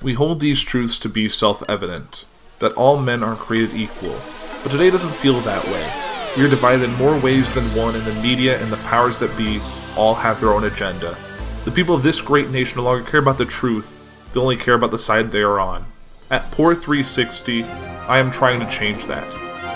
[0.00, 2.24] We hold these truths to be self evident
[2.60, 4.16] that all men are created equal,
[4.62, 5.90] but today doesn't feel that way.
[6.36, 9.36] We are divided in more ways than one, and the media and the powers that
[9.36, 9.60] be
[9.96, 11.16] all have their own agenda.
[11.64, 13.88] The people of this great nation no longer care about the truth,
[14.32, 15.84] they only care about the side they are on.
[16.30, 19.34] At Poor 360, I am trying to change that.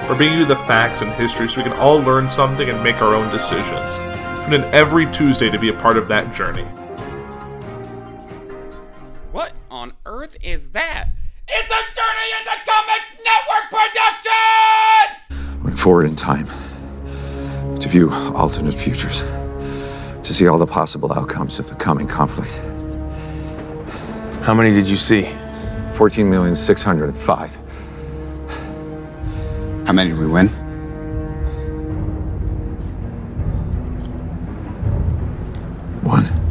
[0.08, 3.02] We're bringing you the facts and history so we can all learn something and make
[3.02, 3.96] our own decisions.
[4.44, 6.66] Tune in every Tuesday to be a part of that journey.
[10.12, 11.08] Earth is that?
[11.48, 15.64] It's a Journey into Comics Network production!
[15.64, 16.46] Went forward in time
[17.78, 22.56] to view alternate futures, to see all the possible outcomes of the coming conflict.
[24.42, 25.34] How many did you see?
[25.94, 27.56] 14,605.
[29.86, 30.48] How many did we win?
[36.02, 36.41] One.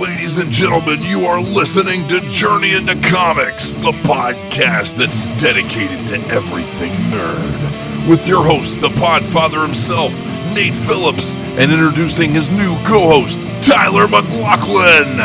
[0.00, 6.18] Ladies and gentlemen, you are listening to Journey into Comics, the podcast that's dedicated to
[6.26, 8.06] everything nerd.
[8.06, 10.12] With your host, the Podfather himself,
[10.52, 15.16] Nate Phillips, and introducing his new co host, Tyler McLaughlin.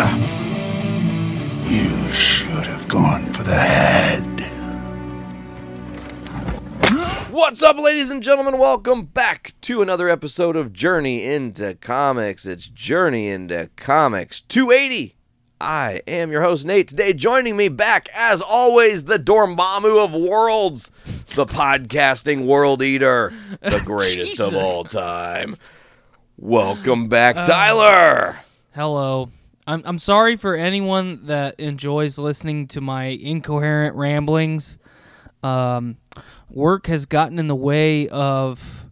[1.69, 4.30] You should have gone for the head.
[7.31, 8.57] What's up, ladies and gentlemen?
[8.57, 12.45] Welcome back to another episode of Journey into Comics.
[12.45, 15.15] It's Journey into Comics 280.
[15.61, 16.89] I am your host, Nate.
[16.89, 20.91] Today, joining me back, as always, the Dormammu of worlds,
[21.35, 25.55] the podcasting world eater, the greatest of all time.
[26.35, 28.39] Welcome back, Tyler.
[28.75, 29.29] Hello.
[29.65, 34.77] I'm I'm sorry for anyone that enjoys listening to my incoherent ramblings.
[35.43, 35.97] Um,
[36.51, 38.85] work has gotten in the way of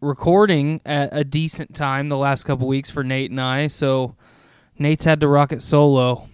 [0.00, 4.14] recording at a decent time the last couple weeks for Nate and I, so
[4.78, 6.28] Nate's had to rock it solo.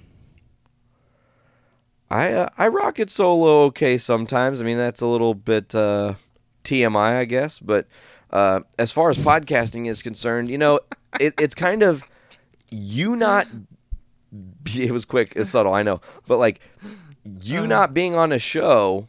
[2.11, 4.61] I uh, I rock it solo okay sometimes.
[4.61, 6.15] I mean that's a little bit uh,
[6.63, 7.59] TMI, I guess.
[7.59, 7.87] But
[8.31, 10.81] uh, as far as podcasting is concerned, you know,
[11.19, 12.03] it, it's kind of
[12.69, 13.47] you not.
[14.75, 16.59] It was quick, it's subtle, I know, but like
[17.41, 19.07] you not being on a show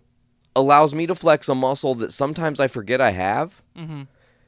[0.55, 3.61] allows me to flex a muscle that sometimes I forget I have.
[3.77, 4.03] Mm-hmm.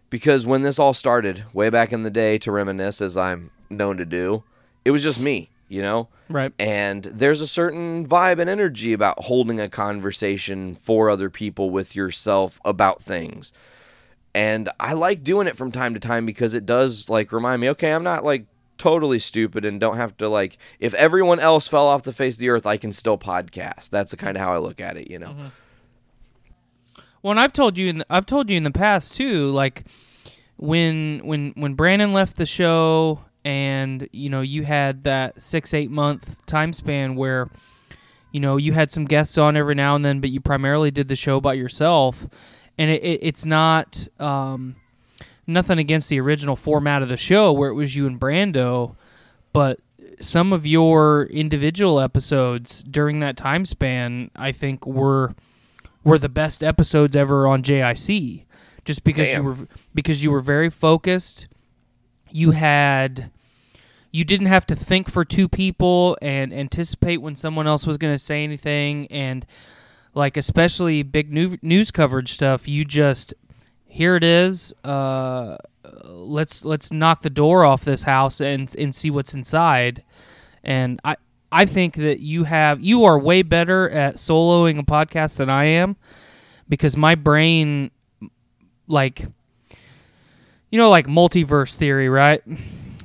[0.09, 3.97] Because when this all started, way back in the day, to reminisce as I'm known
[3.97, 4.44] to do,
[4.85, 6.07] it was just me, you know.
[6.29, 6.53] Right.
[6.57, 11.96] And there's a certain vibe and energy about holding a conversation for other people with
[11.96, 13.51] yourself about things.
[14.34, 17.69] And I like doing it from time to time because it does like remind me,
[17.72, 18.46] okay, I'm not like
[18.78, 22.40] totally stupid and don't have to like if everyone else fell off the face of
[22.40, 23.90] the earth, I can still podcast.
[23.90, 25.29] That's the kind of how I look at it, you know.
[25.29, 25.47] Mm-hmm.
[27.22, 29.85] Well, and I've told you in the, I've told you in the past too, like
[30.57, 35.91] when when when Brandon left the show, and you know you had that six eight
[35.91, 37.50] month time span where
[38.31, 41.07] you know you had some guests on every now and then, but you primarily did
[41.07, 42.28] the show by yourself,
[42.78, 44.75] and it, it, it's not um,
[45.45, 48.95] nothing against the original format of the show where it was you and Brando,
[49.53, 49.79] but
[50.19, 55.35] some of your individual episodes during that time span, I think were
[56.07, 58.45] were the best episodes ever on JIC
[58.85, 59.44] just because Damn.
[59.44, 61.47] you were because you were very focused.
[62.31, 63.31] You had
[64.12, 68.13] you didn't have to think for two people and anticipate when someone else was going
[68.13, 69.07] to say anything.
[69.07, 69.46] And
[70.13, 73.34] like especially big new, news coverage stuff you just
[73.85, 75.57] here it is uh
[76.06, 80.03] let's let's knock the door off this house and and see what's inside.
[80.63, 81.17] And i
[81.52, 85.66] i think that you have you are way better at soloing a podcast than i
[85.66, 85.96] am
[86.69, 87.91] because my brain
[88.88, 89.25] like
[90.69, 92.41] you know like multiverse theory right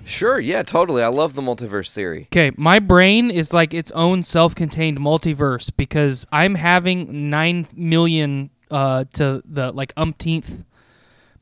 [0.04, 1.02] Sure, yeah, totally.
[1.02, 2.26] I love the multiverse theory.
[2.32, 9.04] Okay, my brain is like its own self-contained multiverse because I'm having nine million uh,
[9.14, 10.64] to the like umpteenth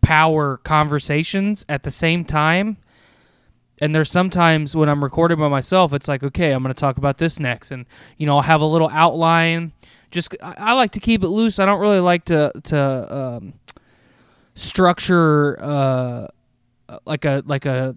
[0.02, 2.76] power conversations at the same time.
[3.80, 6.98] And there's sometimes when I'm recording by myself, it's like, okay, I'm going to talk
[6.98, 7.86] about this next, and
[8.18, 9.72] you know, I'll have a little outline.
[10.10, 11.58] Just I, I like to keep it loose.
[11.58, 13.54] I don't really like to to um,
[14.54, 16.26] structure uh,
[17.06, 17.96] like a like a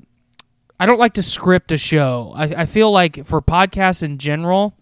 [0.80, 2.34] I don't like to script a show.
[2.36, 4.74] I, I feel like for podcasts in general,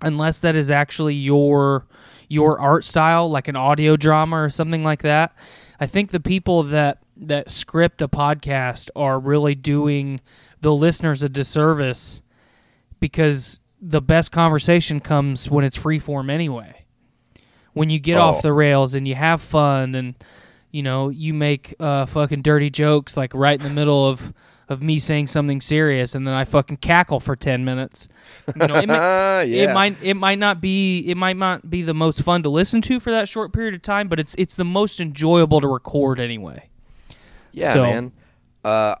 [0.00, 1.86] unless that is actually your
[2.28, 5.36] your art style, like an audio drama or something like that,
[5.78, 10.20] I think the people that that script a podcast are really doing
[10.60, 12.20] the listeners a disservice
[13.00, 16.84] because the best conversation comes when it's free form anyway.
[17.72, 18.22] When you get Oh.
[18.22, 20.14] off the rails and you have fun and
[20.70, 24.32] you know you make uh, fucking dirty jokes like right in the middle of
[24.68, 28.08] of me saying something serious and then I fucking cackle for 10 minutes.
[28.60, 28.94] You know, it, may,
[29.44, 29.70] Yeah.
[29.70, 32.82] it might it might not be it might not be the most fun to listen
[32.82, 36.18] to for that short period of time, but it's it's the most enjoyable to record
[36.18, 36.68] anyway.
[37.56, 38.12] Yeah, So- man.
[38.64, 38.94] Uh,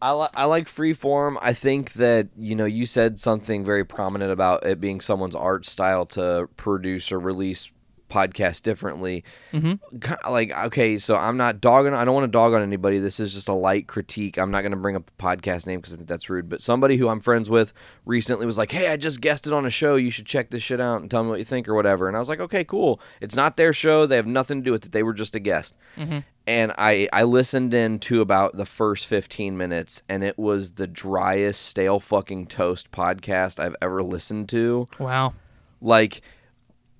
[0.00, 1.36] I li- I like freeform.
[1.42, 5.66] I think that you know you said something very prominent about it being someone's art
[5.66, 7.72] style to produce or release
[8.08, 9.24] podcasts differently.
[9.52, 10.30] Mm-hmm.
[10.30, 11.94] Like, okay, so I'm not dogging.
[11.94, 12.98] I don't want to dog on anybody.
[12.98, 14.38] This is just a light critique.
[14.38, 16.48] I'm not going to bring up the podcast name because I think that's rude.
[16.48, 17.72] But somebody who I'm friends with
[18.04, 19.96] recently was like, "Hey, I just guested on a show.
[19.96, 22.16] You should check this shit out and tell me what you think or whatever." And
[22.16, 23.00] I was like, "Okay, cool.
[23.20, 24.06] It's not their show.
[24.06, 24.92] They have nothing to do with it.
[24.92, 25.74] They were just a guest."
[26.48, 30.86] and I I listened in to about the first 15 minutes and it was the
[30.86, 34.86] driest stale fucking toast podcast I've ever listened to.
[34.98, 35.34] Wow.
[35.80, 36.22] Like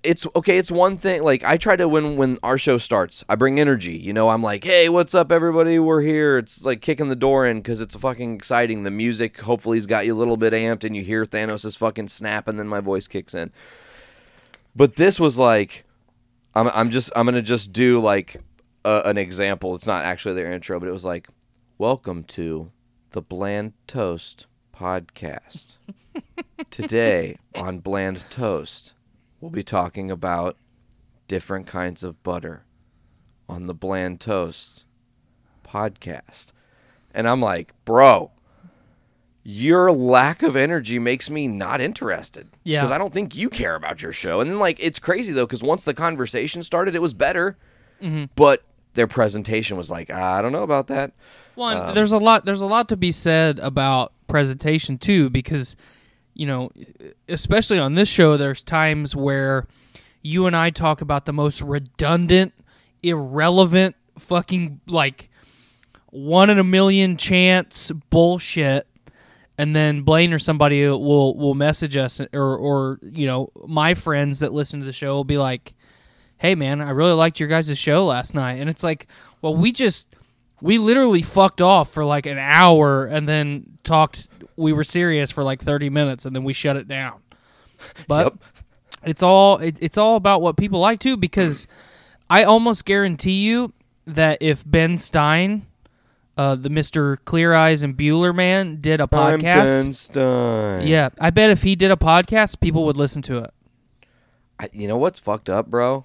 [0.09, 3.35] it's okay, it's one thing like I try to when when our show starts, I
[3.35, 3.93] bring energy.
[3.93, 5.79] You know, I'm like, "Hey, what's up everybody?
[5.79, 8.85] We're here." It's like kicking the door in cuz it's fucking exciting.
[8.85, 12.09] The music hopefully has got you a little bit amped and you hear Thanos' fucking
[12.09, 13.51] snap and then my voice kicks in.
[14.75, 15.85] But this was like
[16.55, 18.41] I'm I'm just I'm gonna just do like
[18.87, 19.75] a, an example.
[19.75, 21.29] It's not actually their intro, but it was like,
[21.77, 22.73] "Welcome to
[23.11, 25.77] the Bland Toast podcast."
[26.71, 28.95] Today on Bland Toast,
[29.41, 30.57] we'll be talking about
[31.29, 32.65] different kinds of butter
[33.49, 34.85] on the Bland Toast
[35.67, 36.53] podcast.
[37.15, 38.31] And I'm like, "Bro,
[39.43, 42.49] your lack of energy makes me not interested.
[42.65, 42.81] Yeah.
[42.81, 44.41] Because I don't think you care about your show.
[44.41, 47.57] And then, like, it's crazy, though, because once the conversation started, it was better.
[48.37, 48.63] But
[48.95, 51.13] their presentation was like, I don't know about that.
[51.57, 52.45] One, Um, there's a lot.
[52.45, 55.75] There's a lot to be said about presentation too, because
[56.39, 56.71] you know,
[57.29, 59.67] especially on this show, there's times where
[60.23, 62.55] you and I talk about the most redundant,
[63.03, 65.31] irrelevant, fucking like
[66.07, 68.87] one in a million chance bullshit,
[69.59, 74.39] and then Blaine or somebody will will message us, or or you know, my friends
[74.39, 75.75] that listen to the show will be like,
[76.37, 79.09] "Hey, man, I really liked your guys' show last night," and it's like,
[79.43, 80.15] well, we just
[80.61, 85.43] we literally fucked off for like an hour and then talked we were serious for
[85.45, 87.21] like 30 minutes and then we shut it down
[88.09, 88.35] but Yep.
[89.05, 91.67] it's all it, it's all about what people like too because
[92.29, 93.73] i almost guarantee you
[94.07, 95.67] that if ben stein
[96.37, 100.87] uh, the mr clear eyes and bueller man did a I'm podcast Ben Stein.
[100.87, 103.51] yeah i bet if he did a podcast people would listen to it
[104.61, 106.05] I, you know what's fucked up, bro?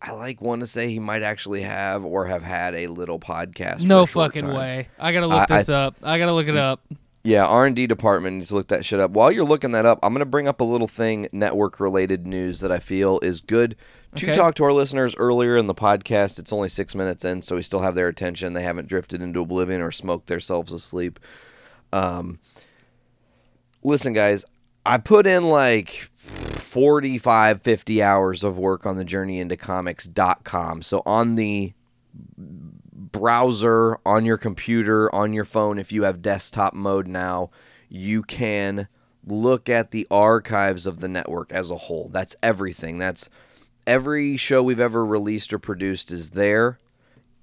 [0.00, 3.82] I like want to say he might actually have or have had a little podcast.
[3.84, 4.54] no fucking time.
[4.54, 6.80] way i gotta look I- I- this up i gotta look it up
[7.24, 9.12] Yeah, R and D department needs to look that shit up.
[9.12, 12.60] While you're looking that up, I'm gonna bring up a little thing network related news
[12.60, 13.76] that I feel is good
[14.16, 14.34] to Okay.
[14.34, 16.38] talk to our listeners earlier in the podcast.
[16.40, 18.54] It's only six minutes in, so we still have their attention.
[18.54, 21.20] They haven't drifted into oblivion or smoked themselves asleep.
[21.92, 22.40] Um,
[23.84, 24.44] listen, guys,
[24.84, 30.82] I put in like 45, 50 hours of work on the journey into comics.com.
[30.82, 31.72] So on the
[33.12, 37.50] browser, on your computer, on your phone, if you have desktop mode now,
[37.88, 38.88] you can
[39.26, 42.08] look at the archives of the network as a whole.
[42.12, 42.98] That's everything.
[42.98, 43.30] That's
[43.86, 46.78] every show we've ever released or produced is there.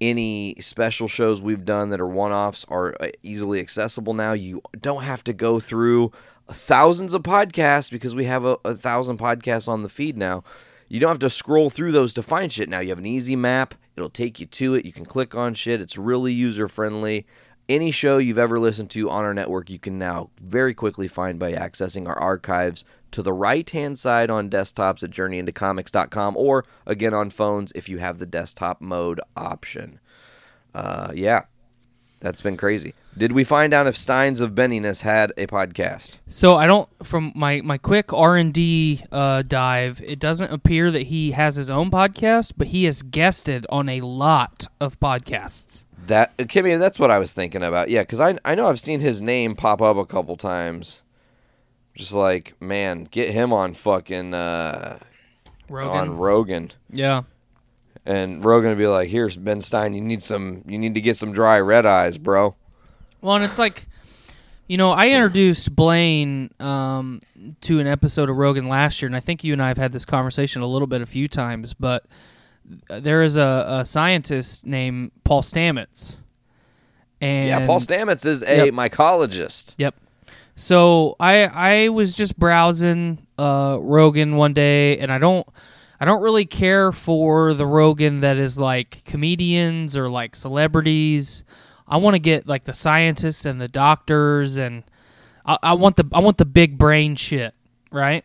[0.00, 4.32] Any special shows we've done that are one offs are uh, easily accessible now.
[4.32, 6.10] You don't have to go through
[6.48, 10.42] thousands of podcasts because we have a, a thousand podcasts on the feed now.
[10.90, 12.80] You don't have to scroll through those to find shit now.
[12.80, 14.84] You have an easy map, it'll take you to it.
[14.84, 15.80] You can click on shit.
[15.80, 17.26] It's really user friendly.
[17.68, 21.38] Any show you've ever listened to on our network, you can now very quickly find
[21.38, 27.14] by accessing our archives to the right hand side on desktops at journeyintocomics.com or again
[27.14, 30.00] on phones if you have the desktop mode option.
[30.74, 31.44] Uh, yeah,
[32.20, 32.94] that's been crazy.
[33.16, 36.18] Did we find out if Steins of Benniness had a podcast?
[36.28, 40.02] So I don't from my my quick R and D uh, dive.
[40.04, 44.02] It doesn't appear that he has his own podcast, but he has guested on a
[44.02, 45.84] lot of podcasts.
[46.06, 47.88] That Kimmy, that's what I was thinking about.
[47.88, 51.02] Yeah, because I I know I've seen his name pop up a couple times.
[51.96, 54.98] Just like man, get him on fucking uh,
[55.68, 55.96] Rogan.
[55.96, 57.22] on Rogan, yeah.
[58.06, 59.94] And Rogan would be like, "Here's Ben Stein.
[59.94, 60.62] You need some.
[60.66, 62.54] You need to get some dry red eyes, bro."
[63.20, 63.86] Well, and it's like,
[64.66, 67.20] you know, I introduced Blaine um,
[67.62, 69.92] to an episode of Rogan last year, and I think you and I have had
[69.92, 71.74] this conversation a little bit a few times.
[71.74, 72.04] But
[72.88, 76.16] there is a, a scientist named Paul Stamets,
[77.20, 78.74] and yeah, Paul Stamets is a Yep.
[78.74, 79.74] mycologist.
[79.78, 79.94] Yep.
[80.56, 85.46] So I I was just browsing uh, Rogan one day, and I don't
[86.00, 91.44] I don't really care for the Rogan that is like comedians or like celebrities.
[91.86, 94.82] I want to get like the scientists and the doctors and
[95.44, 97.54] I, I want the I want the big brain shit,
[97.90, 98.24] right?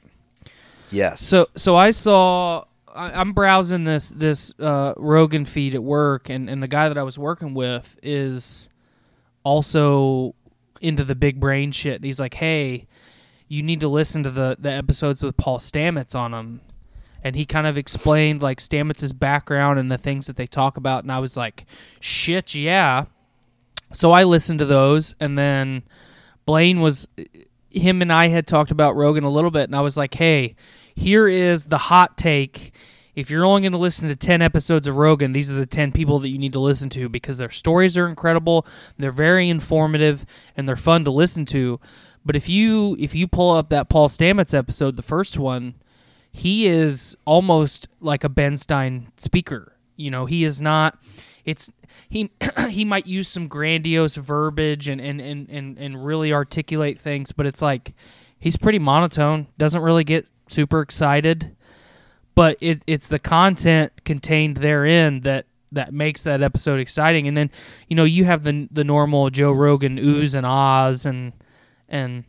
[0.91, 1.21] Yes.
[1.21, 2.63] So so I saw
[2.95, 6.97] I, I'm browsing this this uh, Rogan feed at work, and and the guy that
[6.97, 8.69] I was working with is
[9.43, 10.35] also
[10.81, 12.03] into the big brain shit.
[12.03, 12.87] He's like, hey,
[13.47, 16.61] you need to listen to the the episodes with Paul Stamets on them.
[17.25, 21.03] And he kind of explained like Stamets' background and the things that they talk about,
[21.03, 21.65] and I was like,
[21.99, 23.05] "Shit, yeah."
[23.91, 25.83] So I listened to those, and then
[26.45, 27.07] Blaine was
[27.71, 30.55] him and I had talked about Rogan a little bit, and I was like, "Hey,
[30.95, 32.73] here is the hot take.
[33.15, 35.93] If you're only going to listen to 10 episodes of Rogan, these are the 10
[35.93, 38.67] people that you need to listen to because their stories are incredible,
[38.97, 40.25] they're very informative,
[40.57, 41.79] and they're fun to listen to.
[42.25, 45.75] But if you if you pull up that Paul Stamets episode, the first one,
[46.35, 49.77] he is almost like a Ben Stein speaker.
[49.95, 50.99] You know, he is not
[51.45, 51.71] it's
[52.09, 52.29] he
[52.69, 57.45] he might use some grandiose verbiage and, and, and, and, and really articulate things, but
[57.45, 57.93] it's like
[58.37, 61.55] he's pretty monotone, doesn't really get super excited.
[62.35, 67.29] But it, it's the content contained therein that that makes that episode exciting.
[67.29, 67.49] And then,
[67.87, 71.31] you know, you have the the normal Joe Rogan oohs and ahs and
[71.87, 72.25] and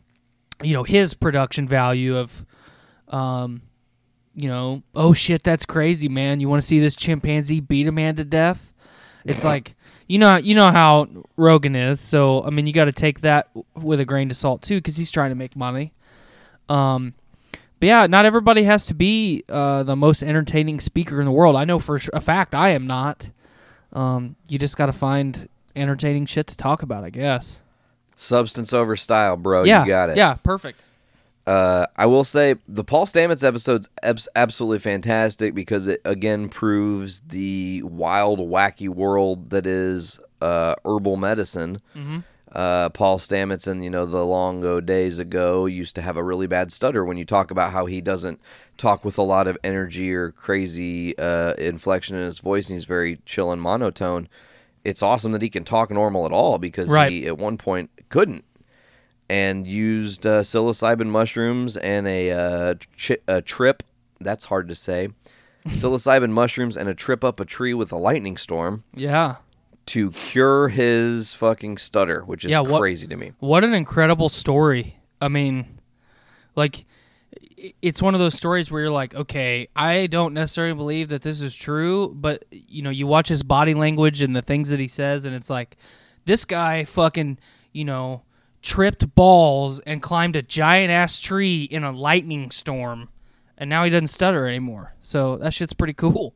[0.63, 2.45] you know his production value of
[3.09, 3.63] um
[4.37, 6.39] you know oh shit that's crazy man.
[6.39, 8.71] You want to see this chimpanzee beat a man to death?
[9.25, 9.75] It's like
[10.07, 13.49] you know you know how Rogan is so I mean you got to take that
[13.73, 15.91] with a grain of salt too cuz he's trying to make money.
[16.69, 17.15] Um
[17.79, 21.55] but yeah not everybody has to be uh, the most entertaining speaker in the world.
[21.55, 23.31] I know for a fact I am not.
[23.91, 27.59] Um you just got to find entertaining shit to talk about I guess.
[28.15, 29.63] Substance over style, bro.
[29.63, 29.81] yeah.
[29.81, 30.17] You got it.
[30.17, 30.83] yeah perfect
[31.47, 37.21] Uh, I will say the Paul Stamets episode's abs- absolutely fantastic because it again proves
[37.29, 41.81] the wild, wacky world that is uh, herbal medicine.
[42.51, 46.23] Uh, Paul Stamets, and you know the long ago days ago, used to have a
[46.23, 47.03] really bad stutter.
[47.05, 48.39] When you talk about how he doesn't
[48.77, 52.85] talk with a lot of energy or crazy uh, inflection in his voice, and he's
[52.85, 54.27] very chill and monotone.
[54.85, 57.11] It's awesome that he can talk normal at all because Right.
[57.11, 58.45] he at one point couldn't
[59.29, 63.83] and used uh, psilocybin mushrooms and a, uh, chi- a trip.
[64.19, 65.09] That's hard to say.
[65.67, 69.35] psilocybin mushrooms and a trip up a tree with a lightning storm yeah
[69.85, 73.31] to cure his fucking stutter, which is Yeah, what- crazy to me.
[73.39, 74.97] What an incredible story.
[75.21, 75.79] I mean,
[76.57, 76.85] like,
[77.57, 81.21] i- it's one of those stories where you're like, okay, I don't necessarily believe that
[81.21, 84.79] this is true, but, you know, you watch his body language and the things that
[84.79, 85.77] he says, and it's like,
[86.25, 87.37] this guy fucking,
[87.71, 88.23] you know,
[88.61, 93.09] tripped balls and climbed a giant ass tree in a lightning storm,
[93.57, 94.93] and now he doesn't stutter anymore.
[95.01, 96.33] So that shit's pretty cool.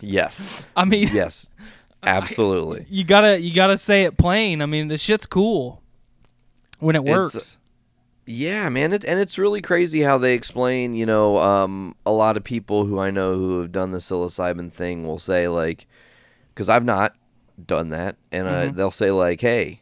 [0.00, 1.48] Yes, I mean, yes,
[2.02, 2.86] absolutely.
[2.90, 4.62] you gotta you gotta say it plain.
[4.62, 5.82] I mean, the shit's cool
[6.78, 7.56] when it It's- works.
[8.26, 10.94] Yeah, man, it, and it's really crazy how they explain.
[10.94, 14.72] You know, um, a lot of people who I know who have done the psilocybin
[14.72, 15.86] thing will say like,
[16.54, 17.14] because I've not
[17.66, 18.76] done that, and uh, Mm-hmm.
[18.76, 19.80] they'll say like, hey,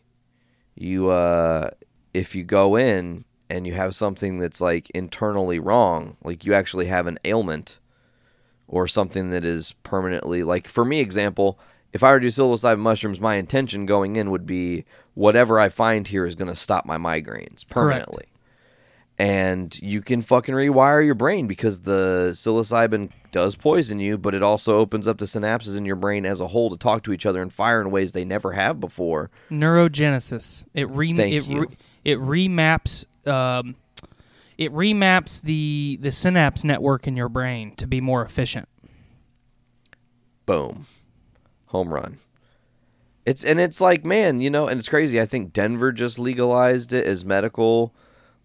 [0.80, 1.70] you, uh,
[2.14, 6.86] if you go in and you have something that's like internally wrong, like you actually
[6.86, 7.78] have an ailment
[8.68, 11.58] or something that is permanently like for me example
[11.92, 15.68] if i were to do psilocybin mushrooms my intention going in would be whatever i
[15.68, 18.26] find here is going to stop my migraines permanently
[19.18, 24.42] and you can fucking rewire your brain because the psilocybin does poison you but it
[24.42, 27.26] also opens up the synapses in your brain as a whole to talk to each
[27.26, 30.64] other and fire in ways they never have before neurogenesis.
[30.74, 31.60] It re Thank it you.
[31.62, 33.74] re- it remaps um,
[34.56, 38.68] it remaps the the synapse network in your brain to be more efficient.
[40.46, 40.86] boom
[41.66, 42.18] home run
[43.26, 46.92] it's and it's like man you know and it's crazy i think denver just legalized
[46.94, 47.94] it as medical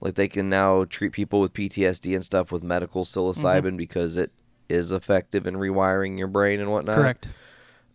[0.04, 4.32] like they can now treat people with ptsd and stuff with medical psilocybin because it
[4.68, 6.96] is effective in rewiring your brain and whatnot.
[6.96, 7.30] Correct.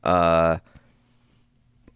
[0.03, 0.59] uh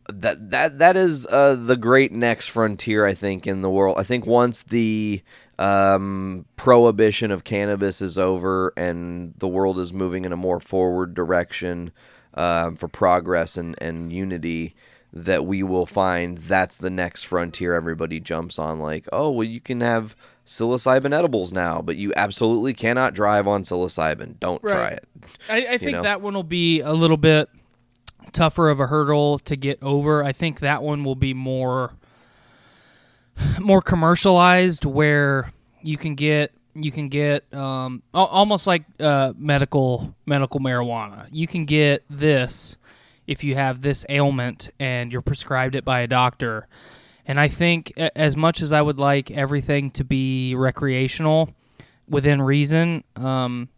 [0.09, 3.99] that that that is uh the great next frontier i think in the world.
[3.99, 5.23] I think once the
[5.59, 11.14] um prohibition of cannabis is over and the world is moving in a more forward
[11.14, 11.92] direction
[12.35, 14.75] um, for progress and and unity
[15.12, 19.61] that we will find that's the next frontier everybody jumps on like oh well you
[19.61, 20.16] can have
[20.47, 25.07] psilocybin edibles now but you absolutely cannot drive on psilocybin don't try it
[25.49, 26.02] I, I think know?
[26.02, 27.49] that one will be a little bit
[28.33, 30.25] tougher of a hurdle to get over.
[30.25, 31.92] I think that one will be more
[33.61, 35.52] more commercialized where
[35.83, 41.28] you can get you can get um, almost like uh, medical medical marijuana.
[41.31, 42.76] You can get this
[43.33, 46.69] if you have this ailment and you're prescribed it by a doctor.
[47.27, 51.55] And I think as much as I would like everything to be recreational
[52.09, 53.69] within reason, um,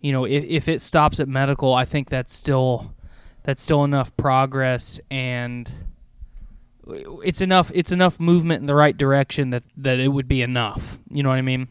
[0.00, 2.94] you know, if, if it stops at medical, I think that's still
[3.42, 5.70] that's still enough progress and
[7.24, 10.98] it's enough it's enough movement in the right direction that that it would be enough.
[11.10, 11.68] You know what I mean?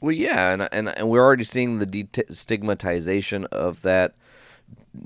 [0.00, 4.14] Well, yeah, and and and we're already seeing the destigmatization of that,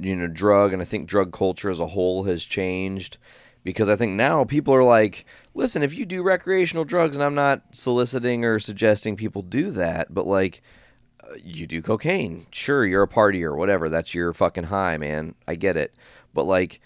[0.00, 3.18] you know, drug, and I think drug culture as a whole has changed
[3.64, 7.34] because I think now people are like, listen, if you do recreational drugs, and I'm
[7.34, 10.62] not soliciting or suggesting people do that, but like,
[11.22, 15.34] uh, you do cocaine, sure, you're a party or whatever, that's your fucking high, man.
[15.46, 15.94] I get it,
[16.32, 16.80] but like.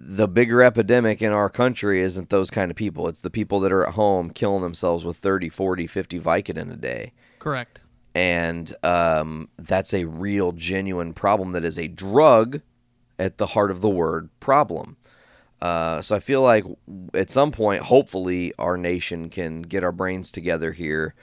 [0.00, 3.08] The bigger epidemic in our country isn't those kind of people.
[3.08, 6.76] It's the people that are at home killing themselves with 30, 40, 50 Vicodin a
[6.76, 7.82] day Correct.
[8.14, 12.60] And um, that's a real genuine problem that is a drug
[13.18, 14.96] at the heart of the word problem.
[15.60, 16.64] Uh, so i feel like
[17.14, 21.16] at some point hopefully our nation can get our brains together here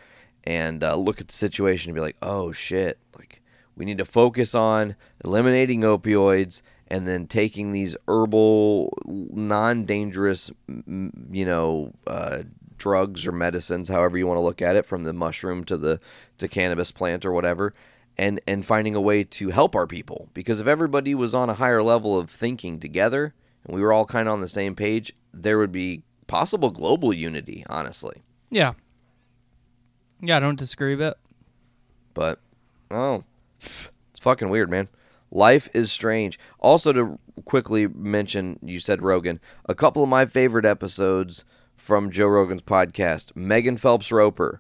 [0.44, 3.00] and uh, look at the situation and be like oh shit.
[3.18, 3.42] Like
[3.76, 11.94] we need to focus on eliminating opioids and then taking these herbal non-dangerous you know
[12.08, 12.44] uh,
[12.78, 16.00] drugs or medicines however you want to look at it from the mushroom to the
[16.38, 17.74] to cannabis plant or whatever
[18.18, 21.54] and and finding a way to help our people because if everybody was on a
[21.56, 23.34] higher level of thinking together
[23.66, 27.14] and we were all kind of on the same page there would be possible global
[27.14, 28.74] unity honestly Yeah.
[30.22, 31.18] Yeah, I don't disagree with it.
[32.14, 32.40] but
[32.92, 33.24] oh
[33.60, 34.88] it's fucking weird man
[35.32, 40.66] life is strange also to quickly mention you said rogan a couple of my favorite
[40.66, 41.44] episodes
[41.86, 44.60] from joe rogan's podcast megan phelps roper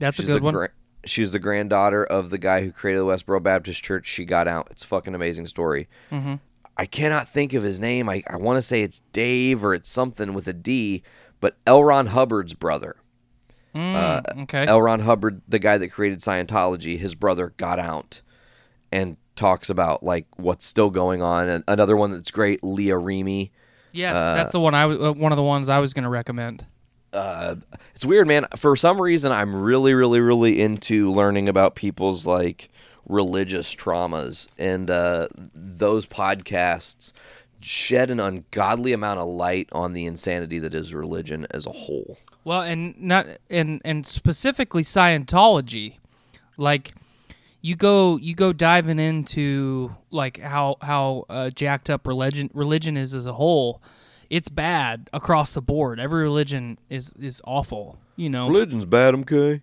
[0.00, 0.54] That's she's a good one.
[0.54, 0.70] gra-
[1.04, 4.66] she's the granddaughter of the guy who created the westboro baptist church she got out
[4.72, 6.34] it's a fucking amazing story mm-hmm.
[6.76, 9.88] i cannot think of his name i, I want to say it's dave or it's
[9.88, 11.04] something with a d
[11.38, 12.96] but l ron hubbard's brother
[13.76, 14.66] uh, okay.
[14.66, 14.80] L.
[14.80, 18.22] Ron Hubbard, the guy that created Scientology, his brother got out
[18.90, 21.46] and talks about like what's still going on.
[21.46, 23.50] And another one that's great, Leah Remini.
[23.92, 26.10] Yes, that's the one I w- uh, one of the ones I was going to
[26.10, 26.64] recommend.
[27.12, 27.56] Uh,
[27.94, 28.46] it's weird, man.
[28.56, 32.68] For some reason, I'm really, really, really into learning about people's like
[33.08, 37.12] religious traumas, and uh, those podcasts
[37.60, 42.18] shed an ungodly amount of light on the insanity that is religion as a whole.
[42.44, 45.96] Well, and not and and specifically Scientology,
[46.56, 46.94] like
[47.66, 53.14] you go you go diving into like how how uh, jacked up religion religion is
[53.14, 53.82] as a whole.
[54.28, 56.00] It's bad across the board.
[56.00, 58.48] Every religion is is awful, you know.
[58.48, 59.60] Religion's bad, okay?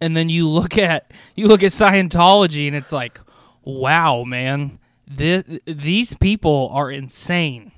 [0.00, 3.20] and then you look at you look at Scientology, and it's like,
[3.62, 7.72] wow, man, this, these people are insane.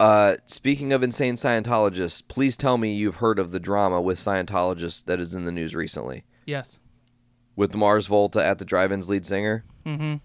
[0.00, 5.04] Uh, speaking of insane Scientologists, please tell me you've heard of the drama with Scientologists
[5.04, 6.24] that is in the news recently.
[6.44, 6.80] Yes.
[7.54, 9.64] With Mars Volta at the Drive-In's lead singer?
[9.84, 10.16] Mm-hmm.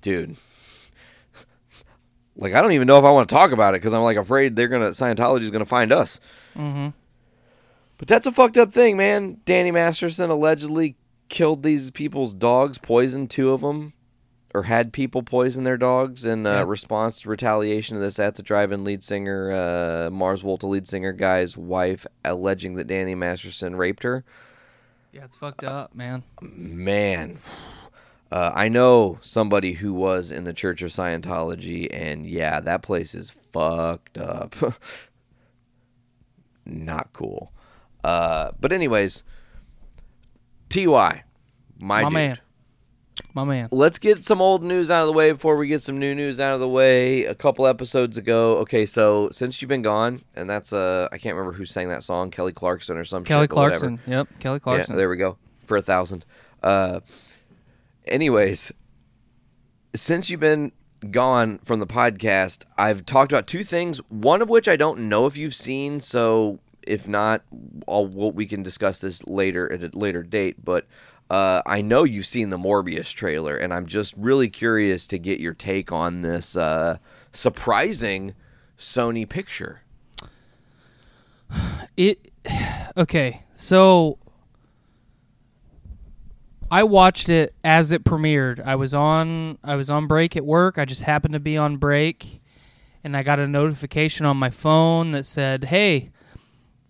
[0.00, 0.36] Dude.
[2.36, 4.16] Like, I don't even know if I want to talk about it because I'm, like,
[4.16, 6.20] afraid they're to, Scientology's going to find us.
[6.56, 6.88] Mm-hmm.
[7.98, 9.40] But that's a fucked up thing, man.
[9.44, 10.96] Danny Masterson allegedly
[11.28, 13.92] killed these people's dogs, poisoned two of them,
[14.54, 16.64] or had people poison their dogs in uh, Yeah.
[16.66, 21.12] response to retaliation of this at the drive-in lead singer, uh, Mars Volta lead singer
[21.12, 24.24] guy's wife, alleging that Danny Masterson raped her.
[25.12, 26.22] Yeah, it's fucked up, man.
[26.40, 27.38] Man,
[28.30, 33.14] uh, I know somebody who was in the Church of Scientology, and yeah, that place
[33.14, 34.54] is fucked up.
[36.64, 37.52] Not cool.
[38.04, 39.24] Uh, but anyways,
[40.68, 41.22] Ty, my,
[41.78, 42.12] My dude.
[42.12, 42.38] man.
[43.34, 43.68] My man.
[43.70, 46.40] Let's get some old news out of the way before we get some new news
[46.40, 47.24] out of the way.
[47.24, 51.36] A couple episodes ago, okay, so since you've been gone, and that's uh, I can't
[51.36, 53.50] remember who sang that song, Kelly Clarkson or some Kelly shit.
[53.50, 54.00] Clarkson.
[54.06, 54.94] Yep, Kelly Clarkson.
[54.94, 55.36] Yeah, there we go.
[55.66, 56.24] For a thousand.
[56.62, 57.00] Uh,
[58.04, 58.72] anyways,
[59.94, 60.72] since you've been
[61.10, 63.98] gone from the podcast, I've talked about two things.
[64.08, 67.42] One of which I don't know if you've seen, so if not,
[67.86, 70.64] I'll, we can discuss this later at a later date.
[70.64, 70.86] But
[71.30, 75.38] uh, I know you've seen the Morbius trailer, and I'm just really curious to get
[75.38, 76.98] your take on this uh,
[77.32, 78.34] surprising
[78.76, 79.82] Sony picture.
[81.96, 82.32] It
[82.96, 83.42] okay.
[83.52, 84.18] So
[86.70, 88.64] I watched it as it premiered.
[88.64, 90.78] I was on I was on break at work.
[90.78, 92.40] I just happened to be on break
[93.02, 96.10] and I got a notification on my phone that said, "Hey,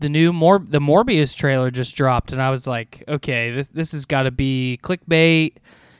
[0.00, 3.92] the new Mor- the Morbius trailer just dropped." And I was like, "Okay, this this
[3.92, 5.54] has got to be clickbait.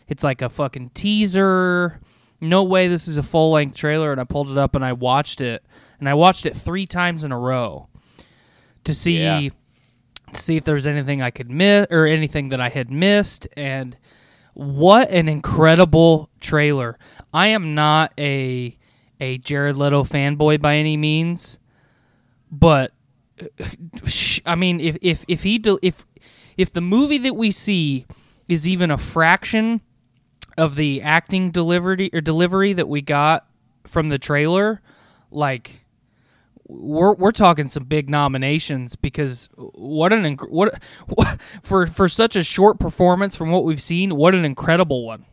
[0.09, 2.01] it's like a fucking teaser.
[2.41, 4.11] No way this is a full length trailer.
[4.11, 5.63] And I pulled it up and I watched it,
[6.01, 7.87] and I watched it three times in a row
[8.85, 9.51] to see Yeah.
[10.33, 13.47] to see if there was anything I could miss or anything that I had missed.
[13.57, 13.97] And
[14.55, 16.99] what an incredible trailer!
[17.33, 18.77] I am not a
[19.21, 21.59] a Jared Leto fanboy by any means,
[22.51, 22.91] but
[24.47, 26.07] I mean, if if if he del if
[26.57, 28.07] if the movie that we see
[28.49, 29.81] is even a fraction
[30.59, 33.47] of the acting delivery or delivery that we got
[33.87, 34.83] from the trailer,
[35.31, 35.85] like
[36.67, 42.37] we're we're talking some big nominations because what an inc- what, what for for such
[42.37, 45.27] a short performance from what we've seen, what an incredible one.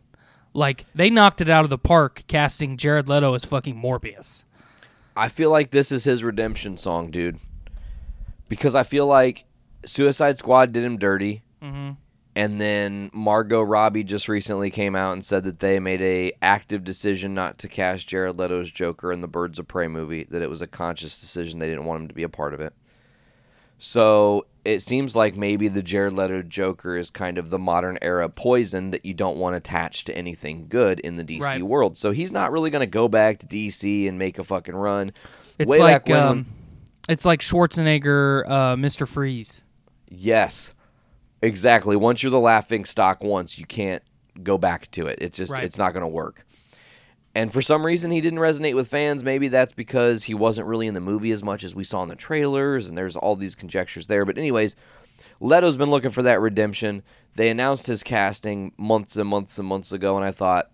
[0.54, 4.46] Like they knocked it out of the park casting Jared Leto as fucking Morbius.
[5.16, 7.40] I feel like this is his redemption song, dude.
[8.50, 9.46] Because I feel like
[9.86, 11.44] Suicide Squad did him dirty.
[12.36, 16.84] And then Margot Robbie just recently came out and said that they made a active
[16.84, 20.24] decision not to cast Jared Leto's Joker in the Birds of Prey movie.
[20.30, 22.60] That it was a conscious decision; they didn't want him to be a part of
[22.60, 22.74] it.
[23.80, 28.28] So it seems like maybe the Jared Leto Joker is kind of the modern era
[28.30, 31.64] poison that you don't want attached to anything good in the DC Right.
[31.64, 31.98] world.
[31.98, 35.12] So he's not really going to go back to DC and make a fucking run.
[35.60, 36.46] It's Way like when, um,
[37.08, 39.08] it's like Schwarzenegger, uh, Mr.
[39.08, 39.64] Freeze.
[40.10, 40.74] yes,
[41.42, 41.96] exactly.
[41.96, 44.04] Once you're the laughing stock, once you can't
[44.44, 45.18] go back to it.
[45.22, 45.64] It's just Right.
[45.64, 46.46] it's not going to work.
[47.36, 49.24] And for some reason, he didn't resonate with fans.
[49.24, 52.10] Maybe that's because he wasn't really in the movie as much as we saw in
[52.10, 54.26] the trailers, and there's all these conjectures there.
[54.26, 54.76] But anyways,
[55.40, 57.04] Leto's been looking for that redemption.
[57.36, 60.72] They announced his casting months and months and months ago, and I thought,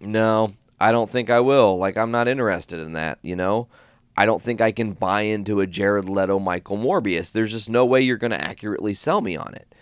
[0.00, 1.76] no, I don't think I will.
[1.78, 3.68] Like, I'm not interested in that, you know?
[4.16, 7.32] I don't think I can buy into a Jared Leto Michael Morbius.
[7.32, 9.74] There's just no way you're going to accurately sell me on it.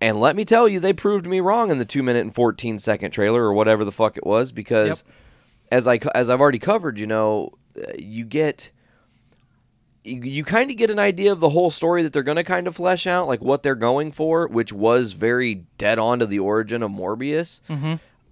[0.00, 2.78] And let me tell you, they proved me wrong in the two minute and 14
[2.78, 5.04] second trailer or whatever the fuck it was because
[5.70, 8.70] as I as I've already covered, you know, uh, you get
[10.04, 12.44] you, you kind of get an idea of the whole story that they're going to
[12.44, 16.26] kind of flesh out, like what they're going for, which was very dead on to
[16.26, 17.60] the origin of Morbius.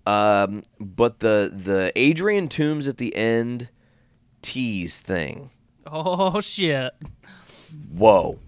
[0.06, 3.68] Um, but the the Adrian Toomes at the end
[4.42, 5.50] tease thing,
[5.86, 6.92] Oh shit!
[7.94, 8.38] whoa,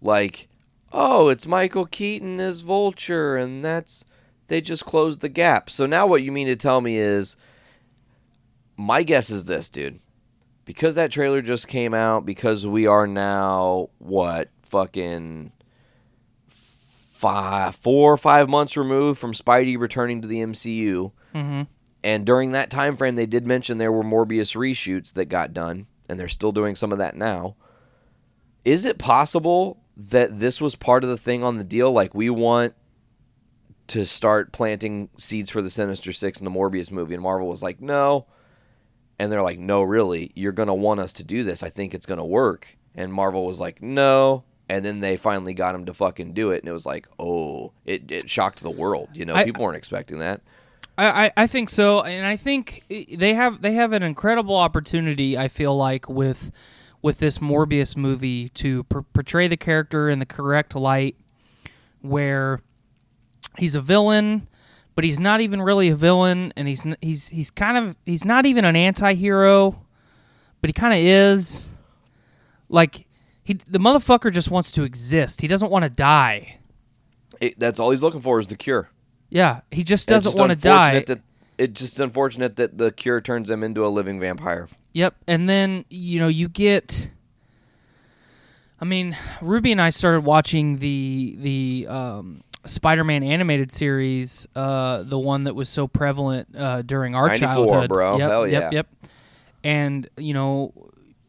[0.00, 0.48] like,
[0.92, 4.04] oh, it's Michael Keaton as Vulture, and that's
[4.48, 5.70] they just closed the gap.
[5.70, 7.36] So now what you mean to tell me is,
[8.76, 10.00] my guess is this, dude.
[10.64, 15.52] Because that trailer just came out, because we are now what fucking
[16.48, 21.62] five, four or five months removed from Spidey returning to the MCU, Mm-hmm.
[22.04, 25.86] And during that time frame, they did mention there were Morbius reshoots that got done,
[26.08, 27.56] and they're still doing some of that now.
[28.64, 31.90] Is it possible that this was part of the thing on the deal?
[31.92, 32.74] Like we want
[33.88, 37.62] to start planting seeds for the Sinister Six in the Morbius movie, and Marvel was
[37.62, 38.26] like, no.
[39.18, 41.62] And they're like, no, really, you're going to want us to do this.
[41.64, 42.76] I think it's going to work.
[42.94, 44.44] And Marvel was like, no.
[44.68, 46.60] And then they finally got him to fucking do it.
[46.62, 49.08] And it was like, oh, it, it shocked the world.
[49.14, 50.42] You know, I- people weren't expecting that.
[50.98, 55.38] I, I, think so, and I think they have they have an incredible opportunity.
[55.38, 56.50] I feel like with
[57.02, 61.14] with this Morbius movie to per- portray the character in the correct light,
[62.00, 62.60] where
[63.58, 64.48] he's a villain,
[64.96, 68.44] but he's not even really a villain, and he's he's he's kind of he's not
[68.44, 69.80] even an anti-hero,
[70.60, 71.68] but he kind of is.
[72.68, 73.06] Like
[73.44, 75.42] he the motherfucker just wants to exist.
[75.42, 76.58] He doesn't want to die.
[77.40, 78.90] It, that's all he's looking for is the cure.
[79.30, 81.00] Yeah, he just doesn't want to die.
[81.00, 81.20] That,
[81.58, 84.68] it's just unfortunate that the cure turns him into a living vampire.
[84.92, 87.10] Yep, and then you know you get.
[88.80, 95.18] I mean, Ruby and I started watching the the um, Spider-Man animated series, uh, the
[95.18, 97.88] one that was so prevalent uh, during our childhood.
[97.88, 98.18] bro.
[98.18, 98.76] Yep, Hell Yep, yeah.
[98.76, 98.88] yep.
[99.64, 100.72] And you know,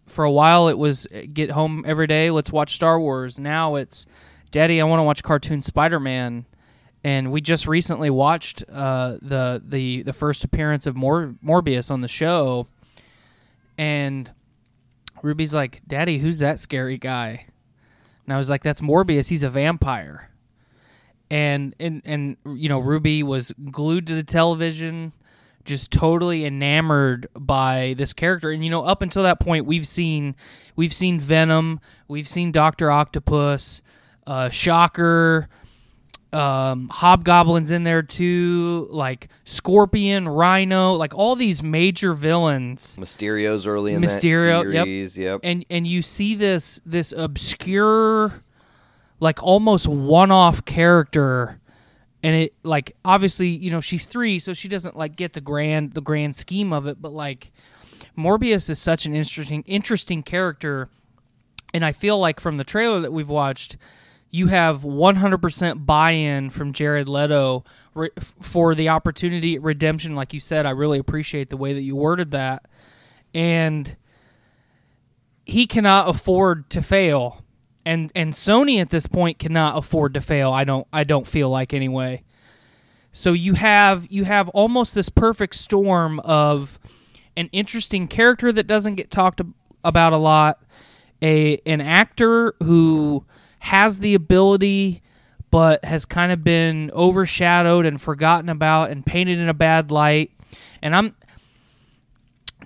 [0.07, 3.39] for a while it was uh, get home every day, let's watch Star Wars.
[3.39, 4.05] Now it's,
[4.51, 6.45] Daddy, I want to watch cartoon Spider-Man.
[7.03, 12.01] And we just recently watched uh, the the the first appearance of Mor- Morbius on
[12.01, 12.67] the show,
[13.77, 14.29] and
[15.23, 17.45] Ruby's like, "Daddy, who's that scary guy?"
[18.25, 19.29] And I was like, "That's Morbius.
[19.29, 20.29] He's a vampire."
[21.31, 25.13] And and and you know, Ruby was glued to the television,
[25.63, 28.51] just totally enamored by this character.
[28.51, 30.35] And you know, up until that point, we've seen
[30.75, 33.81] we've seen Venom, we've seen Doctor Octopus,
[34.27, 35.47] uh, Shocker,
[36.31, 42.97] um, Hobgoblin's in there too, like Scorpion, Rhino, like all these major villains.
[42.97, 45.17] Mysterio's early in Mysterio, that yep.
[45.17, 45.39] Yep.
[45.43, 48.43] And and you see this this obscure,
[49.19, 51.59] like almost one off character
[52.23, 55.93] and it like obviously you know she's three, so she doesn't like get the grand
[55.93, 57.51] the grand scheme of it, but like
[58.17, 60.89] Morbius is such an interesting interesting character,
[61.73, 63.77] and I feel like from the trailer that we've watched,
[64.31, 67.63] you have 100% buy-in from Jared Leto
[67.95, 70.15] re- for the opportunity at redemption.
[70.15, 72.65] Like you said, I really appreciate the way that you worded that,
[73.33, 73.95] and
[75.45, 77.43] he cannot afford to fail.
[77.85, 80.51] And and Sony at this point cannot afford to fail.
[80.51, 82.23] I don't I don't feel like anyway.
[83.11, 86.77] So you have you have almost this perfect storm of
[87.35, 89.41] an interesting character that doesn't get talked
[89.83, 90.61] about a lot,
[91.21, 93.25] a an actor who
[93.59, 95.01] has the ability
[95.51, 100.31] but has kind of been overshadowed and forgotten about and painted in a bad light.
[100.81, 101.15] And I'm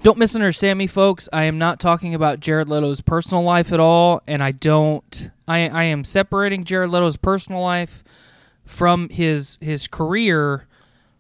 [0.02, 1.30] don't misunderstand me, folks.
[1.32, 5.30] I am not talking about Jared Leto's personal life at all, and I don't.
[5.48, 8.04] I I am separating Jared Leto's personal life
[8.66, 10.68] from his his career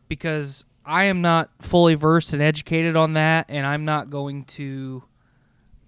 [0.09, 5.03] because I am not fully versed and educated on that, and I'm not going to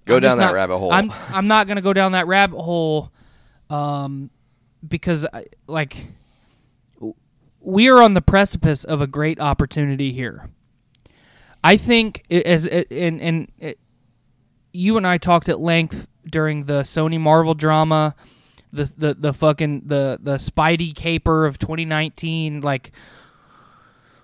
[0.06, 0.94] Go I'm down that not- rabbit hole.
[0.94, 3.12] I'm I'm not going to go down that rabbit hole,
[3.70, 4.30] um,
[4.88, 6.08] because I, like
[7.60, 10.50] we are on the precipice of a great opportunity here.
[11.64, 13.80] I think as and and it,
[14.72, 18.16] you and I talked at length during the Sony Marvel drama,
[18.72, 22.92] the the the fucking the the Spidey caper of 2019, like.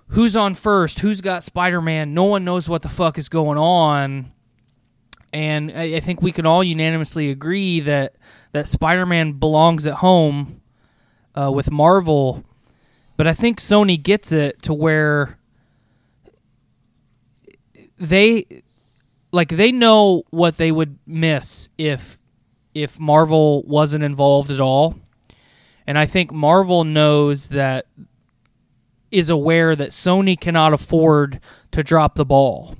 [0.08, 1.00] Who's on first?
[1.00, 2.12] Who's got Spider Man?
[2.12, 4.30] No one knows what the fuck is going on
[5.32, 8.16] and I, I think we can all unanimously agree that
[8.52, 10.60] that Spider-Man belongs at home
[11.34, 12.44] uh, with Marvel,
[13.16, 15.38] but I think Sony gets it to where
[17.98, 18.62] they
[19.32, 22.18] like they know what they would miss if
[22.74, 24.96] if Marvel wasn't involved at all.
[25.86, 27.86] And I think Marvel knows that
[29.10, 31.40] is aware that Sony cannot afford
[31.72, 32.76] to drop the ball.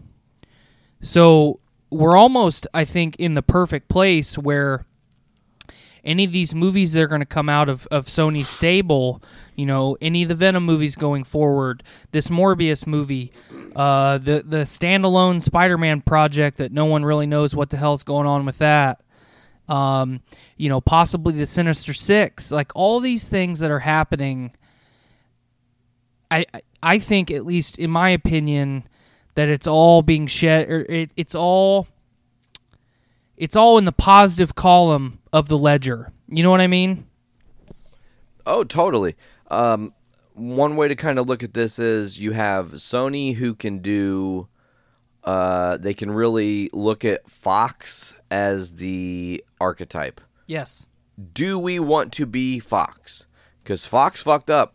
[1.00, 1.60] So
[1.92, 4.87] we're almost, I think, in the perfect place where
[6.05, 9.22] any of these movies that are going to come out of, of Sony's stable,
[9.55, 13.33] you know, any of the Venom movies going forward, this Morbius movie,
[13.76, 18.26] uh, the the standalone Spider-Man project that no one really knows what the hell's going
[18.26, 19.00] on with that.
[19.68, 20.22] Um,
[20.57, 24.52] you know, possibly the Sinister Six, like all these things that are happening.
[26.31, 26.46] I-
[26.83, 28.88] I think, at least in my opinion,
[29.35, 31.87] that it's all being shed or it, it's all
[33.37, 37.07] it's all in the positive column of the ledger you know what i mean
[38.45, 39.14] Oh, totally.
[39.53, 39.95] Um,
[40.35, 44.49] one way to kind of look at this is you have Sony who can do,
[45.23, 50.21] uh, they can really look at Fox as the archetype.
[50.47, 50.87] yes
[51.33, 53.27] Do we want to be Fox?
[53.62, 54.75] Because Fox fucked up,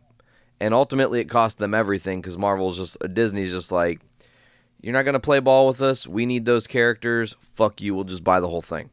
[0.61, 2.21] and ultimately it cost them everything.
[2.21, 3.99] Because Marvel's just Disney's just like,
[4.87, 6.07] you're not gonna play ball with us.
[6.07, 7.35] We need those characters.
[7.41, 7.93] Fuck you.
[7.93, 8.89] We'll just buy the whole thing.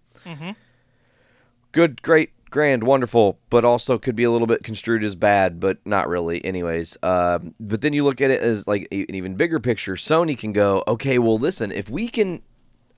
[1.70, 5.78] Good, great, grand, wonderful, but also could be a little bit construed as bad, but
[5.85, 6.44] not really.
[6.44, 9.94] Anyways, um, but then you look at it as like an even bigger picture.
[9.94, 12.42] Sony can go, okay, well, listen, if we can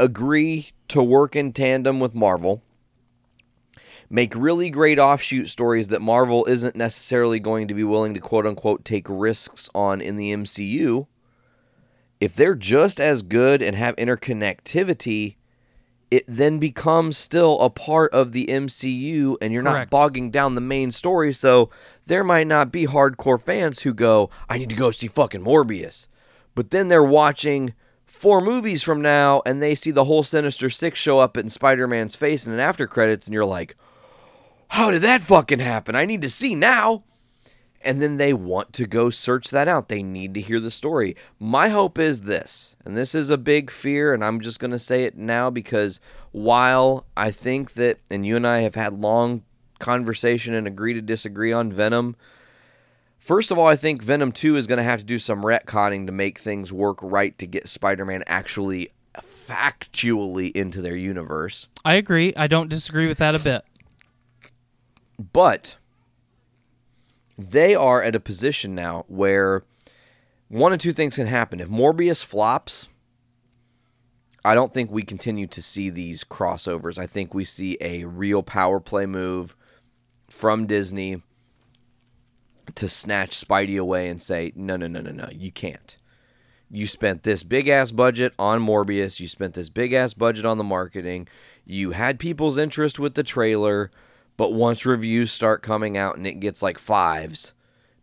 [0.01, 2.63] agree to work in tandem with Marvel,
[4.09, 8.47] make really great offshoot stories that Marvel isn't necessarily going to be willing to quote
[8.47, 11.07] unquote take risks on in the MCU.
[12.21, 15.37] If they're just as good and have interconnectivity,
[16.11, 20.61] it then becomes still a part of the MCU and you're not bogging down the
[20.61, 21.35] main story.
[21.35, 21.71] So
[22.07, 26.07] there might not be hardcore fans who go, I need to go see fucking Morbius.
[26.55, 27.75] But then they're watching
[28.05, 31.87] four movies from now and they see the whole Sinister Six show up in Spider
[31.87, 33.77] Man's face in an after credits and you're like,
[34.69, 35.95] how did that fucking happen?
[35.95, 37.03] I need to see now.
[37.87, 39.89] And then they want to go search that out.
[39.89, 41.15] They need to hear the story.
[41.39, 44.79] My hope is this, and this is a big fear, and I'm just going to
[44.79, 46.01] say it now because
[46.33, 49.45] while I think that, and you and I have had long
[49.79, 52.17] conversation and agree to disagree on Venom,
[53.19, 56.07] First of all, I think Venom 2 is going to have to do some retconning
[56.07, 61.67] to make things work right to get Spider Man actually factually into their universe.
[61.85, 63.65] i agree i don't disagree with that a bit
[65.33, 65.77] But
[67.39, 69.65] they are at a position now where
[70.49, 71.61] one of two things can happen.
[71.61, 72.89] If Morbius flops,
[74.45, 76.99] I don't think we continue to see these crossovers.
[76.99, 79.57] I think we see a real power play move
[80.29, 81.23] from Disney
[82.75, 85.97] to snatch Spidey away and say, no, no, no, no, no, you can't.
[86.71, 89.21] You spent this big ass budget on Morbius.
[89.21, 91.29] You spent this big ass budget on the marketing.
[91.65, 93.91] You had people's interest with the trailer,
[94.37, 97.53] but once reviews start coming out and it gets like fives,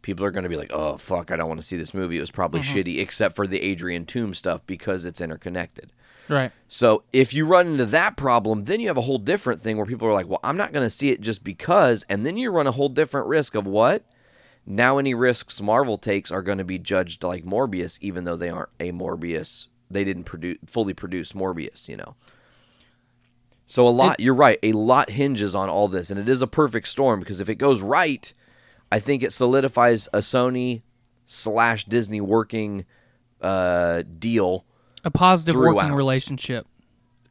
[0.01, 2.17] people are going to be like, "Oh fuck, I don't want to see this movie.
[2.17, 2.77] It was probably mm-hmm.
[2.77, 5.91] shitty," except for the Adrian Toomes stuff because it's interconnected.
[6.29, 6.51] Right.
[6.67, 9.85] So if you run into that problem, then you have a whole different thing where
[9.85, 12.51] people are like, "Well, I'm not going to see it just because," and then you
[12.51, 14.03] run a whole different risk of what?
[14.65, 18.49] Now any risks Marvel takes are going to be judged like Morbius, even though they
[18.49, 19.67] aren't a Morbius.
[19.91, 22.15] They didn't produce fully produce Morbius, you know.
[23.65, 24.60] So a lot, you're right.
[24.62, 27.56] A lot hinges on all this, and it is a perfect storm because if it
[27.56, 28.32] goes right,
[28.91, 30.82] I think it solidifies a Sony
[31.26, 32.86] slash Disney working
[33.41, 34.65] uh, deal
[35.04, 36.67] A positive working relationship.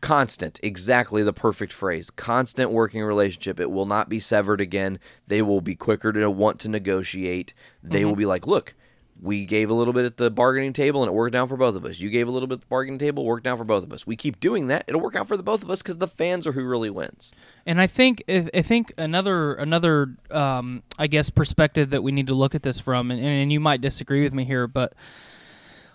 [0.01, 2.11] constant exactly the perfect phrase.
[2.11, 3.61] Constant working relationship.
[3.61, 4.99] It will not be severed again.
[5.29, 7.55] They will be quicker to want to negotiate.
[7.83, 8.75] They will be like look
[9.23, 11.77] we gave a little bit at the bargaining table and it worked out for both
[11.77, 13.85] of us you gave a little bit at the bargaining table worked out for both
[13.85, 15.99] of us we keep doing that it'll work out for the both of us because
[15.99, 17.33] the fans are who really wins
[17.67, 22.35] And I think I think another another um, I guess perspective that we need to
[22.35, 24.95] look at this from, and, and you might disagree with me here, but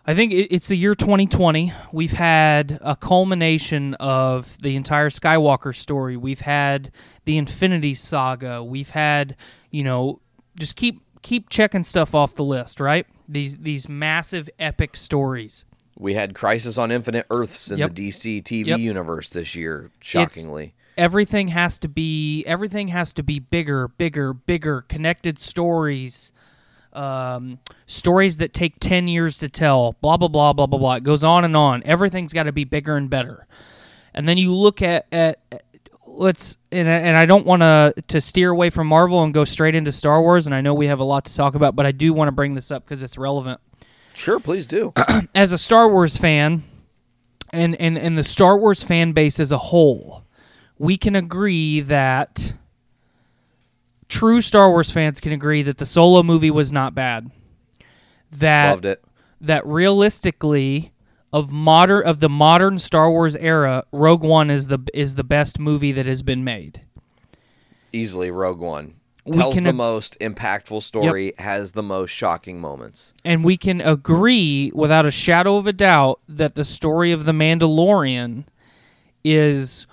[0.06, 1.74] I think it's the year 2020.
[1.92, 6.16] We've had a culmination of the entire Skywalker story.
[6.16, 6.92] We've had
[7.26, 8.64] the Infinity Saga.
[8.64, 9.36] We've had
[9.70, 10.22] you know
[10.58, 13.06] just keep keep checking stuff off the list, right?
[13.28, 15.66] These these massive epic stories.
[16.00, 17.96] we had crisis on infinite earths in Yep.
[17.96, 18.80] the dc tv Yep.
[18.80, 24.82] universe this year shockingly everything has to be everything has to be bigger bigger bigger
[24.88, 26.32] connected stories
[26.94, 31.04] um, stories that take 10 years to tell blah blah blah blah blah blah it
[31.04, 33.46] goes on and on everything's got to be bigger and better
[34.14, 35.40] and then you look at at-
[36.18, 39.46] let's and, I- and I don't want to to steer away from Marvel and go
[39.46, 41.86] straight into Star Wars and I know we have a lot to talk about but
[41.86, 43.60] I do want to bring this up because it's relevant.
[44.14, 44.94] Sure please do.
[45.36, 46.64] As a Star Wars fan
[47.54, 50.26] and, and, and the Star Wars fan base as a whole,
[50.78, 52.54] we can agree that
[54.10, 57.32] true Star Wars fans can agree that the solo movie was not bad.
[58.32, 59.04] That loved it.
[59.42, 60.92] that realistically
[61.34, 65.60] of modern of the modern Star Wars era, Rogue One is the is the best
[65.60, 66.82] movie that has been made.
[67.94, 68.96] easily rogue one.
[69.32, 73.14] Tells can the most impactful story has the most shocking moments.
[73.26, 77.34] And we can agree without a shadow of a doubt that the story of the
[77.34, 78.46] Mandalorian
[79.26, 79.86] is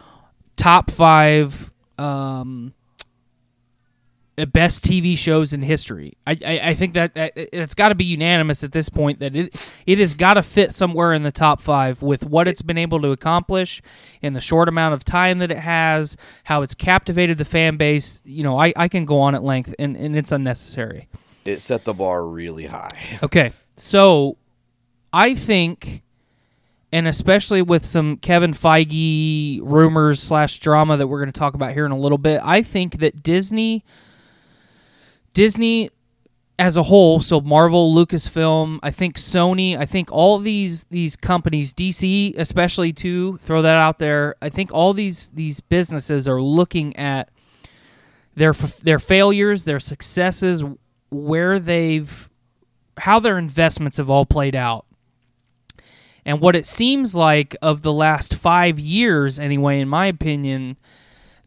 [0.57, 2.75] top five um,
[4.37, 6.15] best TV shows in history.
[6.27, 9.37] I, I, I think that, that it's got to be unanimous at this point that
[9.37, 9.55] it
[9.87, 13.01] it has got to fit somewhere in the top five with what it's been able
[13.03, 13.81] to accomplish
[14.23, 18.21] in the short amount of time that it has, how it's captivated the fan base.
[18.25, 21.09] You know, I, I can go on at length, and, and it's unnecessary.
[21.45, 24.37] it set the bar really high Okay, so
[25.13, 26.03] I think,
[26.91, 31.73] and especially with some Kevin Feige rumors slash drama that we're going to talk about
[31.73, 33.85] here in a little bit, I think that Disney,
[35.35, 35.91] Disney
[36.59, 41.75] as a whole, so Marvel, Lucasfilm, I think Sony, I think all these these companies,
[41.75, 44.37] DC especially too, throw that out there.
[44.41, 47.29] I think all these these businesses are looking at
[48.37, 50.63] their their failures, their successes,
[51.11, 52.31] where they've
[52.99, 54.87] how their investments have all played out.
[56.25, 60.77] And what it seems like of the last five years, anyway, in my opinion,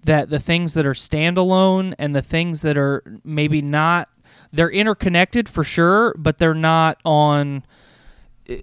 [0.08, 4.10] that the things that are standalone and the things that are maybe not,
[4.54, 7.64] they're interconnected for sure, but they're not on
[8.50, 8.56] uh,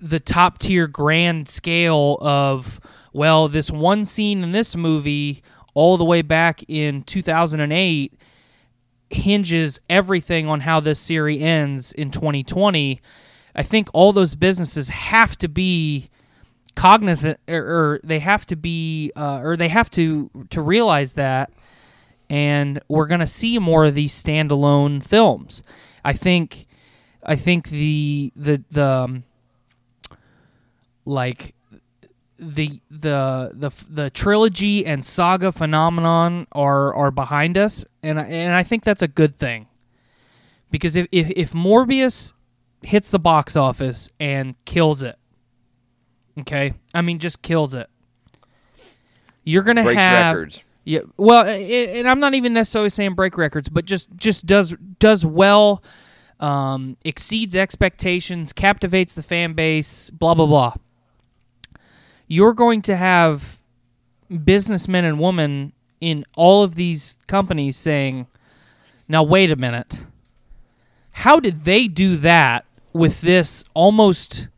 [0.00, 2.80] the top tier grand scale of,
[3.12, 5.42] well, this one scene in this movie
[5.74, 8.12] all the way back in 2008
[9.10, 13.00] hinges everything on how this series ends in 2020
[13.56, 16.09] i think all those businesses have to be
[16.80, 21.52] cognizant or, or they have to be uh, or they have to to realize that
[22.30, 25.62] and we're going to see more of these standalone films.
[26.04, 26.66] I think
[27.22, 29.24] i think the the the um,
[31.04, 31.54] like
[32.38, 38.54] the the the the trilogy and saga phenomenon are are behind us, and I, and
[38.54, 39.66] I think that's a good thing.
[40.70, 42.32] Because if if, if Morbius
[42.82, 45.18] hits the box office and kills it,
[46.40, 47.88] okay, I mean just kills it,
[49.44, 53.36] you're gonna breaks have records yeah, well, i- and I'm not even necessarily saying break
[53.36, 55.82] records, but just just does does well,
[56.40, 60.74] um, exceeds expectations, captivates the fan base, blah blah blah.
[62.26, 63.58] You're going to have
[64.44, 68.26] businessmen and women in all of these companies saying,
[69.06, 70.00] "Now wait a minute,
[71.12, 74.48] how did they do that with this almost?"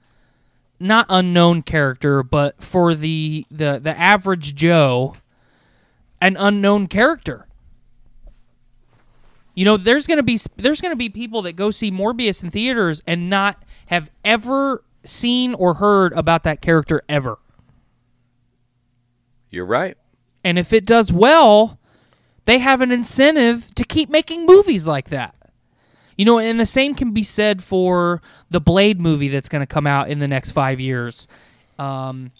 [0.82, 5.14] Not unknown character, but for the, the, the average Joe,
[6.20, 7.46] an unknown character.
[9.54, 13.02] You know, there's gonna be there's gonna be people that go see Morbius in theaters
[13.06, 17.38] and not have ever seen or heard about that character ever.
[19.50, 19.96] You're right.
[20.42, 21.78] And if it does well,
[22.46, 25.34] they have an incentive to keep making movies like that.
[26.22, 29.66] You know, and the same can be said for the Blade movie that's going to
[29.66, 31.26] come out in the next five years.
[31.80, 32.30] Um,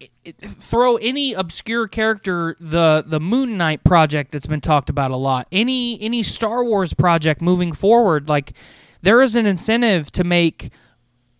[0.00, 5.12] it, it- throw any obscure character, the the Moon Knight project that's been talked about
[5.12, 5.46] a lot.
[5.52, 8.52] Any any Star Wars project moving forward, like
[9.00, 10.72] there is an incentive to make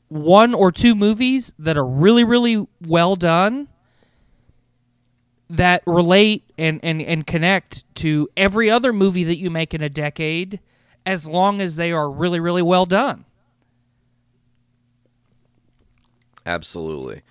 [0.07, 3.67] one or two movies that are really really well done
[5.51, 9.89] that relate and, and, and connect to every other movie that you make in a
[9.89, 10.61] decade
[11.09, 13.25] as long as they are really, really well done.
[16.45, 17.23] Absolutely.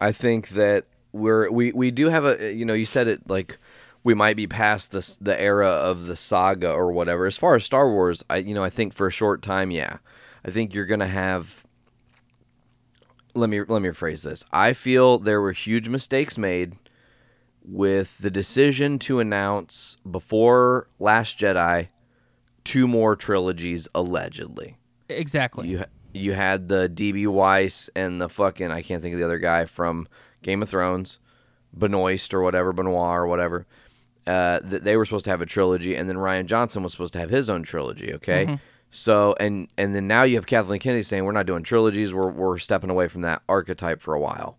[0.00, 3.58] I think that we're we we do have a you know you said it like
[4.02, 7.26] we might be past this the era of the saga or whatever.
[7.26, 9.98] As far as Star Wars, I you know I think for a short time, yeah,
[10.42, 11.66] I think you're gonna have.
[13.34, 14.46] Let me let me rephrase this.
[14.50, 16.76] I feel there were huge mistakes made
[17.62, 21.88] with the decision to announce before Last Jedi
[22.64, 24.76] two more trilogies allegedly.
[25.08, 25.68] Exactly.
[25.68, 29.38] You you had the DB Weiss and the fucking I can't think of the other
[29.38, 30.08] guy from
[30.42, 31.18] Game of Thrones,
[31.72, 33.66] Benoist or whatever, Benoit or whatever.
[34.26, 37.12] Uh, th- they were supposed to have a trilogy, and then Rian Johnson was supposed
[37.14, 38.12] to have his own trilogy.
[38.14, 38.58] Okay,
[38.90, 42.12] so and and then now you have Kathleen Kennedy saying we're not doing trilogies.
[42.12, 44.58] We're we're stepping away from that archetype for a while.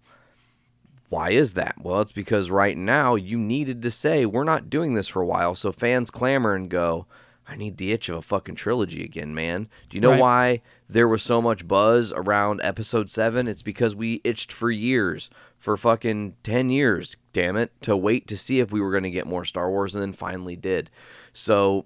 [1.10, 1.76] Why is that?
[1.82, 5.26] Well, it's because right now you needed to say we're not doing this for a
[5.26, 7.06] while, so fans clamor and go,
[7.52, 10.20] "I need the itch of a fucking trilogy again, man." Do you know Right.
[10.20, 13.48] why there was so much buzz around Episode Seven?
[13.48, 15.30] It's because we itched for years,
[15.60, 19.12] for fucking ten years, damn it, to wait to see if we were going to
[19.12, 20.90] get more Star Wars, and then finally did.
[21.34, 21.86] So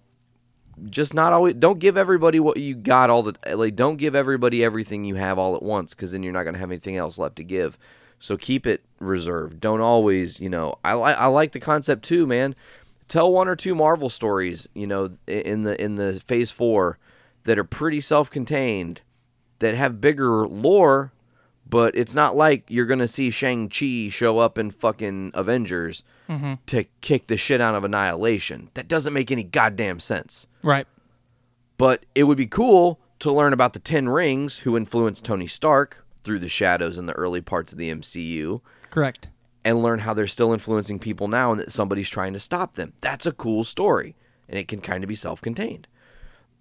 [0.89, 4.61] just not always don't give everybody what you got all the like don't give everybody
[4.61, 7.17] everything you have all at once because then you're not going to have anything else
[7.17, 7.77] left to give
[8.19, 12.27] so keep it reserved don't always you know i like i like the concept too
[12.27, 12.53] man
[13.07, 16.97] tell one or two marvel stories you know in the in the phase 4
[17.43, 19.01] that are pretty self-contained
[19.59, 21.11] that have bigger lore
[21.67, 26.53] but it's not like you're going to see shang-chi show up in fucking avengers mm-hmm.
[26.67, 30.87] to kick the shit out of annihilation that doesn't make any goddamn sense right.
[31.77, 36.05] but it would be cool to learn about the Ten Rings who influenced Tony Stark
[36.23, 39.29] through the shadows in the early parts of the MCU Correct.
[39.65, 42.93] And learn how they're still influencing people now and that somebody's trying to stop them.
[43.01, 44.15] That's a cool story
[44.47, 45.87] and it can kind of be self contained.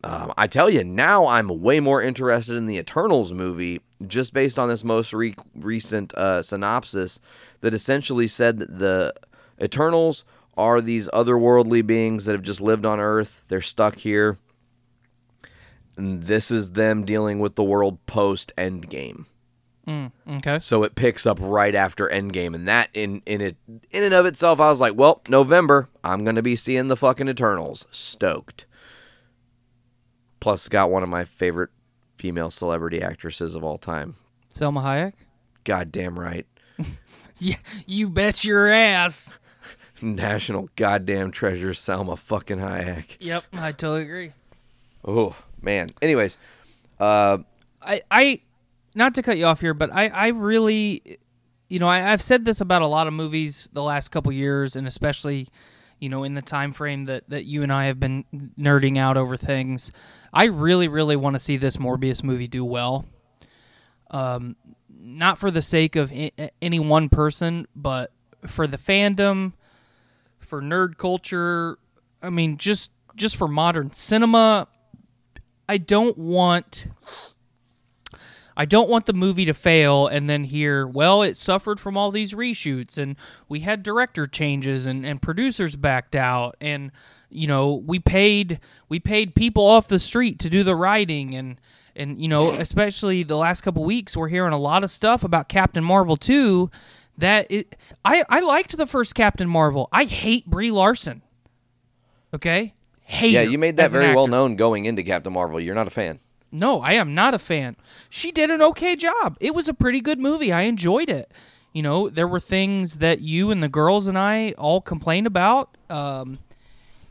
[0.02, 4.58] Um, I tell you, now I'm way more interested in the Eternals movie just based
[4.58, 7.20] on this most re- recent uh, synopsis
[7.60, 9.14] that essentially said that the
[9.60, 10.24] Eternals
[10.56, 13.44] are these otherworldly beings that have just lived on Earth.
[13.48, 14.38] They're stuck here.
[15.96, 19.24] And this is them dealing with the world post Endgame.
[19.86, 20.58] Okay.
[20.60, 23.56] So it picks up right after Endgame, and that in in it
[23.90, 27.28] in and of itself, I was like, well, November, I'm gonna be seeing the fucking
[27.28, 27.86] Eternals.
[27.90, 28.66] Stoked.
[30.40, 31.70] Plus, it's got one of my favorite
[32.16, 34.16] female celebrity actresses of all time.
[34.50, 35.14] Salma Hayek?
[35.64, 36.46] Goddamn right.
[37.38, 39.40] Yeah, you bet your ass.
[40.00, 43.16] National goddamn treasure, Salma fucking Hayek.
[43.18, 44.32] Yep, I totally agree.
[45.04, 45.88] Oh man.
[46.00, 46.38] Anyways,
[47.00, 47.38] uh,
[47.82, 48.40] I, I
[48.94, 51.18] not to cut you off here, but I, I really,
[51.68, 54.76] you know, I, I've said this about a lot of movies the last couple years,
[54.76, 55.48] and especially,
[55.98, 58.24] you know, in the time frame that that you and I have been
[58.58, 59.90] nerding out over things.
[60.32, 63.06] I really, really want to see this Morbius movie do well.
[64.10, 64.56] Um,
[64.88, 66.12] not for the sake of
[66.62, 68.12] any one person, but
[68.46, 69.52] for the fandom,
[70.38, 71.78] for nerd culture.
[72.22, 74.68] I mean, just just for modern cinema.
[75.68, 76.86] I don't want
[78.56, 82.10] I don't want the movie to fail and then hear, well, it suffered from all
[82.10, 83.16] these reshoots and
[83.48, 86.92] we had director changes and, and producers backed out and
[87.30, 91.60] you know, we paid we paid people off the street to do the writing and
[91.96, 95.48] and you know, especially the last couple weeks we're hearing a lot of stuff about
[95.48, 96.70] Captain Marvel 2
[97.18, 99.88] that it I I liked the first Captain Marvel.
[99.90, 101.22] I hate Brie Larson.
[102.32, 102.74] Okay?
[103.02, 105.60] Hate yeah, you made that very well known going into Captain Marvel.
[105.60, 106.20] You're not a fan.
[106.54, 107.76] No, I am not a fan.
[108.08, 109.36] She did an okay job.
[109.40, 110.52] It was a pretty good movie.
[110.52, 111.32] I enjoyed it.
[111.72, 115.76] You know, there were things that you and the girls and I all complained about.
[115.90, 116.38] Um,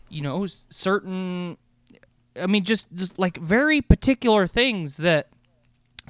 [0.10, 1.58] you know, certain.
[2.42, 5.28] I mean, just just like very particular things that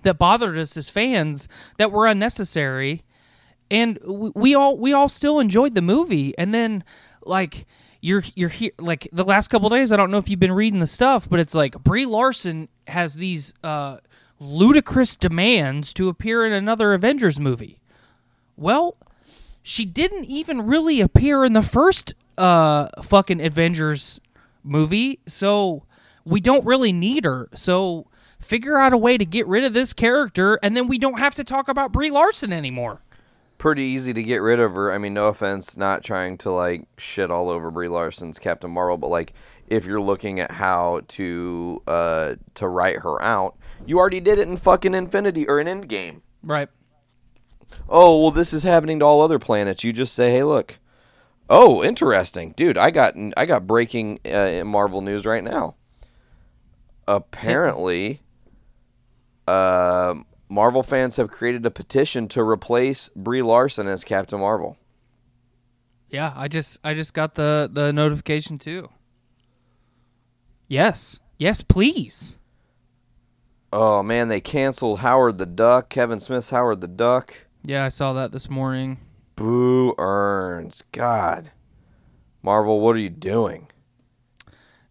[0.04, 3.04] that bothered us as fans that were unnecessary
[3.72, 6.84] and we, we all we all still enjoyed the movie and then
[7.24, 7.66] like
[8.04, 9.94] you're you're here like the last couple days.
[9.94, 13.14] I don't know if you've been reading the stuff, but it's like Brie Larson has
[13.14, 13.98] these uh,
[14.42, 17.80] ludicrous demands to appear in another Avengers movie.
[18.58, 18.98] Well,
[19.64, 24.20] she didn't even really appear in the first uh fucking Avengers
[24.66, 25.84] movie, so
[26.26, 27.48] we don't really need her.
[27.54, 31.20] So figure out a way to get rid of this character and then we don't
[31.20, 33.02] have to talk about Brie Larson anymore.
[33.64, 34.92] Pretty easy to get rid of her.
[34.92, 38.98] I mean, no offense, not trying to like shit all over Brie Larson's Captain Marvel,
[38.98, 39.32] but like
[39.68, 43.56] if you're looking at how to uh to write her out,
[43.86, 46.20] you already did it in fucking Infinity or in Endgame.
[46.44, 46.68] Right.
[47.88, 50.80] oh well this is happening to all other planets you just say hey look
[51.50, 55.76] oh interesting dude i got i got breaking uh, marvel news right now
[57.08, 58.22] apparently
[59.48, 60.16] uh,
[60.54, 64.78] marvel fans have created a petition to replace brie larson as captain marvel
[66.10, 68.90] Yeah, I just I just got the the notification too.
[70.68, 71.20] Yes.
[71.40, 72.38] Yes, please.
[73.72, 77.34] oh man they canceled howard the duck kevin smith's howard the duck
[77.64, 79.00] Yeah, I saw that this morning.
[79.36, 81.50] boo earns god
[82.44, 83.68] marvel what are you doing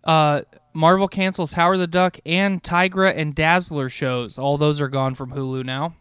[0.02, 0.42] Uh
[0.74, 4.38] Marvel cancels Howard the Duck and Tigra and Dazzler shows.
[4.38, 5.94] All those are gone from Hulu now.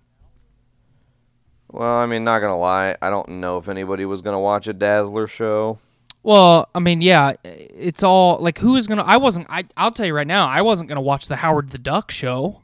[1.69, 4.74] well i mean not gonna lie i don't know if anybody was gonna watch a
[4.74, 5.78] dazzler show
[6.24, 9.01] Well, I mean, yeah, it's all like who is gonna?
[9.03, 9.47] I wasn't.
[9.49, 12.61] I I'll tell you right now, I wasn't gonna watch the Howard the Duck show.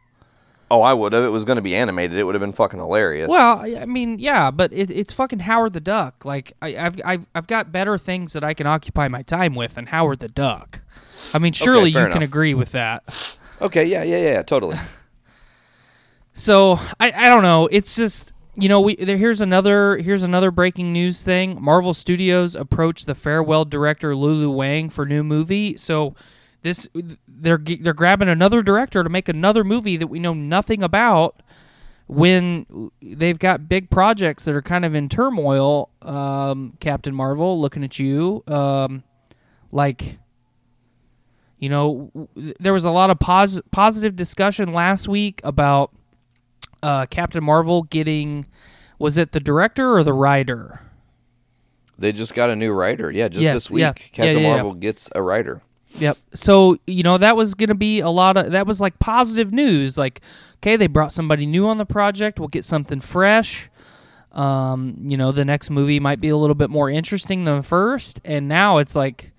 [0.69, 1.23] Oh, I would have.
[1.23, 2.17] It was going to be animated.
[2.17, 3.29] It would have been fucking hilarious.
[3.29, 6.25] Well, I I mean, yeah, but it, it's fucking Howard the Duck.
[6.25, 9.75] Like I, I've I've I've got better things that I can occupy my time with
[9.75, 10.81] than Howard the Duck.
[11.33, 12.29] I mean, surely you fair can enough.
[12.29, 13.03] agree with that.
[13.61, 14.77] okay, yeah, yeah, yeah, totally.
[16.33, 17.67] So I, I don't know.
[17.71, 21.57] It's just you know we there, here's another here's another breaking news thing.
[21.59, 25.77] Marvel Studios approached the farewell director Lulu Wang for new movie.
[25.77, 26.13] So
[26.61, 26.87] this
[27.39, 31.41] they're they're grabbing another director to make another movie that we know nothing about.
[32.09, 37.83] When they've got big projects that are kind of in turmoil, um, Captain Marvel, looking
[37.83, 39.03] at you, um,
[39.73, 40.17] like
[41.59, 45.91] you know, w- there was a lot of pos- positive discussion last week about
[46.81, 48.45] uh, Captain Marvel getting
[48.99, 50.81] was it the director or the writer?
[51.99, 53.09] they just got a new writer.
[53.11, 53.81] Yeah, just Yes, this week.
[53.81, 54.53] Yeah, Captain yeah, yeah.
[54.53, 55.61] Marvel gets a writer.
[55.95, 56.17] Yep.
[56.33, 59.97] So you know that was gonna be a lot of that was like positive news.
[59.97, 60.21] Like,
[60.57, 62.39] okay, they brought somebody new on the project.
[62.39, 63.69] We'll get something fresh.
[64.33, 67.63] Um, you know, the next movie might be a little bit more interesting than the
[67.63, 68.21] first.
[68.23, 69.31] And now it's like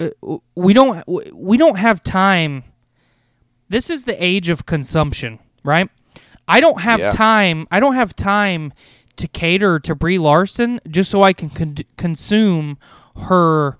[0.00, 0.08] uh,
[0.56, 2.64] we don't we don't have time.
[3.68, 5.88] This is the age of consumption, right?
[6.48, 7.10] I don't have Yeah.
[7.10, 7.66] time.
[7.70, 8.72] I don't have time
[9.16, 12.76] to cater to Brie Larson just so I can con- consume
[13.16, 13.78] her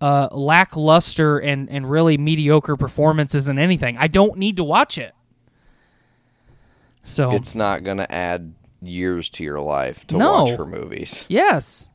[0.00, 3.96] uh, lackluster and, and really mediocre performances in anything.
[3.96, 5.14] I don't need to watch it.
[7.02, 10.44] So It's not going to add years to your life to No.
[10.44, 11.24] watch her movies.
[11.28, 11.88] yes,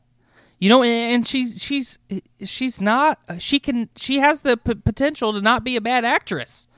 [0.58, 1.98] you know, and, she's she's
[2.44, 3.18] she's not.
[3.38, 3.88] She can.
[3.96, 6.68] She has the p- potential to not be a bad actress.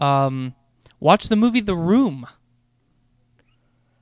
[0.00, 0.54] Um,
[0.98, 2.26] watch the movie The Room.
[2.28, 2.32] I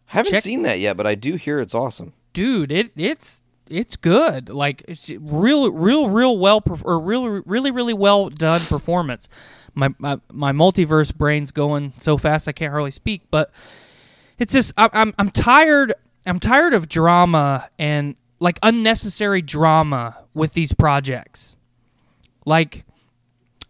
[0.06, 2.14] Haven't Check- seen that yet, but I do hear it's awesome.
[2.32, 4.48] dude it it's it's good.
[4.48, 9.28] Like it's real real real well or real really really well done performance.
[9.74, 13.50] My, my my multiverse brain's going so fast i can't hardly speak but
[14.38, 15.94] it's just I, i'm i'm tired
[16.26, 21.56] i'm tired of drama and like unnecessary drama with these projects.
[22.46, 22.84] Like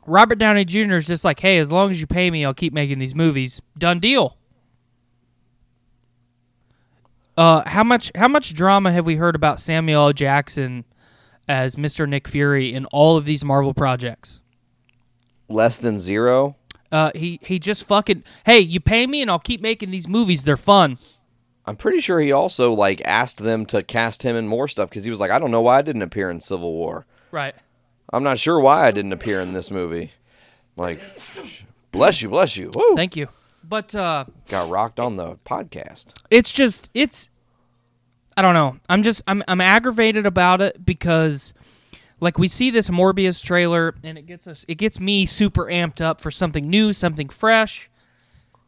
[0.06, 2.74] robert downey jr is just like hey as long as you pay me i'll keep
[2.74, 3.62] making these movies.
[3.78, 4.36] Done deal
[7.36, 10.12] uh, how much how much drama have we heard about Samuel L.
[10.12, 10.84] Jackson
[11.48, 12.08] as Mr.
[12.08, 14.40] Nick Fury in all of these Marvel projects?
[15.48, 16.56] Less than zero.
[16.92, 20.44] Uh, he he just fucking hey, you pay me and I'll keep making these movies.
[20.44, 20.98] They're fun.
[21.66, 25.04] I'm pretty sure he also like asked them to cast him in more stuff because
[25.04, 27.06] he was like, I don't know why I didn't appear in Civil War.
[27.30, 27.54] Right.
[28.12, 30.12] I'm not sure why I didn't appear in this movie.
[30.76, 31.00] Like,
[31.90, 32.70] bless you, bless you.
[32.74, 32.94] Woo!
[32.96, 33.28] Thank you.
[33.66, 36.12] But uh, Got rocked on the podcast.
[36.30, 37.30] it's just it's
[38.36, 38.78] I don't know.
[38.88, 41.54] I'm just I'm I'm aggravated about it because
[42.20, 46.00] like we see this Morbius trailer and it gets us it gets me super amped
[46.00, 47.90] up for something new, something fresh.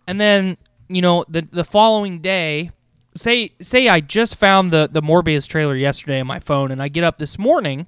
[0.06, 0.56] And then,
[0.88, 2.70] you know, the the following day,
[3.16, 6.88] say say I just found the the Morbius trailer yesterday on my phone and I
[6.88, 7.86] get up this morning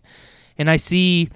[0.58, 1.30] and I see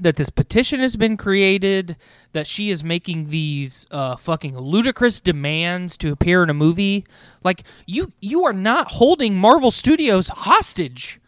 [0.00, 1.96] that this petition has been created,
[2.32, 7.04] that she is making these uh, fucking ludicrous demands to appear in a movie.
[7.42, 11.20] Like you, you are not holding Marvel Studios hostage.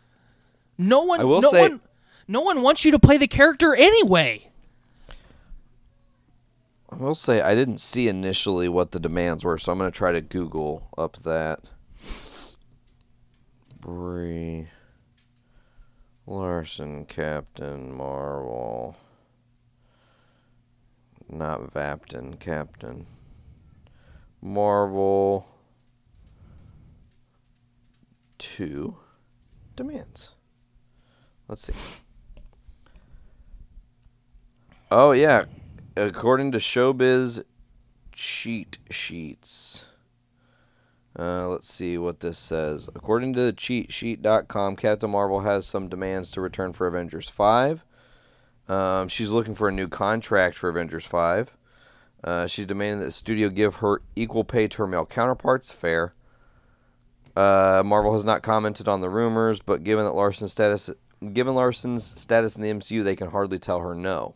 [0.77, 1.81] No one I will no say- one
[2.31, 4.51] no one wants you to play the character anyway.
[6.91, 10.13] I will say I didn't see initially what the demands were, so I'm gonna try
[10.13, 11.61] to Google up that.
[13.81, 14.69] Brie
[16.29, 18.99] Larson, Captain Marvel.
[21.27, 23.07] Not Vapton, Captain.
[24.43, 25.51] Marvel.
[28.37, 28.99] Two
[29.75, 30.33] demands.
[31.49, 31.73] Let's see.
[34.91, 35.47] Oh yeah,
[35.97, 37.43] according to Showbiz
[38.13, 39.87] cheat sheets.
[41.19, 42.89] Uh, let's see what this says.
[42.95, 47.85] According to the cheatsheet.com, Captain Marvel has some demands to return for Avengers 5.
[48.69, 51.57] Um, she's looking for a new contract for Avengers 5.
[52.23, 55.73] Uh, she's demanding that the studio give her equal pay to her male counterparts.
[55.73, 56.15] Fair.
[57.37, 60.91] Uh, Marvel has not commented on the rumors, but given that Larson's status,
[61.33, 64.35] given Larson's status in the MCU, they can hardly tell her no.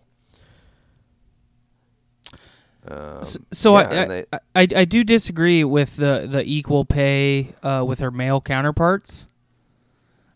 [2.89, 3.23] Um,
[3.53, 7.85] So yeah, I, they- I, I I do disagree with the the equal pay uh,
[7.87, 9.27] with her male counterparts.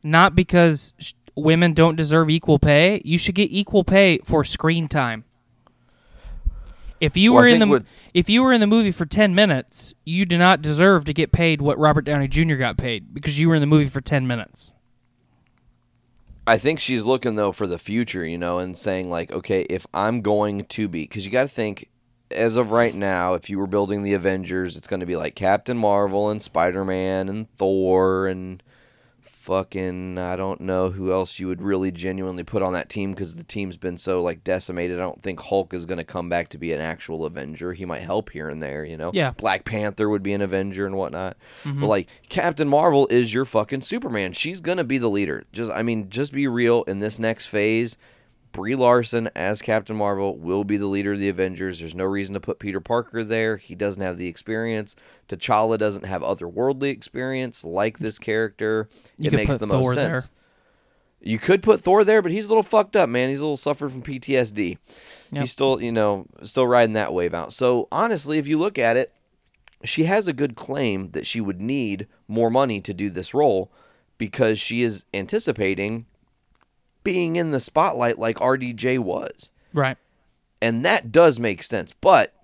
[0.03, 3.03] Not because sh- women don't deserve equal pay.
[3.05, 5.25] You should get equal pay for screen time.
[7.01, 7.85] If you Well, were in the
[8.15, 11.33] if you were in the movie for ten minutes, you do not deserve to get
[11.33, 12.55] paid what Robert Downey Jr.
[12.55, 14.73] got paid because you were in the movie for ten minutes.
[16.47, 19.87] I think she's looking though for the future, you know, and saying like, okay, if
[19.93, 21.89] I'm going to be, because you got to think,
[22.31, 25.35] as of right now, if you were building the Avengers, it's going to be like
[25.35, 28.63] Captain Marvel and Spider Man and Thor and
[29.47, 33.37] fucking I don't know who else you would really genuinely put on that team because
[33.37, 34.99] the team's been so like decimated.
[34.99, 37.73] I don't think Hulk is going to come back to be an actual Avenger.
[37.73, 39.13] He might help here and there, you know.
[39.15, 39.31] Yeah.
[39.31, 41.37] Black Panther would be an Avenger and whatnot.
[41.63, 41.81] Mm-hmm.
[41.81, 44.33] But like Captain Marvel is your fucking Superman.
[44.33, 45.45] She's gonna be the leader.
[45.53, 46.83] Just I mean, just be real.
[46.83, 47.97] In this next phase,
[48.57, 51.79] Brie Larson as Captain Marvel will be the leader of the Avengers.
[51.79, 53.59] There's no reason to put Peter Parker there.
[53.59, 54.97] He doesn't have the experience.
[55.29, 58.89] T'Challa doesn't have otherworldly experience like this character.
[59.19, 60.17] You it makes the Thor most there.
[60.17, 60.31] sense.
[61.21, 63.29] You could put Thor there, but he's a little fucked up, man.
[63.29, 64.79] He's a little suffered from PTSD.
[65.33, 65.41] Yep.
[65.43, 67.53] He's still, you know, still riding that wave out.
[67.53, 69.13] So honestly, if you look at it,
[69.85, 73.71] she has a good claim that she would need more money to do this role
[74.17, 76.07] because she is anticipating
[77.07, 79.53] being in the spotlight like RDJ was.
[79.73, 79.97] Right.
[80.61, 81.95] And that does make sense.
[82.01, 82.35] But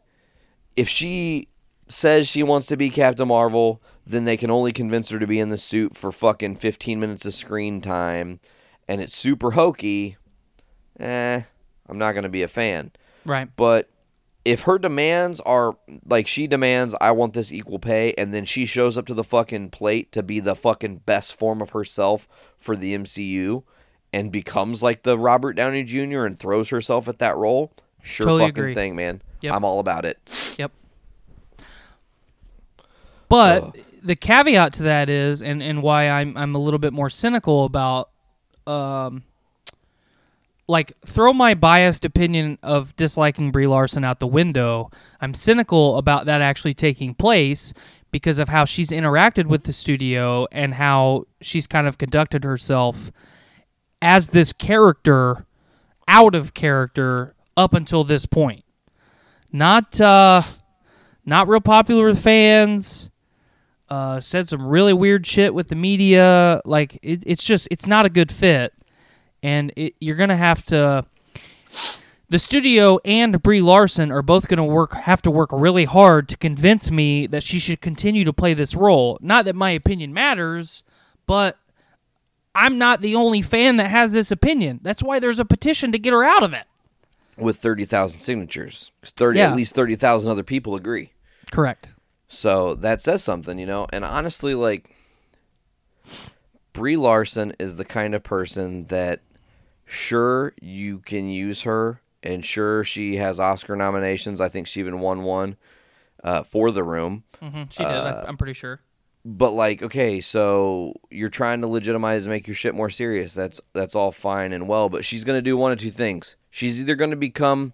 [0.76, 1.48] if she
[1.88, 5.40] says she wants to be Captain Marvel, then they can only convince her to be
[5.40, 8.40] in the suit for fucking 15 minutes of screen time
[8.88, 10.16] and it's super hokey.
[11.00, 11.42] Eh,
[11.88, 12.92] I'm not going to be a fan.
[13.24, 13.48] Right.
[13.56, 13.88] But
[14.44, 18.66] if her demands are like she demands, I want this equal pay, and then she
[18.66, 22.76] shows up to the fucking plate to be the fucking best form of herself for
[22.76, 23.62] the MCU
[24.12, 26.24] and becomes like the Robert Downey Jr.
[26.26, 28.74] and throws herself at that role, sure Totally fucking agree.
[28.74, 29.22] thing, man.
[29.40, 29.54] Yep.
[29.54, 30.18] I'm all about it.
[30.58, 30.72] Yep.
[33.28, 33.70] But Uh.
[34.02, 37.64] the caveat to that is, and, and why I'm I'm a little bit more cynical
[37.64, 38.10] about,
[38.66, 39.22] um,
[40.68, 44.90] like throw my biased opinion of disliking Brie Larson out the window.
[45.20, 47.72] I'm cynical about that actually taking place
[48.10, 53.10] because of how she's interacted with the studio and how she's kind of conducted herself
[54.03, 55.46] as this character
[56.09, 58.64] out of character up until this point.
[59.53, 60.42] Not uh
[61.24, 63.09] not real popular with fans.
[63.88, 66.62] Uh, said some really weird shit with the media.
[66.64, 68.72] Like it, it's just it's not a good fit,
[69.42, 71.05] and it, you're gonna have to.
[72.30, 76.38] The studio and Brie Larson are both gonna work have to work really hard to
[76.38, 79.18] convince me that she should continue to play this role.
[79.20, 80.84] Not that my opinion matters,
[81.26, 81.59] but
[82.55, 84.80] I'm not the only fan that has this opinion.
[84.82, 86.64] That's why there's a petition to get her out of it.
[87.36, 88.90] With 30,000 signatures.
[89.03, 89.50] 'Cause 30, Yeah.
[89.50, 91.12] At least 30,000 other people agree.
[91.50, 91.94] Correct.
[92.28, 93.86] So that says something, you know.
[93.92, 94.94] And honestly, like
[96.72, 99.20] Brie Larson is the kind of person that,
[99.84, 104.40] sure, you can use her, and sure, she has Oscar nominations.
[104.40, 105.57] I think she even won one
[106.24, 107.24] uh, for The Room.
[107.40, 107.92] hmm She did.
[107.92, 108.80] I, I'm pretty sure.
[109.24, 113.34] But like, okay, so you're trying to legitimize and make your shit more serious.
[113.34, 116.36] That's that's all fine and well, but she's gonna do one of two things.
[116.50, 117.72] She's either gonna become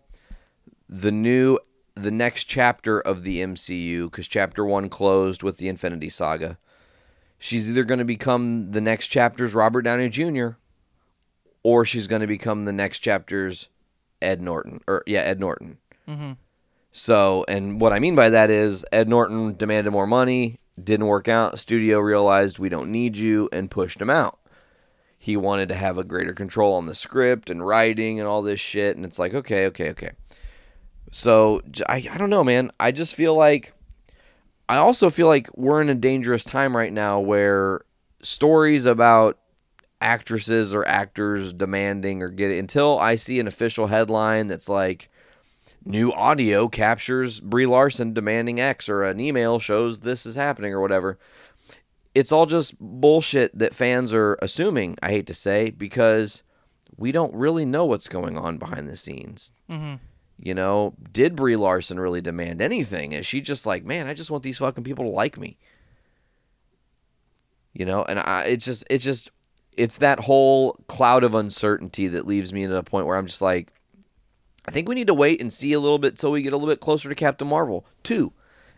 [0.89, 1.59] the new
[1.95, 6.59] the next chapter of the MCU because chapter one closed with the Infinity Saga.
[7.39, 10.51] She's either gonna become the next chapter's Robert Downey Jr.
[11.63, 13.69] or she's gonna become the next chapter's
[14.21, 15.79] Ed Norton or yeah Ed Norton.
[16.07, 16.33] Mm-hmm.
[16.93, 21.29] So, and what I mean by that is Ed Norton demanded more money, didn't work
[21.29, 21.59] out.
[21.59, 24.39] Studio realized we don't need you and pushed him out.
[25.19, 28.61] he wanted to have a greater control on the script and writing and all this
[28.61, 28.97] shit.
[28.97, 30.13] And it's like, okay, okay, okay.
[31.11, 32.71] So I, I don't know, man.
[32.79, 33.75] I just feel like
[34.69, 37.81] I also feel like we're in a dangerous time right now where
[38.23, 39.39] stories about
[40.01, 45.11] actresses or actors demanding or get until I see an official headline that's like
[45.89, 50.81] new audio captures Brie Larson demanding X or an email shows this is happening or
[50.81, 51.19] whatever.
[52.15, 56.43] It's all just bullshit that fans are assuming, I hate to say, because
[56.97, 59.51] we don't really know what's going on behind the scenes.
[59.71, 59.95] Mm-hmm.
[60.41, 63.13] You know, did Brie Larson really demand anything?
[63.13, 65.59] Is she just like, man, I just want these fucking people to like me?
[67.73, 69.31] You know, and I, it's just, it's just,
[69.77, 73.43] it's that whole cloud of uncertainty that leaves me at a point where I'm just
[73.43, 73.73] like,
[74.69, 76.57] I think we need to wait and see a little bit till we get a
[76.57, 78.31] little bit closer to Captain Marvel 2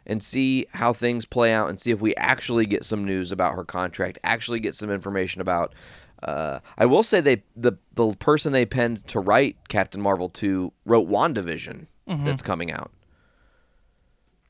[0.06, 3.56] and see how things play out and see if we actually get some news about
[3.56, 5.74] her contract, actually get some information about.
[6.22, 10.72] Uh, I will say they the the person they penned to write Captain Marvel 2
[10.84, 11.86] wrote WandaVision
[12.24, 12.92] that's coming out.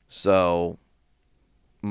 [0.09, 0.77] So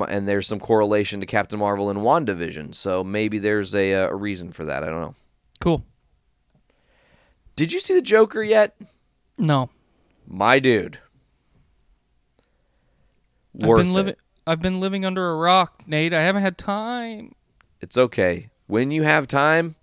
[0.07, 4.15] and there's some correlation to Captain Marvel and WandaVision, so maybe there's a, uh, a
[4.15, 4.85] reason for that.
[4.85, 5.15] I don't know.
[5.59, 5.85] Cool.
[7.57, 8.77] Did you see the Joker yet?
[9.41, 9.71] No.
[10.27, 10.99] My dude.
[13.63, 14.15] I've been living
[14.47, 16.15] I've been living under a rock, Nate.
[16.15, 17.35] I haven't had time.
[17.81, 18.51] It's okay.
[18.67, 19.77] When you have time,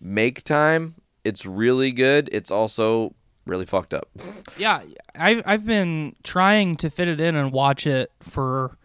[0.00, 0.96] make time.
[1.24, 2.28] It's really good.
[2.32, 3.14] It's also
[3.46, 4.08] really fucked up.
[4.56, 4.82] Yeah,
[5.14, 8.76] I've I've been trying to fit it in and watch it for,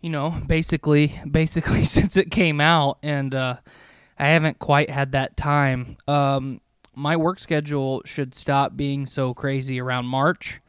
[0.00, 3.56] you know, basically basically since it came out, and uh,
[4.18, 5.96] I haven't quite had that time.
[6.08, 6.60] Um,
[6.94, 10.60] my work schedule should stop being so crazy around March,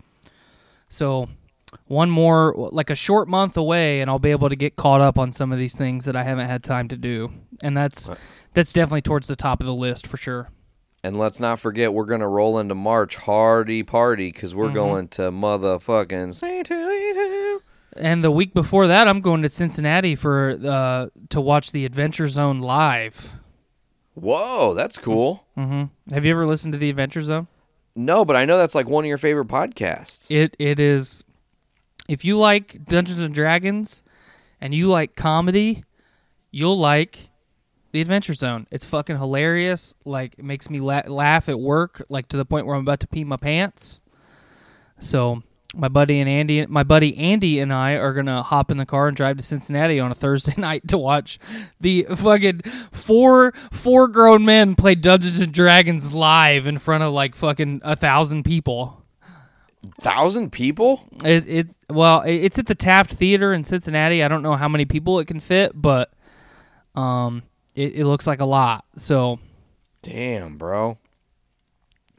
[0.89, 1.30] so
[1.88, 5.19] one more like a short month away, and I'll be able to get caught up
[5.19, 8.09] on some of these things that I haven't had time to do, and that's
[8.53, 10.49] that's definitely towards the top of the list for sure.
[11.03, 15.23] And let's not forget, we're gonna roll into March hardy party because we're going to
[15.32, 16.34] motherfucking.
[17.97, 22.28] And the week before that, I'm going to Cincinnati for uh, to watch the Adventure
[22.28, 23.34] Zone live.
[24.16, 25.45] Whoa, that's cool.
[25.57, 26.13] Mm-hmm.
[26.13, 27.47] Have you ever listened to the Adventure Zone?
[27.95, 30.30] No, but I know that's like one of your favorite podcasts.
[30.30, 31.24] It it is.
[32.07, 34.03] If you like Dungeons and Dragons,
[34.61, 35.84] and you like comedy,
[36.51, 37.30] you'll like
[37.91, 38.68] the Adventure Zone.
[38.72, 39.93] It's fucking hilarious.
[40.05, 42.99] Like it makes me la- laugh at work, like to the point where I'm about
[43.01, 43.99] to pee my pants.
[44.99, 45.43] So
[45.76, 49.07] my buddy and Andy, my buddy Andy and I are gonna hop in the car
[49.07, 51.38] and drive to Cincinnati on a Thursday night to watch
[51.80, 52.61] the fucking
[52.91, 57.95] four four grown men play Dungeons and Dragons live in front of like fucking a
[57.95, 59.01] thousand people.
[60.01, 61.03] Thousand people?
[61.23, 64.23] It, it's well, it- it's at the Taft Theater in Cincinnati.
[64.23, 66.11] I don't know how many people it can fit, but
[66.95, 67.43] um,
[67.76, 68.86] it, it looks like a lot.
[68.97, 69.39] So
[70.01, 70.97] Damn, bro.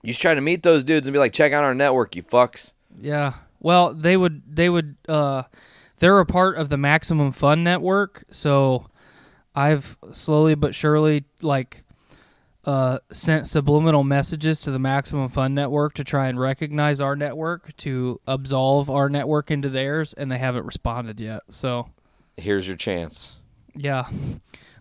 [0.03, 2.23] You should try to meet those dudes and be like, check out our network, you
[2.23, 2.73] fucks.
[3.01, 3.33] yeah,
[3.67, 5.43] well, they would they would uh,
[5.99, 8.23] they're a part of the Maximum Fun Network.
[8.31, 8.87] So
[9.57, 11.83] I've slowly but surely like
[12.65, 17.77] uh, sent subliminal messages to the Maximum Fun Network to try and recognize our network
[17.79, 21.43] to absolve our network into theirs, and they haven't responded yet.
[21.49, 21.91] So
[22.37, 23.35] Here's your chance.
[23.75, 24.05] yeah.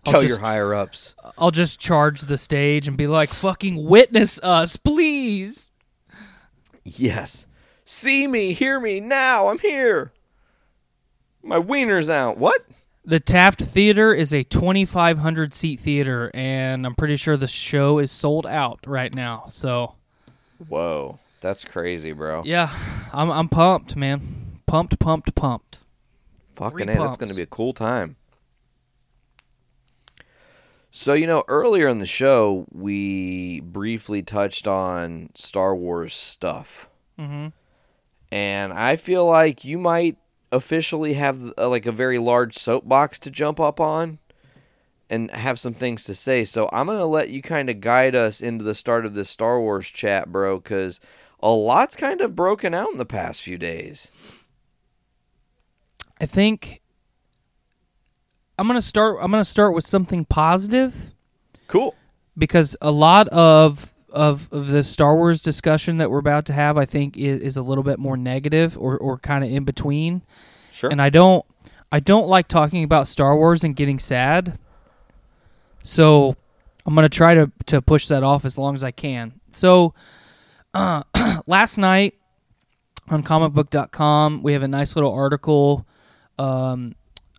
[0.06, 1.16] I'll Tell just- your higher ups.
[1.36, 5.72] I'll just charge the stage and be like, "Fucking witness us, please."
[6.84, 7.46] Yes.
[7.88, 9.46] See me, hear me now.
[9.46, 10.12] I'm here.
[11.40, 12.36] My wiener's out.
[12.36, 12.66] What?
[13.04, 18.10] The Taft Theater is a 2,500 seat theater, and I'm pretty sure the show is
[18.10, 19.44] sold out right now.
[19.48, 19.94] So
[20.66, 21.20] Whoa.
[21.40, 22.42] That's crazy, bro.
[22.44, 22.70] yeah,
[23.12, 24.58] I'm I'm pumped, man.
[24.66, 25.78] Pumped, pumped, pumped.
[26.56, 28.16] Fucking Three A, that's going to be a cool time.
[30.90, 36.88] So, you know, earlier in the show, we briefly touched on Star Wars stuff.
[37.16, 37.52] Mhm.
[38.36, 40.18] And I feel like you might
[40.52, 44.18] officially have uh, like a very large soapbox to jump up on
[45.08, 46.44] and have some things to say.
[46.44, 49.30] So, I'm going to let you kind of guide us into the start of this
[49.30, 51.00] Star Wars chat, bro, cuz
[51.40, 54.10] a lot's kind of broken out in the past few days.
[56.20, 56.82] I think
[58.58, 59.18] I'm gonna start.
[59.20, 61.14] I'm gonna start with something positive.
[61.68, 61.94] Cool.
[62.38, 66.78] because a lot of of, of the Star Wars discussion that we're about to have,
[66.78, 70.22] I think, is, is a little bit more negative or, or kind of in between.
[70.72, 70.90] Sure.
[70.90, 71.44] And I don't
[71.90, 74.58] I don't like talking about Star Wars and getting sad.
[75.82, 76.36] So
[76.84, 79.40] I'm gonna try to to push that off as long as I can.
[79.52, 79.94] So
[80.74, 81.02] uh,
[81.46, 82.14] last night
[83.08, 85.86] on comicbook.com we have a nice little article
[86.38, 86.94] um,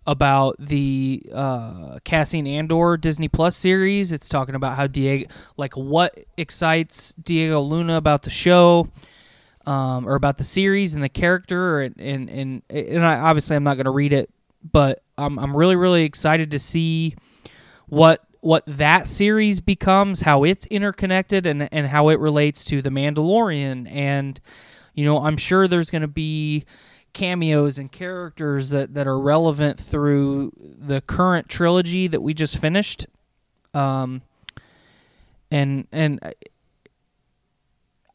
[0.07, 4.13] about the uh, Cassian Andor Disney Plus series.
[4.13, 8.87] It's talking about how Diego, like, what excites Diego Luna about the show,
[9.65, 13.65] um, or about the series and the character, and and and, and I, obviously I'm
[13.65, 14.29] not going to read it,
[14.71, 17.15] but I'm I'm really really excited to see
[17.87, 22.89] what what that series becomes, how it's interconnected, and and how it relates to the
[22.89, 24.39] Mandalorian, and
[24.93, 26.63] you know I'm sure there's going to be
[27.13, 33.07] cameos and characters that, that are relevant through the current trilogy that we just finished.
[33.73, 34.21] Um,
[35.51, 36.19] and and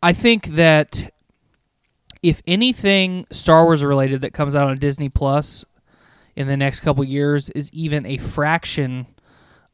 [0.03, 1.13] I think that
[2.23, 5.65] if anything Star Wars related that comes out on Disney Plus
[6.37, 9.07] in the next couple years is even a fraction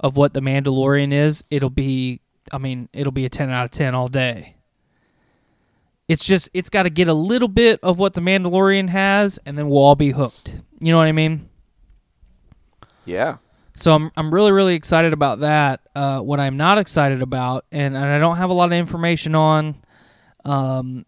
[0.01, 2.21] of what the Mandalorian is, it'll be
[2.53, 4.55] I mean, it'll be a 10 out of 10 all day.
[6.09, 9.59] It's just it's got to get a little bit of what the Mandalorian has, and
[9.59, 10.57] then we'll all be hooked.
[10.81, 11.49] You know what I mean?
[13.05, 13.37] Yeah.
[13.77, 15.81] So I'm I'm really really excited about that.
[15.95, 19.35] Uh, what I'm not excited about, and, and I don't have a lot of information
[19.35, 19.77] on,
[20.45, 21.07] um,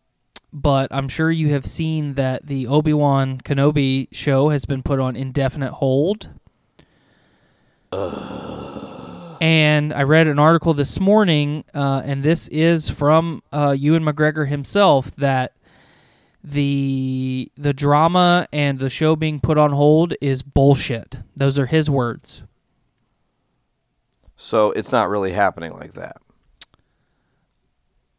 [0.53, 5.01] but I'm sure you have seen that the Obi Wan Kenobi show has been put
[5.01, 6.29] on indefinite hold.
[9.41, 14.47] And I read an article this morning, uh, and this is from uh, Ewan McGregor
[14.47, 15.55] himself that
[16.45, 21.19] the the drama and the show being put on hold is bullshit.
[21.37, 22.43] Those are his words.
[24.37, 26.21] So it's not really happening like that.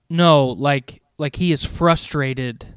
[0.09, 2.67] No, like like he is frustrated.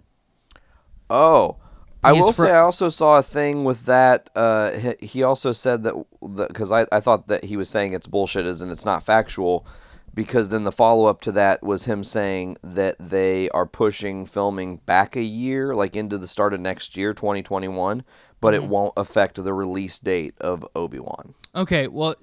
[1.11, 1.57] Oh,
[2.05, 4.31] I will fr- say I also saw a thing with that.
[4.35, 5.95] Uh, he, he also said that
[6.37, 9.67] because I, I thought that he was saying it's bullshit, as and it's not factual.
[10.15, 14.77] Because then the follow up to that was him saying that they are pushing filming
[14.77, 18.05] back a year, like into the start of next year, 2021,
[18.41, 21.35] but it won't affect the release date of Obi Wan.
[21.57, 22.15] Okay, well,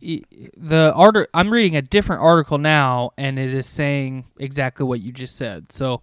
[0.00, 5.12] the art I'm reading a different article now, and it is saying exactly what you
[5.12, 5.72] just said.
[5.72, 6.00] So,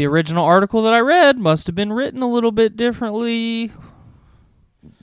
[0.00, 3.70] the original article that I read must have been written a little bit differently.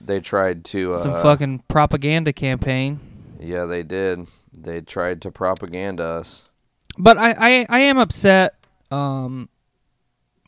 [0.03, 0.93] They tried to.
[0.93, 2.99] Uh, Some fucking propaganda campaign.
[3.39, 4.25] Yeah, they did.
[4.51, 6.49] They tried to propaganda us.
[6.97, 8.55] But I, I, I am upset.
[8.89, 9.49] Um,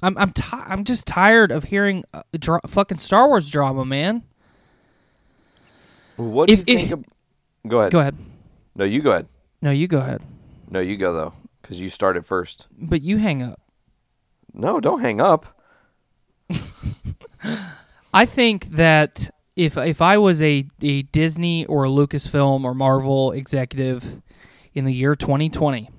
[0.02, 4.24] I'm I'm ti- I'm just tired of hearing uh, dra- fucking Star Wars drama, man.
[6.16, 6.91] What do If- you if- think?
[6.91, 7.06] Of...
[7.68, 7.91] Go ahead.
[7.91, 8.16] Go ahead.
[8.76, 9.28] No, you go ahead.
[9.62, 10.24] No, you go ahead.
[10.72, 12.66] No, you go though, because you started first.
[12.76, 13.62] But you hang up.
[14.54, 15.60] No, don't hang up.
[18.14, 23.32] I think that if if I was a, a Disney or a Lucasfilm or Marvel
[23.32, 24.22] executive
[24.74, 25.89] in the year 2020,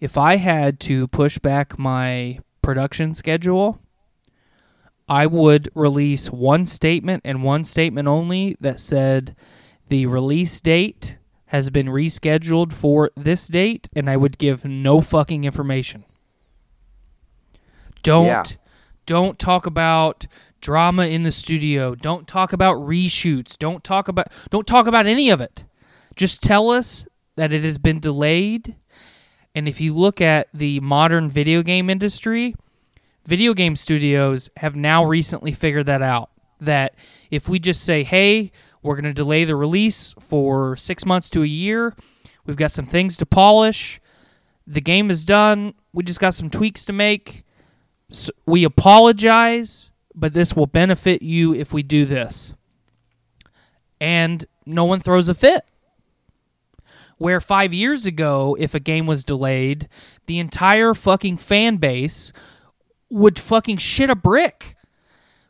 [0.00, 3.80] if I had to push back my production schedule,
[5.08, 9.34] I would release one statement and one statement only that said
[9.88, 11.16] the release date
[11.46, 16.04] has been rescheduled for this date, and I would give no fucking information.
[18.02, 18.44] Don't Yeah.
[19.06, 20.26] don't talk about
[20.60, 21.94] drama in the studio.
[21.94, 23.58] Don't talk about reshoots.
[23.58, 25.64] Don't talk about don't talk about any of it.
[26.16, 28.76] Just tell us that it has been delayed.
[29.54, 32.54] And if you look at the modern video game industry,
[33.26, 36.30] video game studios have now recently figured that out.
[36.60, 36.94] That
[37.30, 41.42] if we just say, hey, we're going to delay the release for six months to
[41.42, 41.94] a year,
[42.46, 44.00] we've got some things to polish,
[44.66, 47.44] the game is done, we just got some tweaks to make.
[48.12, 52.54] S we apologize, but this will benefit you if we do this.
[54.00, 55.64] And no one throws a fit.
[57.18, 59.88] Where five years ago, if a game was delayed,
[60.26, 62.32] the entire fucking fan base
[63.10, 64.74] would fucking shit a brick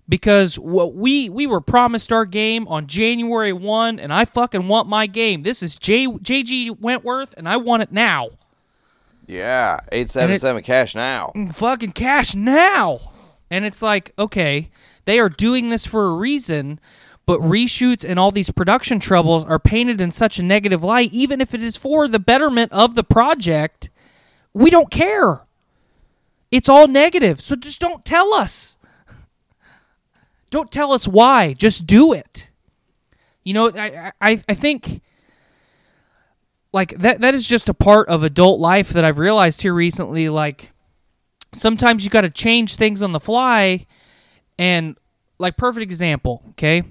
[0.09, 4.89] because what we we were promised our game on January 1 and I fucking want
[4.89, 5.43] my game.
[5.43, 8.31] This is J JG Wentworth and I want it now.
[9.33, 11.33] Yeah, eight seven seven cash now.
[11.53, 13.01] Fucking cash now.
[13.51, 14.71] And it's like, okay,
[15.05, 16.81] they are doing this for a reason,
[17.27, 21.41] but reshoots and all these production troubles are painted in such a negative light even
[21.41, 23.91] if it is for the betterment of the project.
[24.53, 25.43] We don't care.
[26.51, 27.41] It's all negative.
[27.41, 28.77] So just don't tell us.
[30.51, 31.55] Don't tell us why.
[31.55, 32.51] Just do it.
[33.45, 35.01] You know, I I, I think
[36.73, 40.29] like that that is just a part of adult life that I've realized here recently
[40.29, 40.71] like
[41.53, 43.87] sometimes you got to change things on the fly
[44.59, 44.97] and
[45.39, 46.83] like perfect example, okay?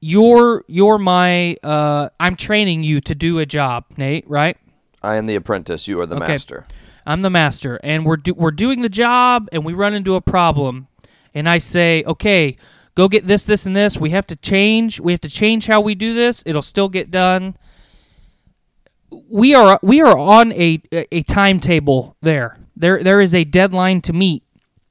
[0.00, 4.56] You're you're my uh I'm training you to do a job, Nate, right?
[5.02, 5.86] I am the apprentice.
[5.86, 6.26] You are the Okay.
[6.28, 6.66] master.
[7.06, 10.20] I'm the master, and we're do- we're doing the job, and we run into a
[10.20, 10.86] problem,
[11.34, 12.56] and I say, okay,
[12.94, 13.96] go get this, this, and this.
[13.96, 15.00] We have to change.
[15.00, 16.44] We have to change how we do this.
[16.46, 17.56] It'll still get done.
[19.28, 22.58] We are we are on a a timetable there.
[22.76, 24.42] There there is a deadline to meet,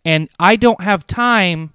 [0.06, 1.74] and I don't have time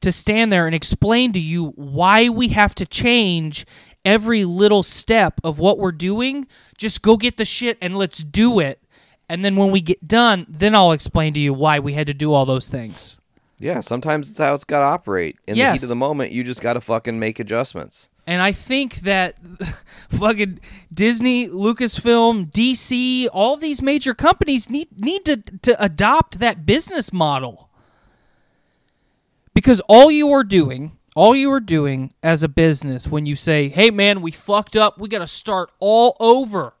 [0.00, 3.66] to stand there and explain to you why we have to change
[4.04, 6.46] every little step of what we're doing.
[6.76, 8.80] Just go get the shit and let's do it.
[9.28, 12.14] And then when we get done, then I'll explain to you why we had to
[12.14, 13.18] do all those things.
[13.58, 15.36] Yeah, sometimes it's how it's got to operate.
[15.46, 18.08] In the heat of the moment, you just got to fucking make adjustments.
[18.28, 19.38] And I think that
[20.10, 20.60] fucking
[20.92, 27.70] Disney, Lucasfilm, DC, all these major companies need need to to adopt that business model.
[29.54, 33.70] Because all you are doing, all you are doing as a business when you say,
[33.70, 35.00] "Hey man, we fucked up.
[35.00, 36.74] We got to start all over."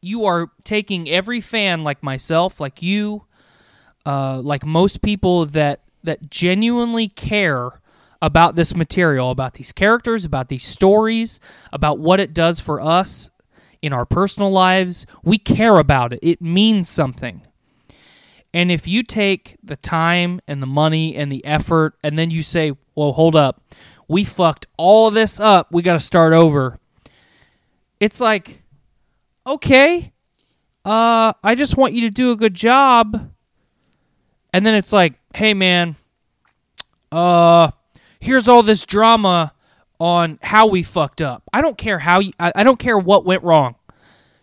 [0.00, 3.24] You are taking every fan like myself, like you,
[4.06, 7.80] uh, like most people that that genuinely care
[8.24, 11.38] about this material, about these characters, about these stories,
[11.74, 13.28] about what it does for us
[13.82, 15.04] in our personal lives.
[15.22, 16.20] We care about it.
[16.22, 17.42] It means something.
[18.54, 22.42] And if you take the time and the money and the effort and then you
[22.42, 23.60] say, "Well, hold up.
[24.08, 25.70] We fucked all of this up.
[25.70, 26.78] We got to start over."
[28.00, 28.62] It's like,
[29.46, 30.14] "Okay,
[30.86, 33.32] uh I just want you to do a good job."
[34.54, 35.96] And then it's like, "Hey man,
[37.12, 37.72] uh
[38.24, 39.52] here's all this drama
[40.00, 41.42] on how we fucked up.
[41.52, 43.76] I don't care how you, I, I don't care what went wrong.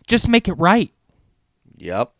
[0.06, 0.92] Just make it right.
[1.76, 2.12] Yep.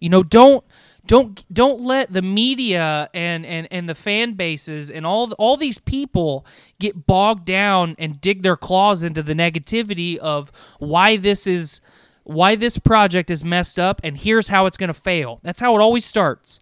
[0.00, 0.64] You know, don't
[1.06, 5.78] don't don't let the media and and and the fan bases and all all these
[5.78, 6.46] people
[6.78, 11.82] get bogged down and dig their claws into the negativity of why this is
[12.24, 15.38] why this project is messed up and here's how it's going to fail.
[15.42, 16.60] That's how it always starts.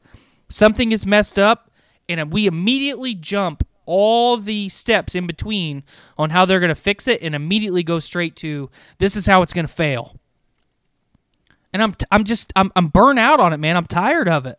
[0.48, 1.67] Something is messed up
[2.08, 5.82] and we immediately jump all the steps in between
[6.18, 9.40] on how they're going to fix it and immediately go straight to this is how
[9.42, 10.18] it's going to fail
[11.72, 13.76] and I'm t- I'm just I'm I'm burnt out on it, man.
[13.76, 14.58] I'm tired of it.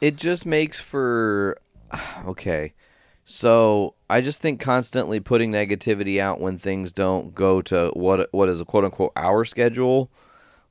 [0.00, 1.58] It just makes for
[2.26, 2.74] okay.
[3.24, 8.48] So I just think constantly putting negativity out when things don't go to what what
[8.48, 10.10] is a quote unquote our schedule,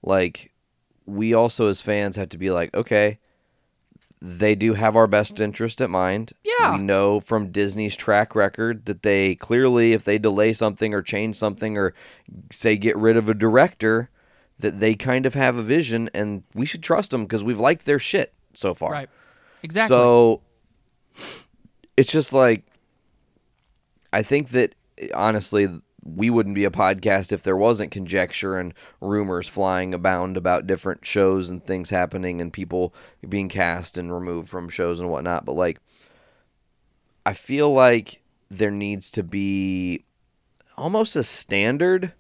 [0.04, 0.52] like
[1.06, 3.20] we also as fans have to be like, okay,
[4.22, 6.34] they do have our best interest at mind.
[6.44, 6.76] Yeah.
[6.76, 11.38] We know from Disney's track record that they clearly, if they delay something or change
[11.38, 11.94] something or
[12.52, 14.10] say get rid of a director,
[14.60, 17.86] that they kind of have a vision and we should trust them because we've liked
[17.86, 18.92] their shit so far.
[18.92, 19.10] Right.
[19.64, 19.88] Exactly.
[19.88, 20.42] So
[21.98, 22.64] it's just like
[24.14, 24.76] I think that
[25.16, 30.68] honestly we wouldn't be a podcast if there wasn't conjecture and rumors flying abound about
[30.68, 32.94] different shows and things happening and people
[33.28, 35.46] being cast and removed from shows and whatnot.
[35.46, 35.80] But like
[37.26, 40.06] I feel like there needs to be
[40.78, 42.14] almost a standard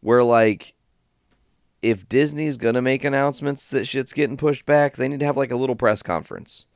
[0.00, 0.74] where like
[1.82, 5.50] if Disney's gonna make announcements that shit's getting pushed back, they need to have like
[5.50, 6.66] a little press conference.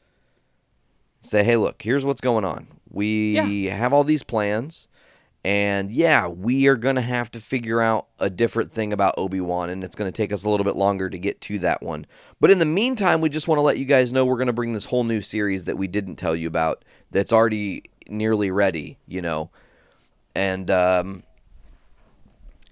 [1.20, 2.66] Say, hey, look, here's what's going on.
[2.90, 4.88] We have all these plans,
[5.44, 9.68] and yeah, we are gonna have to figure out a different thing about Obi Wan,
[9.70, 12.06] and it's gonna take us a little bit longer to get to that one.
[12.40, 14.72] But in the meantime, we just want to let you guys know we're gonna bring
[14.72, 19.20] this whole new series that we didn't tell you about that's already nearly ready, you
[19.22, 19.50] know,
[20.34, 21.22] and um,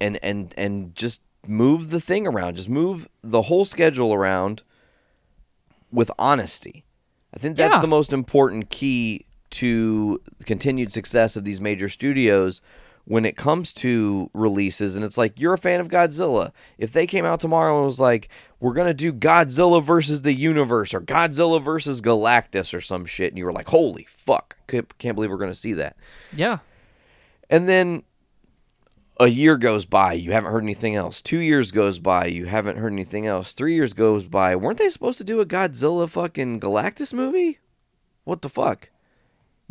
[0.01, 4.63] and and and just move the thing around just move the whole schedule around
[5.91, 6.85] with honesty
[7.33, 7.81] i think that's Yeah.
[7.81, 12.61] the most important key to the continued success of these major studios
[13.05, 17.05] when it comes to releases and it's like you're a fan of godzilla if they
[17.05, 18.29] came out tomorrow and was like
[18.59, 23.37] we're gonna do godzilla versus the universe or godzilla versus galactus or some shit and
[23.37, 25.97] you were like holy fuck can't can't believe we're gonna see that
[26.33, 26.59] yeah.
[27.49, 28.03] and then
[29.19, 31.21] a year goes by, you haven't heard anything else.
[31.21, 33.53] Two years goes by, you haven't heard anything else.
[33.53, 34.55] Three years goes by.
[34.55, 37.59] Weren't they supposed to do a Godzilla fucking Galactus movie?
[38.23, 38.89] What the fuck?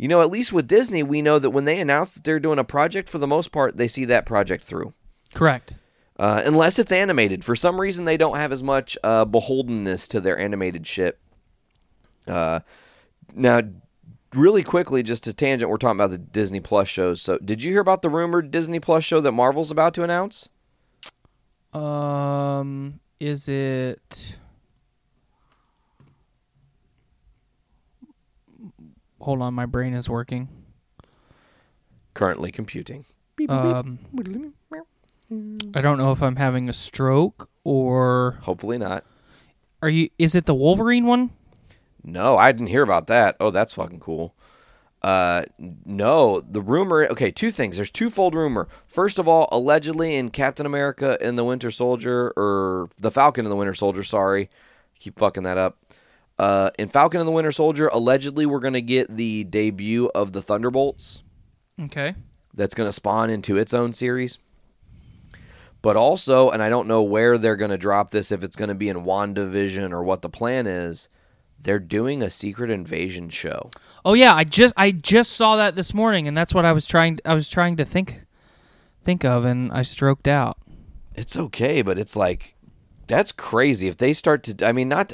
[0.03, 2.59] You know, at least with Disney, we know that when they announce that they're doing
[2.59, 4.93] a project, for the most part, they see that project through.
[5.33, 5.75] Correct.
[6.19, 7.45] Uh, unless it's animated.
[7.45, 11.19] For some reason, they don't have as much uh, beholdenness to their animated shit.
[12.27, 12.59] Uh,
[13.33, 13.61] now,
[14.33, 17.21] really quickly, just a tangent, we're talking about the Disney Plus shows.
[17.21, 20.49] So, did you hear about the rumored Disney Plus show that Marvel's about to announce?
[21.71, 24.35] Um is it
[29.23, 30.49] Hold on, my brain is working.
[32.13, 33.05] Currently computing.
[33.49, 33.99] Um
[35.73, 39.03] I don't know if I'm having a stroke or Hopefully not.
[39.81, 41.31] are you is it the Wolverine one?
[42.03, 43.35] No, I didn't hear about that.
[43.39, 44.35] Oh, that's fucking cool.
[45.01, 47.05] Uh, no, the rumor.
[47.11, 47.75] Okay, two things.
[47.77, 48.67] There's twofold rumor.
[48.87, 53.51] First of all, allegedly in Captain America and the Winter Soldier, or the Falcon and
[53.51, 54.03] the Winter Soldier.
[54.03, 54.49] Sorry,
[54.99, 55.77] keep fucking that up.
[56.39, 60.41] Uh, in Falcon and the Winter Soldier, allegedly we're gonna get the debut of the
[60.41, 61.21] Thunderbolts.
[61.79, 62.15] Okay.
[62.53, 64.37] That's gonna spawn into its own series.
[65.81, 68.89] But also, and I don't know where they're gonna drop this, if it's gonna be
[68.89, 71.09] in WandaVision or what the plan is.
[71.59, 73.69] They're doing a Secret Invasion show.
[74.03, 76.85] Oh yeah, I just I just saw that this morning, and that's what I was
[76.85, 78.21] trying I was trying to think
[79.01, 80.57] think of, and I stroked out.
[81.15, 82.55] it's okay, but it's like
[83.07, 84.67] that's crazy if they start to.
[84.67, 85.13] I mean, not.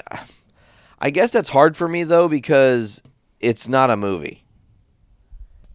[1.00, 3.02] I guess that's hard for me though because
[3.40, 4.44] it's not a movie,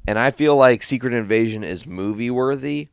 [0.07, 2.89] and I feel like Secret Invasion is movie worthy,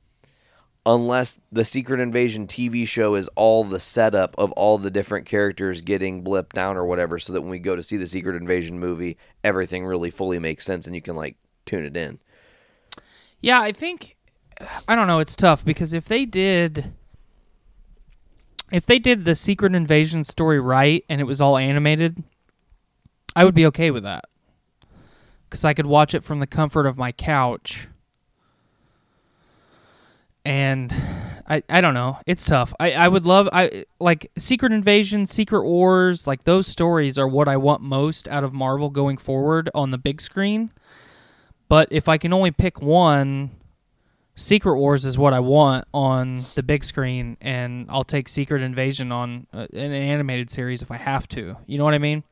[0.85, 5.81] unless the Secret Invasion TV show is all the setup of all the different characters
[5.81, 8.79] getting blipped down or whatever, so that when we go to see the Secret Invasion
[8.79, 12.19] movie, everything really fully makes sense and you can like tune it in.
[13.41, 14.15] Yeah, I think
[14.87, 15.19] I don't know.
[15.19, 16.93] It's tough because if they did,
[18.71, 22.23] if they did the Secret Invasion story right and it was all animated,
[23.35, 24.25] I would be okay with that
[25.49, 27.87] because I could watch it from the comfort of my couch.
[30.43, 30.93] And
[31.47, 32.17] I, I don't know.
[32.25, 32.73] It's tough.
[32.79, 37.47] I, I would love I like Secret Invasion, Secret Wars, like those stories are what
[37.47, 40.71] I want most out of Marvel going forward on the big screen.
[41.67, 43.51] But if I can only pick one,
[44.35, 49.11] Secret Wars is what I want on the big screen, and I'll take Secret Invasion
[49.11, 51.57] on uh, an animated series if I have to.
[51.67, 52.23] You know what I mean?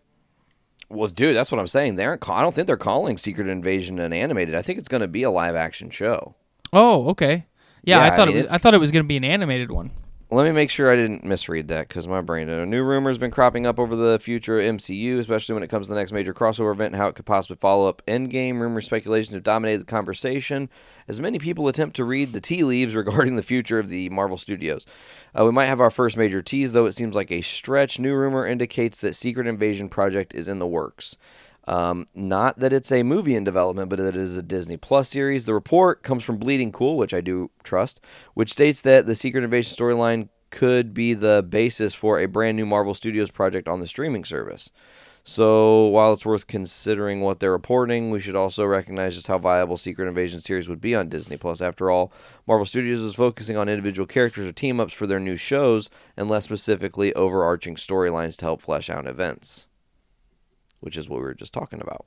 [0.89, 1.97] Well, dude, that's what I'm saying.
[1.97, 2.21] They aren't.
[2.21, 4.55] Call- I don't think they're calling Secret Invasion an animated.
[4.55, 6.35] I think it's going to be a live action show.
[6.73, 7.45] Oh, okay.
[7.83, 9.17] Yeah, Yeah, I I thought mean, it was, I thought it was going to be
[9.17, 9.91] an animated one.
[10.31, 12.49] Let me make sure I didn't misread that because my brain.
[12.49, 15.71] A new rumor has been cropping up over the future of MCU, especially when it
[15.71, 18.59] comes to the next major crossover event and how it could possibly follow up Endgame.
[18.59, 20.69] Rumor speculation have dominated the conversation
[21.07, 24.37] as many people attempt to read the tea leaves regarding the future of the Marvel
[24.37, 24.85] Studios.
[25.33, 27.97] Uh, we might have our first major tease, though it seems like a stretch.
[27.97, 31.17] New rumor indicates that Secret Invasion project is in the works.
[31.69, 35.09] Um, not that it's a movie in development, but that it is a Disney Plus
[35.09, 35.45] series.
[35.45, 38.01] The report comes from Bleeding Cool, which I do trust,
[38.33, 42.65] which states that the Secret Invasion storyline could be the basis for a brand new
[42.65, 44.71] Marvel Studios project on the streaming service.
[45.23, 49.77] So, while it's worth considering what they're reporting, we should also recognize just how viable
[49.77, 51.61] Secret Invasion series would be on Disney Plus.
[51.61, 52.11] After all,
[52.47, 56.27] Marvel Studios is focusing on individual characters or team ups for their new shows, and
[56.27, 59.67] less specifically overarching storylines to help flesh out events
[60.79, 62.05] which is what we were just talking about.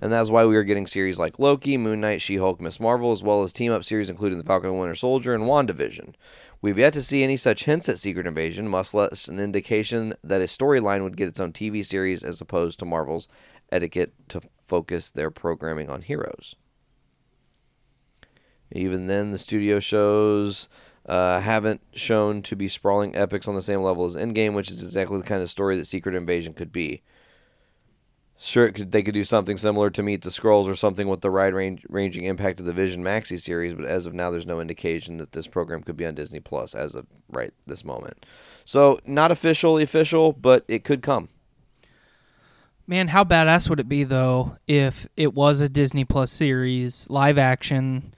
[0.00, 3.12] And that's why we are getting series like Loki, Moon Knight, She Hulk, Miss Marvel,
[3.12, 6.14] as well as team up series including The Falcon and Winter Soldier and WandaVision.
[6.60, 10.40] We've yet to see any such hints at Secret Invasion, much less an indication that
[10.40, 13.28] a storyline would get its own TV series as opposed to Marvel's
[13.70, 16.56] etiquette to focus their programming on heroes.
[18.72, 20.68] Even then, the studio shows
[21.06, 24.82] uh, haven't shown to be sprawling epics on the same level as Endgame, which is
[24.82, 27.02] exactly the kind of story that Secret Invasion could be.
[28.44, 31.30] Sure, could, they could do something similar to Meet the Skrulls or something with the
[31.30, 34.60] wide range, ranging impact of the Vision Maxi series, but as of now, there's no
[34.60, 38.26] indication that this program could be on Disney Plus as of right this moment.
[38.64, 41.28] So, not officially official, but it could come.
[42.84, 47.38] Man, how badass would it be though if it was a Disney Plus series, live
[47.38, 48.12] action?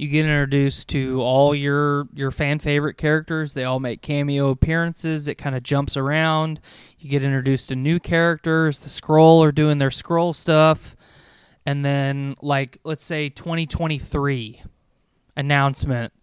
[0.00, 3.52] You get introduced to all your your fan favorite characters.
[3.52, 5.28] They all make cameo appearances.
[5.28, 6.58] It kind of jumps around.
[6.98, 8.78] You get introduced to new characters.
[8.78, 10.96] The Skrull are doing their Skrull stuff,
[11.66, 14.62] and then like let's say 2023
[15.36, 16.14] announcement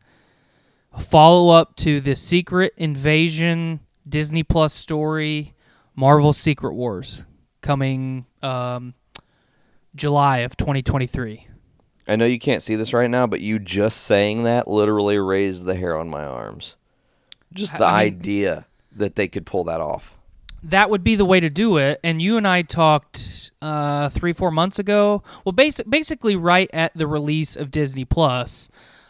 [0.98, 5.54] follow up to the Secret Invasion Disney Plus story,
[5.96, 7.26] Marvel Secret Wars,
[7.62, 8.96] coming um,
[9.94, 11.48] July of 2023.
[12.08, 15.66] I know you can't see this right now, but you just saying that literally raised
[15.66, 16.76] the hair on my arms.
[17.54, 18.66] Just the I mean- idea
[18.96, 20.14] that they could pull that off.
[20.64, 22.00] That would be the way to do it.
[22.04, 25.22] And you and I talked uh, three, four months ago.
[25.46, 28.68] Well, basi- basically, right at the release of Disney Plus,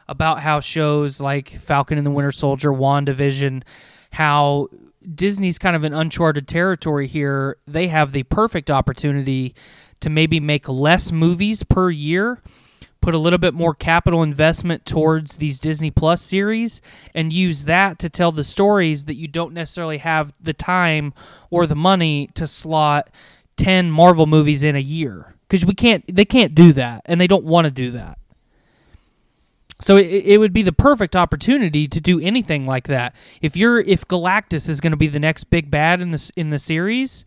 [0.10, 3.64] about how shows like Falcon and the Winter Soldier, WandaVision,
[4.12, 4.68] how
[5.16, 7.58] Disney's kind of an uncharted territory here.
[7.66, 9.56] They have the perfect opportunity
[10.02, 12.42] to maybe make less movies per year
[13.08, 16.82] put a little bit more capital investment towards these Disney Plus series
[17.16, 21.14] and use that to tell the stories that you don't necessarily have the time
[21.50, 23.10] or the money to slot
[23.56, 27.28] 10 Marvel movies in a year cuz we can't they can't do that and they
[27.28, 28.18] don't want to do that.
[29.80, 33.16] So it, it would be the perfect opportunity to do anything like that.
[33.42, 36.50] If you're if Galactus is going to be the next big bad in this in
[36.50, 37.24] the series,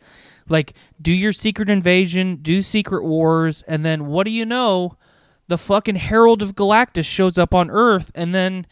[0.48, 4.98] Like, do your Secret Invasion, do Secret Wars, and then what do you know?
[5.50, 8.68] The fucking Herald of Galactus shows up on Earth, and then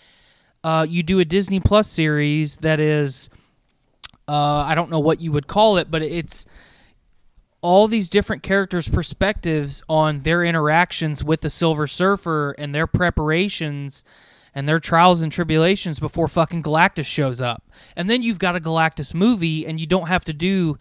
[0.62, 3.28] uh, you do a Disney Plus series that is,
[4.28, 6.46] uh, I don't know what you would call it, but it's
[7.62, 14.04] all these different characters' perspectives on their interactions with the Silver Surfer and their preparations
[14.54, 17.64] and their trials and tribulations before fucking Galactus shows up.
[17.96, 20.78] And then you've got a Galactus movie, and you don't have to do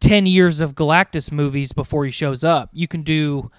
[0.00, 2.68] 10 years of Galactus movies before he shows up.
[2.72, 3.52] You can do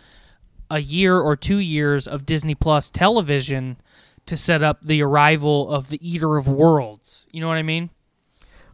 [0.69, 3.77] a year or two years of Disney Plus television
[4.25, 7.25] to set up the arrival of the Eater of Worlds.
[7.31, 7.89] You know what I mean?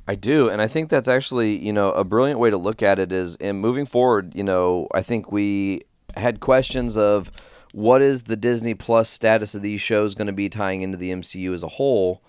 [0.07, 2.99] I do, and I think that's actually, you know, a brilliant way to look at
[2.99, 5.83] it is in moving forward, you know, I think we
[6.17, 7.31] had questions of
[7.71, 11.11] what is the Disney Plus status of these shows going to be tying into the
[11.11, 12.21] MCU as a whole.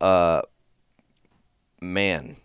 [0.00, 0.42] Uh
[1.80, 2.36] man,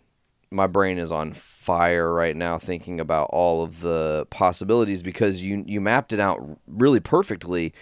[0.50, 5.64] my brain is on fire right now thinking about all of the possibilities because you
[5.66, 7.72] you mapped it out really perfectly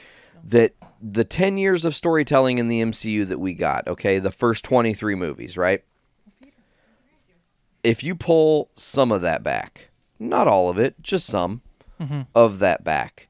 [0.45, 4.65] that the 10 years of storytelling in the MCU that we got, okay, the first
[4.65, 5.85] 23 movies, right?
[7.83, 11.63] If you pull some of that back, not all of it, just some
[12.01, 12.23] mm-hmm.
[12.35, 13.29] of that back,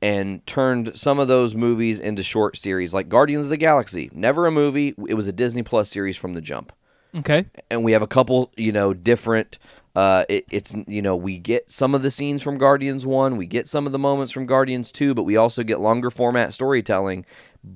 [0.00, 4.46] and turned some of those movies into short series like Guardians of the Galaxy, never
[4.46, 6.72] a movie, it was a Disney Plus series from the jump
[7.14, 7.46] Okay.
[7.70, 9.58] and we have a couple, you know, different.
[9.94, 13.46] Uh, it, it's you know we get some of the scenes from Guardians one, we
[13.46, 17.26] get some of the moments from Guardians two, but we also get longer format storytelling.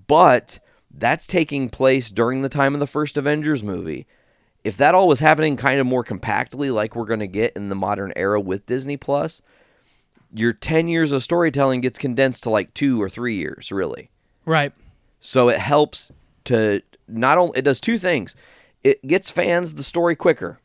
[0.07, 0.59] But
[0.91, 4.07] that's taking place during the time of the first Avengers movie.
[4.65, 7.69] If that all was happening kind of more compactly, like we're going to get in
[7.69, 9.43] the modern era with Disney Plus,
[10.33, 14.11] your ten years of storytelling gets condensed to like two or three years, really.
[14.47, 14.73] Right.
[15.21, 16.11] So it helps
[16.45, 18.35] to not only it does two things.
[18.87, 20.61] It gets fans the story quicker,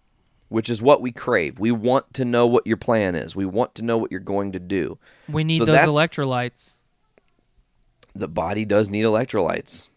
[0.50, 1.58] which is what we crave.
[1.58, 3.36] We want to know what your plan is.
[3.36, 5.00] We want to know what you're going to do.
[5.28, 6.72] We need So those electrolytes.
[8.14, 9.90] The body does need electrolytes.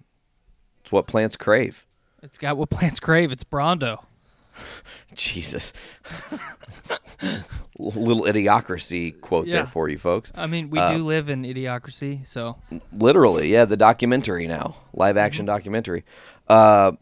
[0.81, 1.85] It's what plants crave.
[2.23, 3.31] It's got what plants crave.
[3.31, 4.05] It's Brawndo.
[5.15, 5.75] Jesus.
[7.79, 9.53] Little idiocracy quote Yeah.
[9.55, 10.33] there for you folks.
[10.35, 12.57] I mean, we Uh, do live in idiocracy, so
[12.91, 16.05] Literally, yeah, the documentary now, live action documentary.
[16.49, 16.93] Uh,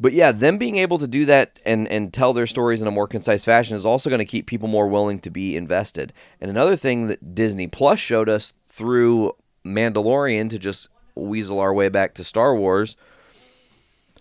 [0.00, 2.90] but yeah, them being able to do that and and tell their stories in a
[2.90, 6.14] more concise fashion is also going to keep people more willing to be invested.
[6.40, 11.90] And another thing that Disney Plus showed us through Mandalorian to just weasel our way
[11.90, 12.96] back to Star Wars.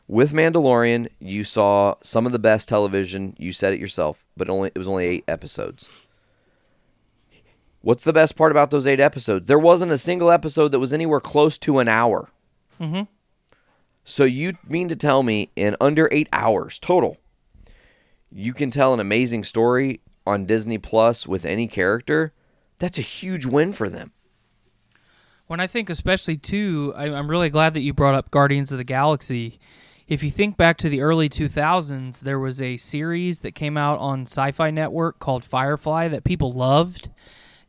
[0.05, 3.35] With Mandalorian, you saw some of the best television.
[3.37, 5.87] You said it yourself, but only it was only eight episodes.
[7.81, 9.47] What's the best part about those eight episodes?
[9.47, 12.29] There wasn't a single episode that was anywhere close to an hour.
[12.81, 13.03] Mm-hmm.
[14.09, 17.17] So you mean to tell me in under eight hours total,
[18.31, 22.33] you can tell an amazing story on Disney Plus with any character?
[22.79, 24.11] That's a huge win for them.
[25.45, 28.83] when I think, especially too, I'm really glad that you brought up Guardians of the
[28.83, 29.59] Galaxy.
[30.07, 33.99] If you think back to the early 2000s, there was a series that came out
[33.99, 37.11] on Sci Fi Network called Firefly that people loved.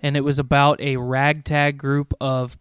[0.01, 2.57] And it was about a ragtag group of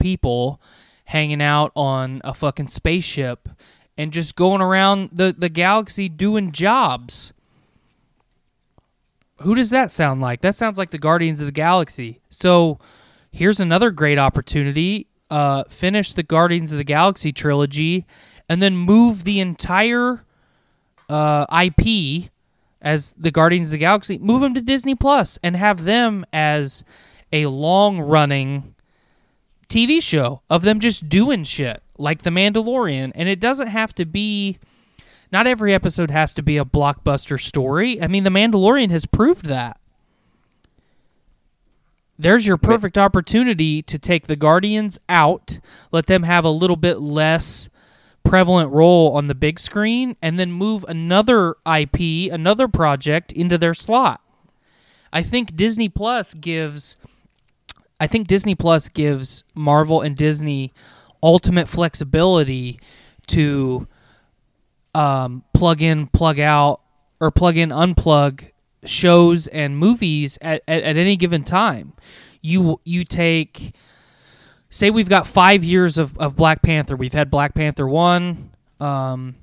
[0.00, 0.60] people
[1.04, 3.48] hanging out on a fucking spaceship
[3.96, 7.32] and just going around the, the galaxy doing jobs.
[9.38, 10.40] Who does that sound like?
[10.40, 12.20] That sounds like the Guardians of the Galaxy.
[12.30, 12.78] So
[13.30, 15.08] here's another great opportunity.
[15.28, 18.06] Uh, finish the Guardians of the Galaxy trilogy
[18.48, 20.24] and then move the entire
[21.08, 22.30] uh, IP
[22.80, 26.84] as the Guardians of the Galaxy, move them to Disney Plus and have them as
[27.32, 28.73] a long running
[29.68, 33.12] TV show of them just doing shit like The Mandalorian.
[33.14, 34.58] And it doesn't have to be,
[35.32, 38.00] not every episode has to be a blockbuster story.
[38.00, 39.78] I mean, The Mandalorian has proved that.
[42.18, 45.58] There's your perfect opportunity to take the Guardians out,
[45.90, 47.68] let them have a little bit less
[48.22, 53.74] prevalent role on the big screen, and then move another IP, another project into their
[53.74, 54.20] slot.
[55.12, 56.96] I think Disney Plus gives
[58.00, 60.72] I think Disney Plus gives Marvel and Disney
[61.22, 62.78] ultimate flexibility
[63.28, 63.88] to
[64.94, 66.80] um, plug in, plug out,
[67.20, 68.50] or plug in, unplug
[68.84, 71.94] shows and movies at, at, at any given time.
[72.42, 73.74] You you take
[74.68, 76.96] say we've got five years of, of Black Panther.
[76.96, 78.50] We've had Black Panther one.
[78.80, 79.36] Um,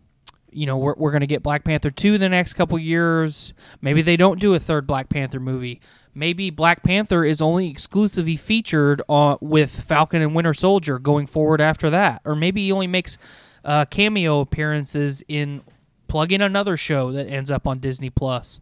[0.52, 3.54] you know, we're, we're going to get Black Panther 2 the next couple years.
[3.82, 5.80] Maybe they don't do a third Black Panther movie.
[6.14, 11.62] Maybe Black Panther is only exclusively featured on, with Falcon and Winter Soldier going forward
[11.62, 12.22] after that.
[12.26, 13.18] Or maybe he only makes
[13.64, 15.64] uh, cameo appearances in
[16.08, 18.60] plug in another show that ends up on Disney Plus.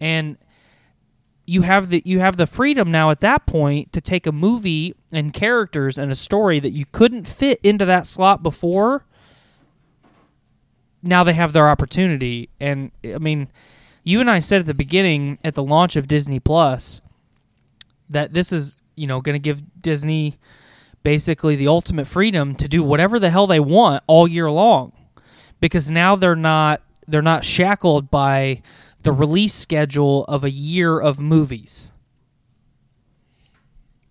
[0.00, 0.36] And
[1.46, 4.94] you have the you have the freedom now at that point to take a movie
[5.10, 9.06] and characters and a story that you couldn't fit into that slot before.
[11.02, 13.48] Now they have their opportunity, and I mean,
[14.08, 17.02] you and I said at the beginning at the launch of Disney Plus
[18.08, 20.38] that this is you know going to give Disney
[21.02, 24.92] basically the ultimate freedom to do whatever the hell they want all year long
[25.60, 28.62] because now they're not they're not shackled by
[29.02, 31.90] the release schedule of a year of movies.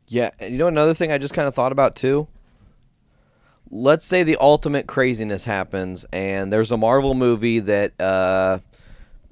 [0.08, 2.28] Yeah, and you know another thing I just kind of thought about too.
[3.72, 8.60] Let's say the ultimate craziness happens, and there's a Marvel movie that uh,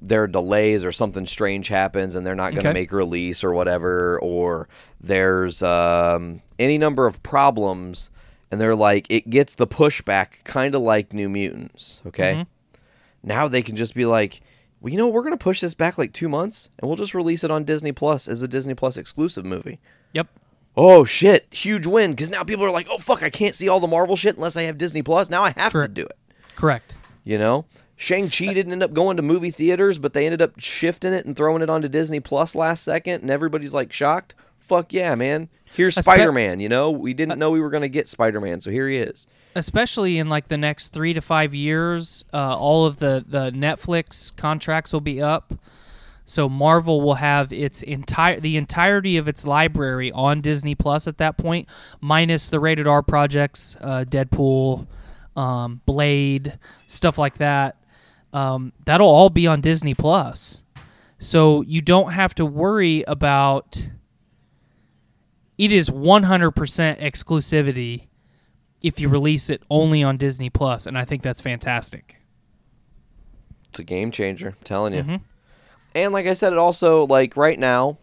[0.00, 2.80] there are delays or something strange happens, and they're not going to Okay.
[2.80, 4.68] make a release or whatever, or
[5.00, 8.10] there's um, any number of problems,
[8.50, 12.00] and they're like it gets the pushback, kind of like New Mutants.
[12.06, 12.46] Okay,
[13.22, 14.40] now they can just be like,
[14.80, 17.14] well, you know, we're going to push this back like two months, and we'll just
[17.14, 19.78] release it on Disney Plus as a Disney Plus exclusive movie
[20.12, 20.28] Yep.
[20.76, 23.80] oh shit, huge win because now people are like, oh fuck, I can't see all
[23.80, 25.28] the Marvel shit unless I have Disney Plus.
[25.30, 25.94] Now I have Correct.
[25.94, 26.16] to do it.
[26.54, 26.96] Correct.
[27.24, 27.64] You know,
[27.96, 31.24] Shang Chi didn't end up going to movie theaters, but they ended up shifting it
[31.24, 34.34] and throwing it onto Disney Plus last second, and everybody's like shocked.
[34.58, 35.48] Fuck yeah, man!
[35.74, 36.60] Here's Espe- Spider Man.
[36.60, 39.26] You know, we didn't know we were gonna get Spider Man, so here he is.
[39.54, 44.34] Especially in like the next three to five years, uh, all of the the Netflix
[44.36, 45.54] contracts will be up.
[46.28, 51.18] So Marvel will have its entire the entirety of its library on Disney Plus at
[51.18, 51.68] that point,
[52.00, 54.88] minus the rated R projects, uh, Deadpool,
[55.36, 56.58] um, Blade,
[56.88, 57.76] stuff like that.
[58.36, 60.62] Um, that'll all be on Disney Plus.
[61.18, 63.88] So you don't have to worry about.
[65.56, 66.52] It is 100%
[67.00, 68.08] exclusivity
[68.82, 72.16] if you release it only on Disney Plus, and I think that's fantastic.
[73.70, 75.20] It's a game changer, I'm telling you.
[75.94, 77.96] And like I said, it also like right now,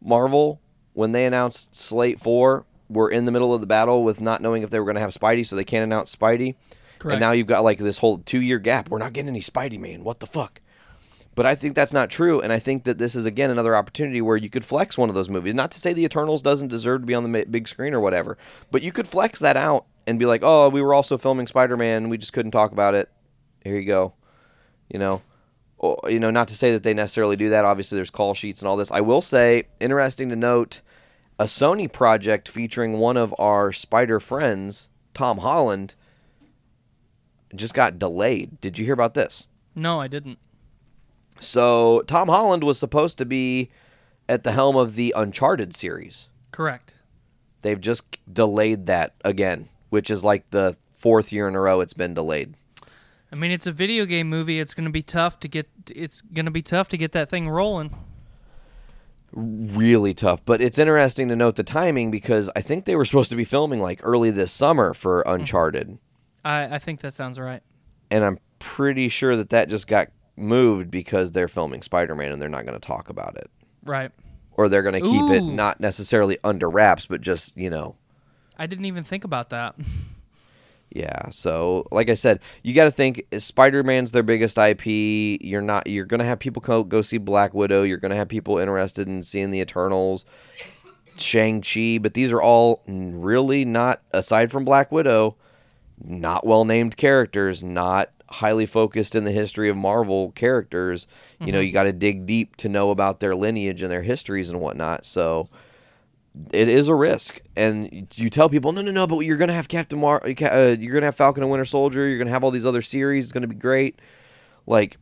[0.00, 0.60] Marvel
[0.94, 4.62] when they announced Slate Four, we're in the middle of the battle with not knowing
[4.62, 6.54] if they were going to have Spidey, so they can't announce Spidey.
[7.02, 7.14] Correct.
[7.14, 8.88] And now you've got like this whole two year gap.
[8.88, 10.04] We're not getting any Spidey, man.
[10.04, 10.60] What the fuck?
[11.34, 14.20] But I think that's not true, and I think that this is again another opportunity
[14.20, 15.52] where you could flex one of those movies.
[15.52, 18.38] Not to say the Eternals doesn't deserve to be on the big screen or whatever,
[18.70, 21.76] but you could flex that out and be like, "Oh, we were also filming Spider
[21.76, 22.08] Man.
[22.08, 23.10] We just couldn't talk about it.
[23.64, 24.12] Here you go."
[24.88, 25.22] You know,
[26.06, 27.64] you know, not to say that they necessarily do that.
[27.64, 28.92] Obviously, there's call sheets and all this.
[28.92, 30.82] I will say, interesting to note,
[31.38, 35.96] a Sony project featuring one of our Spider friends, Tom Holland,
[37.54, 38.60] just got delayed.
[38.60, 39.46] Did you hear about this?
[39.74, 40.38] No, I didn't.
[41.40, 43.70] So Tom Holland was supposed to be
[44.28, 46.28] at the helm of the Uncharted series.
[46.50, 46.94] Correct.
[47.62, 51.94] They've just delayed that again, which is like the fourth year in a row it's
[51.94, 52.54] been delayed.
[53.32, 54.60] I mean, it's a video game movie.
[54.60, 55.68] It's going to be tough to get.
[55.94, 57.96] It's going to be tough to get that thing rolling.
[59.32, 63.30] Really tough, but it's interesting to note the timing because I think they were supposed
[63.30, 65.40] to be filming like early this summer for mm-hmm.
[65.40, 65.98] Uncharted,
[66.44, 67.62] I, I think that sounds right.
[68.10, 72.48] and I'm pretty sure that that just got moved because they're filming Spider-Man and they're
[72.48, 73.50] not going to talk about it,
[73.84, 74.10] Right.
[74.52, 77.96] or they're going to keep it not necessarily under wraps, but just you know
[78.58, 79.74] I didn't even think about that.
[80.94, 84.84] Yeah, so like I said, you got to think Spider Man's their biggest IP.
[85.42, 85.86] You're not.
[85.86, 87.82] You're gonna have people go, go see Black Widow.
[87.82, 90.26] You're gonna have people interested in seeing the Eternals,
[91.16, 91.96] Shang Chi.
[91.98, 95.36] But these are all really not, aside from Black Widow,
[96.04, 97.62] not well named characters.
[97.62, 101.06] Not highly focused in the history of Marvel characters.
[101.40, 104.48] You know, you got to dig deep to know about their lineage and their histories
[104.48, 105.04] and whatnot.
[105.04, 105.48] So
[106.52, 109.68] it is a risk, and you tell people, no, no, no, but you're gonna have
[109.68, 112.64] Captain Mar, uh, you're gonna have Falcon and Winter Soldier, you're gonna have all these
[112.64, 113.98] other series, it's gonna be great.
[114.66, 114.96] Like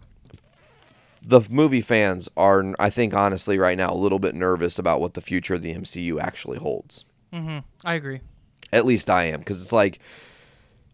[1.23, 5.15] the movie fans are, I think, honestly, right now, a little bit nervous about what
[5.15, 7.05] the future of the MCU actually holds.
[7.33, 7.59] Mm-hmm.
[7.85, 8.21] I agree.
[8.73, 10.01] At least I am, because it's like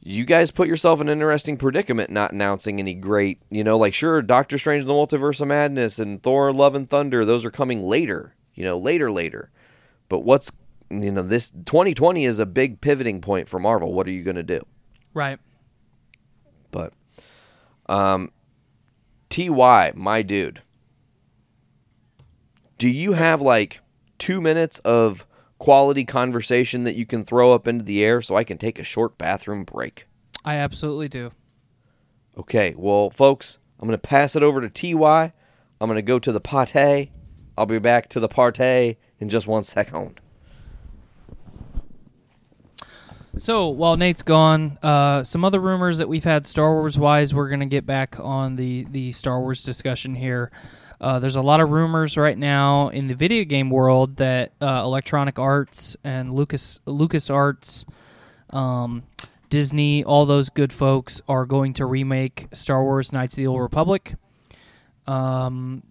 [0.07, 3.93] you guys put yourself in an interesting predicament not announcing any great, you know, like
[3.93, 7.51] sure, Doctor Strange and the Multiverse of Madness and Thor Love and Thunder, those are
[7.51, 9.51] coming later, you know, later later.
[10.09, 10.53] But what's
[10.91, 13.93] you know, this 2020 is a big pivoting point for Marvel.
[13.93, 14.65] What are you going to do?
[15.13, 15.41] Right.
[16.71, 16.93] But
[17.89, 18.31] um
[19.29, 20.63] TY, my dude.
[22.79, 23.81] Do you have like
[24.19, 25.27] 2 minutes of
[25.59, 28.85] quality conversation that you can throw up into the air so I can take a
[28.85, 30.07] short bathroom break?
[30.45, 31.33] I absolutely do.
[32.39, 35.33] Okay, well, folks, I'm going to pass it over to TY.
[35.81, 37.11] I'm going to go to the pate.
[37.59, 40.21] I'll be back to the partay in just one second.
[43.39, 47.51] So while Nate's gone, uh, some other rumors that we've had Star Wars wise, we're
[47.51, 50.51] gonna get back on the the Star Wars discussion here.
[51.01, 54.83] Uh, there's a lot of rumors right now in the video game world that uh,
[54.85, 57.85] Electronic Arts and Lucas Lucas Arts,
[58.51, 59.03] um,
[59.51, 63.61] Disney, all those good folks are going to remake Star Wars: Knights of the Old
[63.61, 64.15] Republic.
[65.07, 65.83] Um,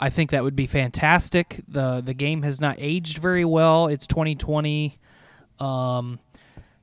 [0.00, 1.60] I think that would be fantastic.
[1.68, 3.86] the The game has not aged very well.
[3.86, 4.98] It's 2020.
[5.60, 6.18] Um,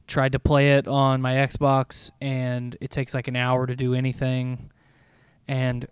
[0.07, 3.93] tried to play it on my Xbox, and it takes like an hour to do
[3.93, 4.71] anything.
[5.47, 5.87] And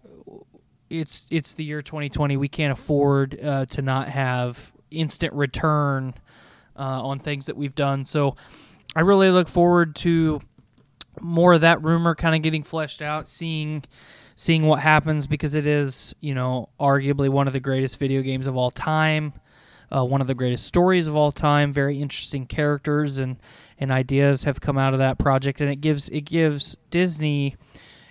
[0.90, 2.38] it's it's the year 2020.
[2.38, 6.14] We can't afford uh, to not have instant return
[6.76, 8.06] uh, on things that we've done.
[8.06, 8.36] So
[8.96, 10.42] I really look forward to
[11.22, 13.84] more of that rumor kind of getting fleshed out, seeing
[14.36, 18.48] seeing what happens because it is you know arguably one of the greatest video games
[18.48, 19.34] of all time.
[19.92, 21.72] Uh, one of the greatest stories of all time.
[21.72, 23.38] Very interesting characters and,
[23.80, 27.56] and ideas have come out of that project, and it gives it gives Disney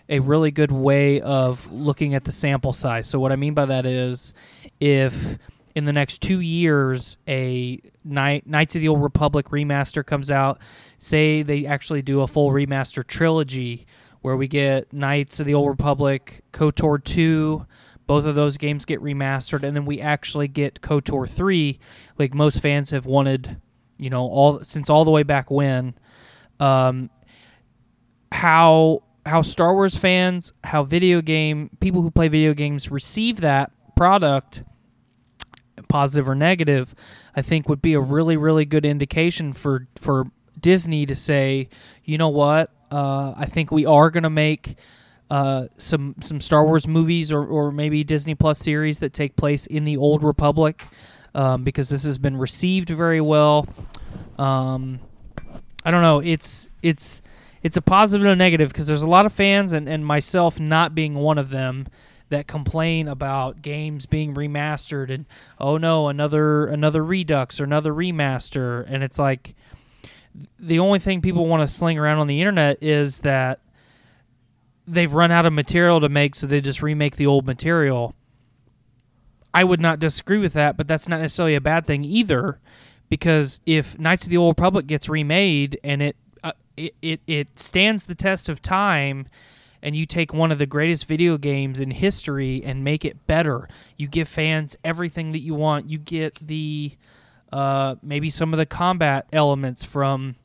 [0.09, 3.09] a really good way of looking at the sample size.
[3.09, 4.33] So what I mean by that is
[4.81, 5.39] if
[5.75, 10.61] in the next two years a Night, Knights of the Old Republic remaster comes out,
[10.99, 13.87] say they actually do a full remaster trilogy
[14.23, 17.67] where we get Knights of the Old Republic, KOTOR 2,
[18.07, 21.79] both of those games get remastered, and then we actually get KOTOR 3,
[22.19, 23.61] like most fans have wanted,
[23.99, 25.95] you know, all since all the way back when.
[26.59, 27.11] Um,
[28.33, 33.71] how how Star Wars fans, how video game people who play video games receive that
[33.95, 34.63] product,
[35.89, 36.95] positive or negative,
[37.37, 41.69] I think would be a really really good indication for for Disney to say,
[42.05, 44.77] you know what, uh, I think we are going to make.
[45.31, 49.67] Uh, some some Star Wars movies or, or maybe Disney Plus series that take place
[49.67, 50.87] in the Old Republic,
[51.35, 53.69] um, because this has been received very well.
[54.39, 55.01] Um,
[55.85, 56.21] I don't know.
[56.21, 57.21] It's it's
[57.63, 60.61] it's a positive and a negative because there's a lot of fans and, and myself
[60.61, 61.87] not being one of them
[62.29, 65.25] that complain about games being remastered and
[65.59, 68.85] oh no another another redux or another remaster.
[68.89, 69.55] And it's like
[70.59, 73.61] the only thing people want to sling around on the internet is that
[74.87, 78.15] they've run out of material to make so they just remake the old material.
[79.53, 82.61] I would not disagree with that but that's not necessarily a bad thing either
[83.09, 86.17] because if knights of the old republic gets remade and it
[86.79, 89.29] it, it, it stands the test of time
[89.83, 93.69] and you take one of the greatest video games in history and make it better.
[93.97, 95.89] You give fans everything that you want.
[95.89, 96.93] You get the
[97.53, 100.37] uh, maybe some of the combat elements from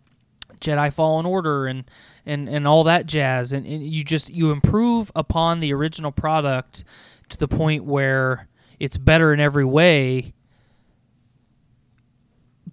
[0.59, 1.83] jedi fallen order and
[2.25, 3.51] and, and all that jazz.
[3.51, 6.83] And, and you just you improve upon the original product
[7.29, 8.47] to the point where
[8.79, 10.33] it's better in every way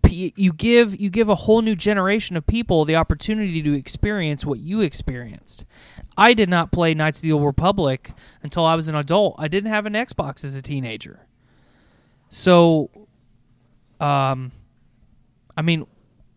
[0.09, 4.59] you give you give a whole new generation of people the opportunity to experience what
[4.59, 5.65] you experienced.
[6.17, 8.13] I did not play Knights of the Old Republic
[8.43, 9.37] until I was an adult.
[9.39, 11.27] I didn't have an Xbox as a teenager.
[12.29, 12.91] So
[14.01, 14.53] um
[15.57, 15.87] I mean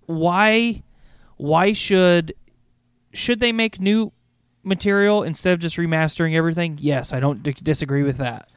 [0.06, 0.84] why
[1.38, 2.34] why should
[3.14, 4.12] should they make new
[4.64, 6.78] material instead of just remastering everything?
[6.82, 8.50] Yes, I don't d- disagree with that.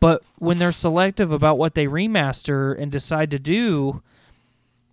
[0.00, 4.02] But when they're selective about what they remaster and decide to do,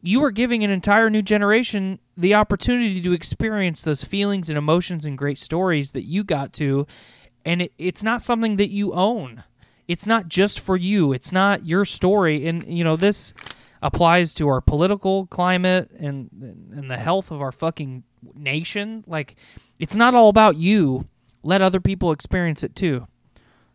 [0.02, 5.06] you are giving an entire new generation the opportunity to experience those feelings and emotions
[5.06, 6.88] and great stories that you got to.
[7.46, 9.44] And it, it's not something that you own.
[9.88, 11.14] It's not just for you.
[11.14, 12.48] It's not your story.
[12.48, 13.34] And you know this
[13.82, 16.30] applies to our political climate and
[16.72, 18.04] and the health of our fucking
[18.36, 19.04] nation.
[19.08, 19.36] Like
[19.80, 21.08] it's not all about you.
[21.44, 23.08] Let other people experience it too.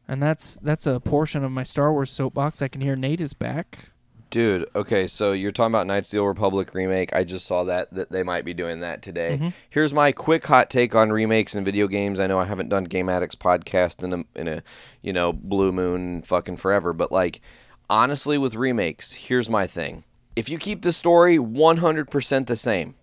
[0.07, 2.63] And that's that's a portion of my star wars soapbox.
[2.63, 3.91] I can hear nate is back
[4.35, 7.15] Dude, okay, so you're talking about Knights of the Old Republic remake.
[7.15, 9.37] I just saw that that they might be doing that today.
[9.37, 9.49] Mm-hmm.
[9.71, 12.19] Here's my quick hot take on remakes and video games.
[12.19, 14.65] I know I haven't done Game Addicts podcast in a in a
[15.03, 17.43] you know blue moon fucking forever, but like
[17.89, 20.03] honestly, with remakes, here's my thing:
[20.35, 22.97] if you keep the story 100% the same,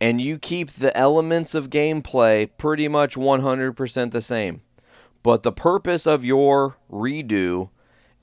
[0.00, 4.62] and you keep the elements of gameplay pretty much 100% the same,
[5.24, 7.70] but the purpose of your redo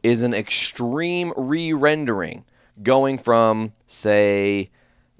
[0.03, 2.45] is an extreme re-rendering
[2.81, 4.69] going from say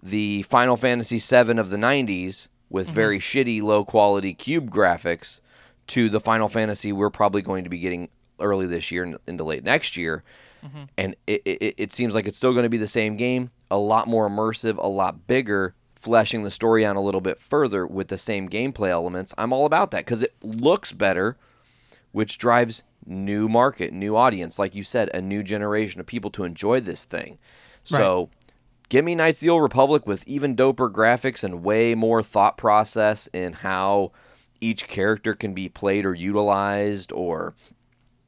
[0.02, 2.96] the Final Fantasy VII of the 90s with mm-hmm.
[2.96, 5.40] very shitty low quality cube graphics
[5.88, 9.44] to the Final Fantasy we're probably going to be getting early this year and into
[9.44, 10.24] late next year.
[10.64, 10.84] Mm-hmm.
[10.98, 13.78] And it, it, it seems like it's still going to be the same game, a
[13.78, 18.10] lot more immersive, a lot bigger, fleshing the story out a little bit further with
[18.10, 19.34] the same gameplay elements.
[19.38, 21.38] I'm all about that because it looks better,
[22.14, 26.46] which drives new market, new audience, like you said, a new generation of people to
[26.46, 27.38] enjoy this thing.
[27.84, 28.30] So
[28.94, 32.58] Give me Knights of the Old Republic with even doper graphics and way more thought
[32.58, 34.12] process in how
[34.62, 37.56] each character can be played or utilized, or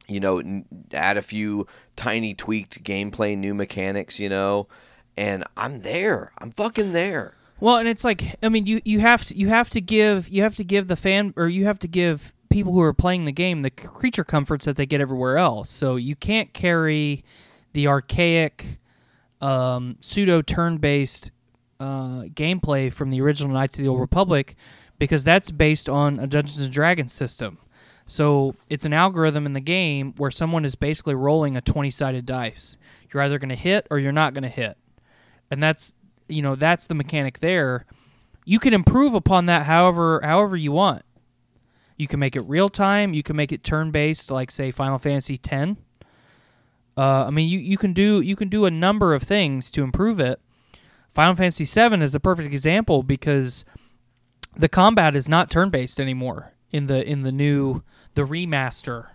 [0.07, 4.67] you know, add a few tiny tweaked gameplay, new mechanics, you know.
[5.15, 6.31] And I'm there.
[6.39, 7.35] I'm fucking there.
[7.59, 10.41] Well, and it's like I mean, you you have to you have to give you
[10.41, 13.33] have to give the fan or you have to give people who are playing the
[13.33, 15.69] game the creature comforts that they get everywhere else.
[15.69, 17.25] So you can't carry
[17.73, 18.79] the archaic
[19.41, 21.31] um, pseudo turn-based
[21.81, 24.55] uh, gameplay from the original Knights of the Old Republic
[24.97, 27.57] because that's based on a Dungeons and Dragons system.
[28.05, 32.77] So it's an algorithm in the game where someone is basically rolling a 20-sided dice.
[33.11, 34.77] You're either going to hit or you're not going to hit.
[35.51, 35.93] And that's
[36.29, 37.85] you know, that's the mechanic there.
[38.45, 41.03] You can improve upon that however however you want.
[41.97, 44.99] You can make it real time, you can make it turn based like say Final
[44.99, 45.73] Fantasy X.
[46.97, 49.83] Uh, I mean, you, you can do you can do a number of things to
[49.83, 50.39] improve it.
[51.11, 53.63] Final Fantasy VII is a perfect example because
[54.55, 57.83] the combat is not turn based anymore in the in the new
[58.15, 59.07] the remaster.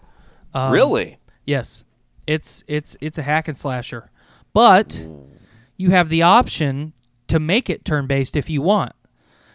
[0.55, 1.19] Um, really?
[1.45, 1.85] Yes,
[2.27, 4.11] it's it's it's a hack and slasher,
[4.53, 5.07] but
[5.77, 6.93] you have the option
[7.29, 8.93] to make it turn based if you want.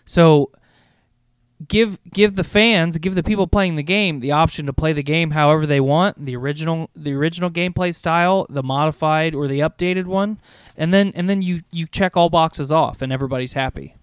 [0.06, 0.52] So
[1.68, 5.04] give give the fans, give the people playing the game the option to play the
[5.04, 10.06] game however they want, the original the original gameplay style, the modified or the updated
[10.06, 10.40] one,
[10.76, 13.96] and then and then you you check all boxes off and everybody's happy.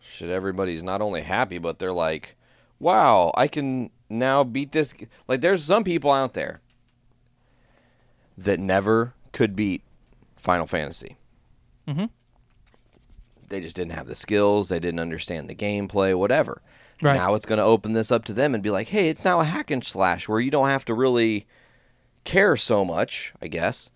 [0.00, 2.36] Shit, everybody's not only happy, but they're like,
[2.78, 4.92] wow, I can now beat this.
[4.92, 6.60] g-" Like, there's some people out there
[8.36, 9.82] that never could beat
[10.36, 11.16] Final Fantasy.
[11.88, 12.10] Mhm.
[13.54, 16.60] They just didn't have the skills, they didn't understand the gameplay, whatever.
[17.00, 17.14] Right.
[17.14, 19.38] Now it's going to open this up to them and be like, hey, it's now
[19.38, 21.46] a hack and slash where you don't have to really
[22.24, 23.92] care so much, I guess,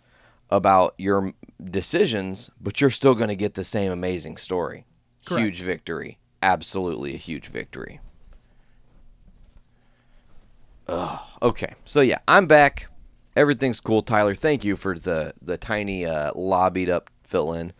[0.48, 4.86] about your decisions, but you're still going to get the same amazing story.
[5.24, 5.42] Correct.
[5.42, 6.18] Huge victory.
[6.40, 7.98] Absolutely a huge victory.
[10.86, 11.18] Ugh.
[11.42, 12.86] Okay, so yeah, I'm back.
[13.34, 14.36] Everything's cool, Tyler.
[14.36, 17.72] Thank you for the the tiny uh, lobbied up fill in,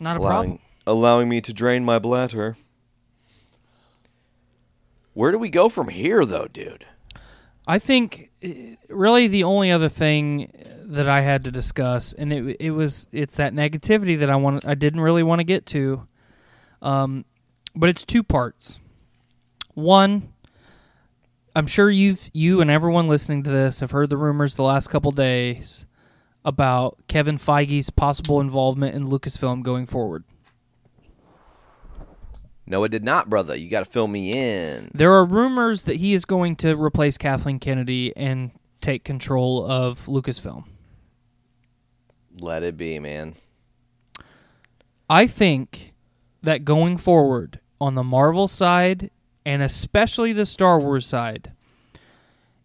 [0.00, 0.58] Not a allowing problem.
[0.86, 2.56] Allowing me to drain my bladder.
[5.14, 6.86] Where do we go from here, though, dude?
[7.66, 8.48] I think uh,
[8.88, 10.52] really the only other thing
[10.84, 14.66] that I had to discuss, and it it was it's that negativity that I want
[14.66, 16.06] I didn't really want to get to,
[16.80, 17.24] um,
[17.74, 18.78] but it's two parts.
[19.74, 20.32] One,
[21.54, 24.88] I'm sure you've you and everyone listening to this have heard the rumors the last
[24.88, 25.86] couple days
[26.44, 30.24] about Kevin Feige's possible involvement in Lucasfilm going forward.
[32.72, 33.54] No, it did not, brother.
[33.54, 34.90] You got to fill me in.
[34.94, 38.50] There are rumors that he is going to replace Kathleen Kennedy and
[38.80, 40.64] take control of Lucasfilm.
[42.40, 43.34] Let it be, man.
[45.10, 45.92] I think
[46.42, 49.10] that going forward on the Marvel side
[49.44, 51.52] and especially the Star Wars side,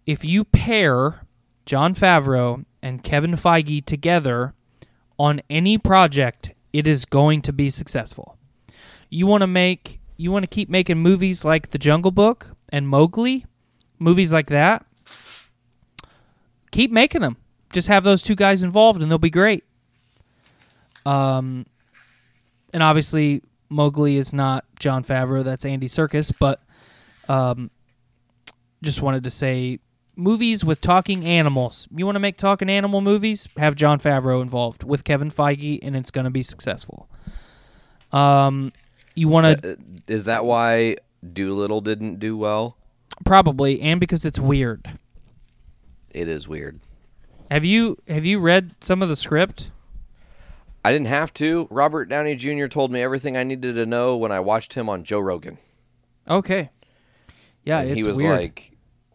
[0.06, 1.28] if you pair
[1.66, 4.54] Jon Favreau and Kevin Feige together
[5.20, 8.37] on any project, it is going to be successful.
[9.10, 12.88] You want to make you want to keep making movies like The Jungle Book and
[12.88, 13.46] Mowgli,
[14.00, 14.86] movies like that.
[16.72, 17.38] Keep making them.
[17.72, 19.64] Just have those two guys involved and they'll be great.
[21.06, 21.66] Um
[22.74, 26.62] and obviously Mowgli is not Jon Favreau, that's Andy Serkis, but
[27.30, 27.70] um,
[28.82, 29.80] just wanted to say
[30.16, 31.88] movies with talking animals.
[31.96, 33.48] You want to make talking animal movies?
[33.58, 37.10] Have Jon Favreau involved with Kevin Feige, and it's going to be successful.
[38.12, 38.72] Um,
[39.18, 39.76] you want to Uh,
[40.08, 40.98] Is that why
[41.34, 42.78] Dolittle didn't do well?
[43.26, 45.00] probably, and because it's weird.
[46.12, 46.80] It is weird.
[47.50, 49.72] Have you have you read some of the script?
[50.86, 51.68] I didn't have to.
[51.70, 52.68] Robert Downey Jr.
[52.68, 55.58] told me everything I needed to know when I watched him on Joe Rogan.
[56.30, 56.70] Okay.
[57.64, 58.40] Yeah, and it's he was weird.
[58.40, 58.72] like,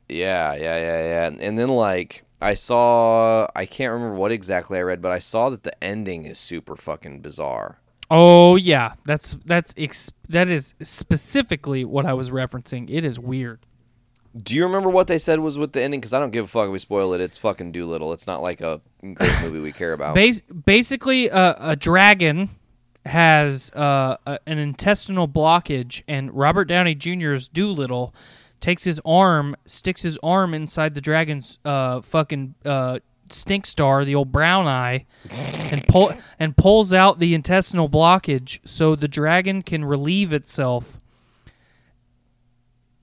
[0.08, 1.26] yeah, yeah, yeah, yeah.
[1.26, 5.18] And, and then like I saw, I can't remember what exactly I read, but I
[5.20, 7.78] saw that the ending is super fucking bizarre.
[8.14, 12.90] Oh yeah, that's that's ex- that is specifically what I was referencing.
[12.90, 13.60] It is weird.
[14.36, 16.00] Do you remember what they said was with the ending?
[16.00, 17.22] Because I don't give a fuck if we spoil it.
[17.22, 18.12] It's fucking Dolittle.
[18.12, 20.14] It's not like a great movie we care about.
[20.14, 22.50] Bas- basically, uh, a dragon
[23.06, 28.14] has uh, a, an intestinal blockage, and Robert Downey Jr.'s Dolittle
[28.60, 32.98] takes his arm, sticks his arm inside the dragon's uh, fucking uh,
[33.32, 38.94] stink star, the old brown eye, and pull and pulls out the intestinal blockage so
[38.94, 41.00] the dragon can relieve itself.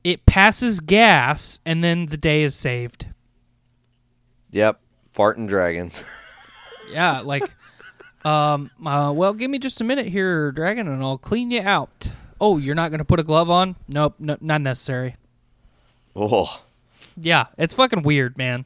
[0.03, 3.07] It passes gas, and then the day is saved.
[4.51, 4.79] Yep,
[5.13, 6.03] farting dragons.
[6.91, 7.43] Yeah, like
[8.25, 8.71] Um.
[8.83, 12.09] Uh, well, give me just a minute here, Dragon, and I'll clean you out.
[12.41, 13.75] Oh, you're not gonna put a glove on?
[13.87, 15.15] Nope, no, not necessary.
[16.15, 16.63] Oh,
[17.15, 18.65] Yeah, it's fucking weird, man.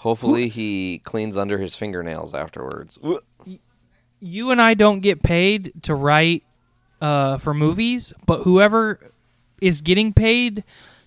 [0.00, 2.98] Hopefully he cleans under his fingernails afterwards.
[4.18, 6.42] You and I don't get paid to write
[7.02, 9.12] uh, for movies, but whoever
[9.60, 10.64] is getting paid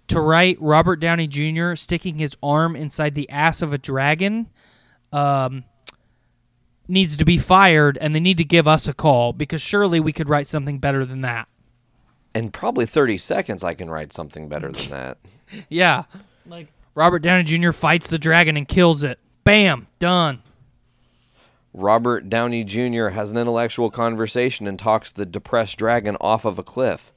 [0.07, 1.73] to write Robert Downey Jr.
[1.73, 4.49] sticking his arm inside the ass of a dragon
[5.11, 5.63] um,
[6.87, 10.13] needs to be fired, and they need to give us a call because surely we
[10.13, 11.47] could write something better than that.
[12.35, 15.17] In probably 30 seconds, I can write something better than that.
[15.69, 16.05] Yeah.
[16.47, 17.71] Like Robert Downey Jr.
[17.71, 19.19] fights the dragon and kills it.
[19.43, 20.41] Bam, done.
[21.73, 23.07] Robert Downey Jr.
[23.09, 27.11] has an intellectual conversation and talks the depressed dragon off of a cliff.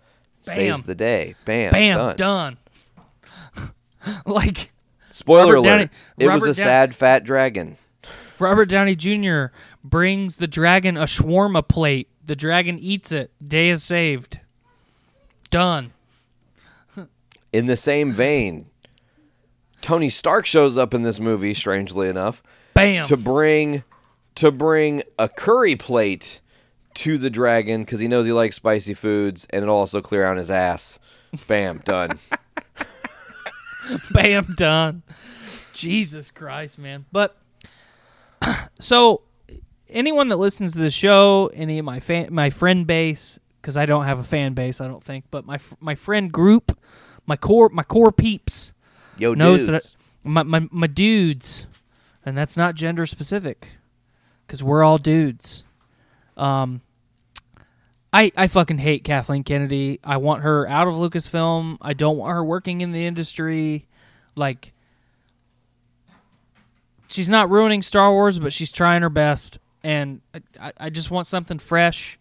[0.46, 0.54] Bam.
[0.54, 1.34] Saves the day.
[1.44, 1.72] Bam.
[1.72, 2.16] Bam, done.
[2.16, 3.72] done.
[4.26, 4.72] like
[5.10, 5.78] Spoiler Robert alert.
[5.78, 7.76] Downey- it Robert was a Dow- sad fat dragon.
[8.38, 9.46] Robert Downey Jr.
[9.82, 12.08] brings the dragon a shawarma plate.
[12.24, 13.30] The dragon eats it.
[13.46, 14.40] Day is saved.
[15.50, 15.92] Done.
[17.52, 18.66] In the same vein,
[19.86, 22.42] Tony Stark shows up in this movie, strangely enough,
[22.74, 23.04] Bam.
[23.04, 23.84] to bring
[24.34, 26.40] to bring a curry plate
[26.94, 30.38] to the dragon because he knows he likes spicy foods, and it'll also clear out
[30.38, 30.98] his ass.
[31.46, 32.18] Bam, done.
[34.10, 35.04] Bam, done.
[35.72, 37.04] Jesus Christ, man.
[37.12, 37.36] But
[38.80, 39.22] so
[39.88, 43.86] anyone that listens to the show, any of my fan, my friend base, because I
[43.86, 46.76] don't have a fan base, I don't think, but my my friend group,
[47.24, 48.72] my core my core peeps
[49.18, 49.94] Yo, knows dudes.
[49.94, 51.66] that I, my, my my dudes,
[52.24, 53.68] and that's not gender specific,
[54.46, 55.64] because we're all dudes.
[56.36, 56.82] Um,
[58.12, 60.00] I I fucking hate Kathleen Kennedy.
[60.04, 61.78] I want her out of Lucasfilm.
[61.80, 63.86] I don't want her working in the industry.
[64.34, 64.72] Like,
[67.08, 69.58] she's not ruining Star Wars, but she's trying her best.
[69.82, 72.18] And I, I, I just want something fresh.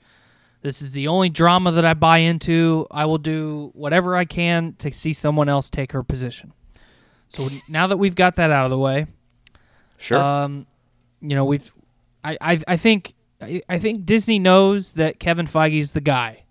[0.62, 2.88] This is the only drama that I buy into.
[2.90, 6.54] I will do whatever I can to see someone else take her position.
[7.30, 9.08] So now that we've got that out of the way,
[9.98, 10.18] sure.
[10.18, 10.68] um,
[11.22, 11.72] you know, we've,
[12.24, 16.44] I, I, I think, I, I think Disney knows that Kevin Feige's the guy.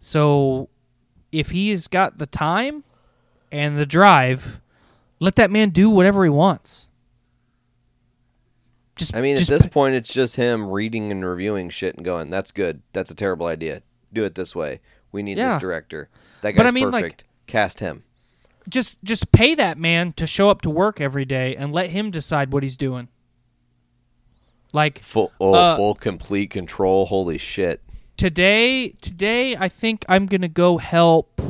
[0.00, 0.68] So,
[1.32, 2.84] if he's got the time
[3.50, 4.60] and the drive,
[5.20, 6.88] let that man do whatever he wants.
[8.96, 12.04] Just, I mean, just at this point, it's just him reading and reviewing shit and
[12.04, 12.82] going, "That's good.
[12.92, 13.82] That's a terrible idea.
[14.12, 14.80] Do it this way.
[15.12, 15.50] We need Yeah.
[15.54, 16.08] this director.
[16.42, 17.24] That But guy's I mean, like- perfect.
[17.46, 18.02] Cast him."
[18.68, 22.10] Just, just pay that man to show up to work every day and let him
[22.10, 23.08] decide what he's doing.
[24.72, 27.06] Like Full, oh, Uh, full complete control.
[27.06, 27.82] Holy shit!
[28.18, 31.40] today today i think i'm gonna go help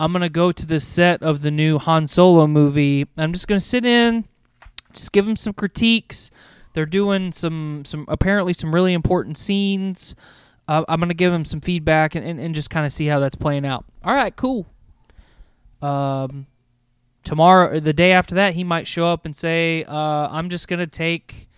[0.00, 3.60] i'm gonna go to the set of the new han solo movie i'm just gonna
[3.60, 4.24] sit in
[4.94, 6.30] just give them some critiques
[6.72, 10.14] they're doing some some apparently some really important scenes
[10.66, 13.18] uh, i'm gonna give them some feedback and, and, and just kind of see how
[13.18, 14.66] that's playing out all right cool
[15.82, 16.46] um
[17.24, 20.68] tomorrow or the day after that he might show up and say uh, i'm just
[20.68, 21.48] gonna take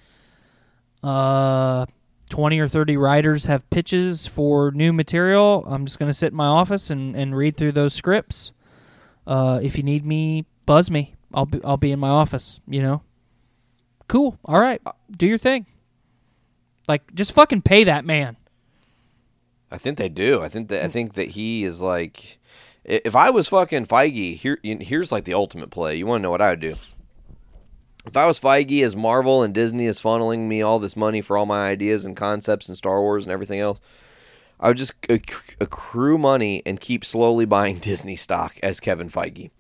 [1.03, 1.86] uh
[2.32, 5.65] 20 or 30 writers have pitches for new material.
[5.69, 8.53] I'm just going to sit in my office and, and read through those scripts.
[9.27, 11.15] Uh, if you need me, buzz me.
[11.35, 13.03] I'll be, I'll be in my office, you know?
[14.09, 14.39] Cool.
[14.47, 14.81] All right.
[15.11, 15.66] Do your thing.
[16.89, 18.39] Like, just fucking pay that man.
[19.70, 20.40] I think they do.
[20.40, 22.39] I think that I think that he is like,
[22.84, 25.96] if I was fucking Feige, here here's like the ultimate play.
[25.96, 26.76] You want to know what I would do?
[28.04, 31.36] If I was Feige, as Marvel and Disney is funneling me all this money for
[31.36, 33.80] all my ideas and concepts and Star Wars and everything else,
[34.59, 39.50] I would just acc- accrue money and keep slowly buying Disney stock as Kevin Feige.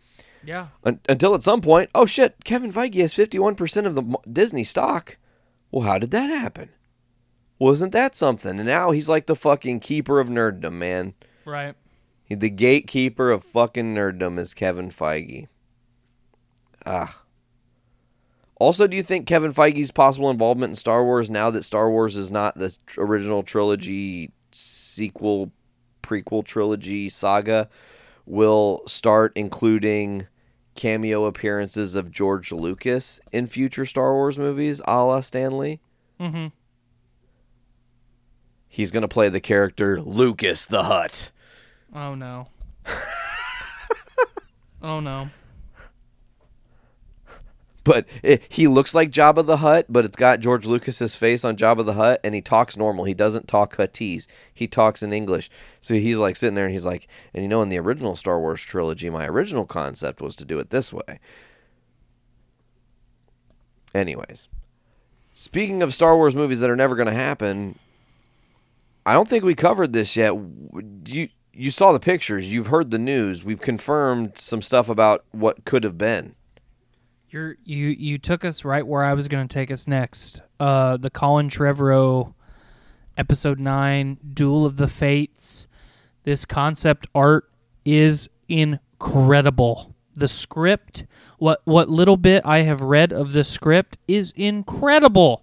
[0.44, 0.68] Yeah.
[0.82, 5.18] Un- until at some point, oh shit, Kevin Feige has 51% of the Disney stock.
[5.70, 6.70] Well, how did that happen?
[7.60, 8.58] Wasn't that something?
[8.58, 11.14] And now he's like the fucking keeper of nerddom, man.
[11.44, 11.76] Right.
[12.32, 15.48] He, the gatekeeper of fucking nerddom is Kevin Feige.
[16.86, 17.22] Ah.
[18.58, 22.16] Also, do you think Kevin Feige's possible involvement in Star Wars now that Star Wars
[22.16, 25.52] is not the original trilogy sequel
[26.02, 27.68] prequel trilogy saga
[28.24, 30.26] will start including
[30.74, 35.80] cameo appearances of George Lucas in future Star Wars movies, a la Stan Lee?
[36.18, 36.46] Mm-hmm.
[38.70, 41.30] He's going to play the character Lucas the Hutt.
[41.94, 42.48] Oh, no.
[44.82, 45.28] oh, no.
[47.84, 51.56] But it, he looks like Jabba the Hutt, but it's got George Lucas's face on
[51.56, 53.04] Jabba the Hutt, and he talks normal.
[53.04, 54.28] He doesn't talk Huttese.
[54.54, 55.50] He talks in English.
[55.80, 58.38] So he's like sitting there, and he's like, and you know, in the original Star
[58.38, 61.18] Wars trilogy, my original concept was to do it this way.
[63.92, 64.48] Anyways,
[65.34, 67.78] Speaking of Star Wars movies that are never going to happen,
[69.06, 70.34] I don't think we covered this yet.
[71.06, 75.64] You you saw the pictures, you've heard the news, we've confirmed some stuff about what
[75.64, 76.34] could have been.
[77.30, 80.42] You're you you took us right where I was going to take us next.
[80.60, 82.34] Uh, the Colin Trevorrow
[83.16, 85.66] episode nine, Duel of the Fates.
[86.24, 87.50] This concept art
[87.84, 89.94] is incredible.
[90.14, 91.04] The script,
[91.38, 95.41] what what little bit I have read of the script is incredible.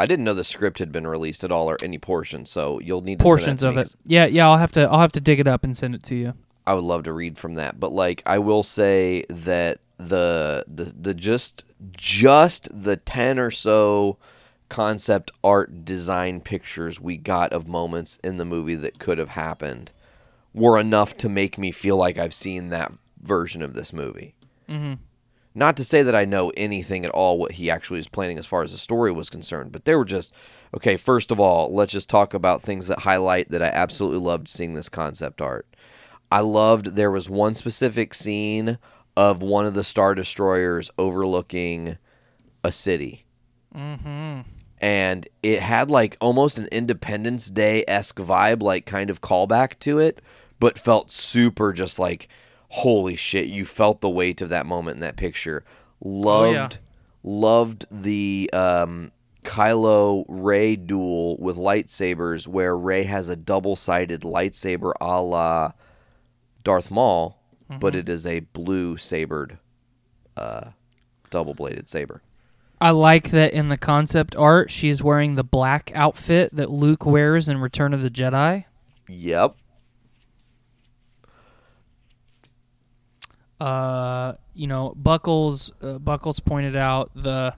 [0.00, 3.02] I didn't know the script had been released at all or any portion, so you'll
[3.02, 3.94] need to send Portions of me it.
[4.06, 4.48] Yeah, yeah.
[4.48, 6.32] I'll have to I'll have to dig it up and send it to you.
[6.66, 10.84] I would love to read from that, but like I will say that the the
[10.84, 14.16] the just just the 10 or so
[14.70, 19.90] concept art design pictures we got of moments in the movie that could have happened
[20.54, 22.90] were enough to make me feel like I've seen that
[23.20, 24.34] version of this movie.
[24.66, 24.94] Mm-hmm.
[25.54, 28.46] Not to say that I know anything at all what he actually was planning as
[28.46, 30.32] far as the story was concerned, but they were just
[30.76, 30.96] okay.
[30.96, 34.74] First of all, let's just talk about things that highlight that I absolutely loved seeing
[34.74, 35.66] this concept art.
[36.30, 38.78] I loved there was one specific scene
[39.16, 41.98] of one of the star destroyers overlooking
[42.62, 43.24] a city,
[43.74, 44.40] Mm-hmm.
[44.78, 49.98] and it had like almost an Independence Day esque vibe, like kind of callback to
[49.98, 50.20] it,
[50.60, 52.28] but felt super just like
[52.70, 53.46] holy shit.
[53.46, 55.64] You felt the weight of that moment in that picture.
[56.00, 56.78] Loved, yeah.
[57.22, 64.92] loved the um, Kylo Rey duel with lightsabers, where Rey has a double sided lightsaber
[65.00, 65.72] a la
[66.62, 67.38] Darth Maul,
[67.78, 69.58] but it is a blue sabered,
[70.36, 70.70] uh,
[71.30, 72.22] double bladed saber.
[72.80, 77.48] I like that in the concept art, she's wearing the black outfit that Luke wears
[77.48, 78.64] in Return of the Jedi.
[79.06, 79.56] Yep.
[83.60, 87.54] Uh, you know, Buckles uh, Buckles pointed out the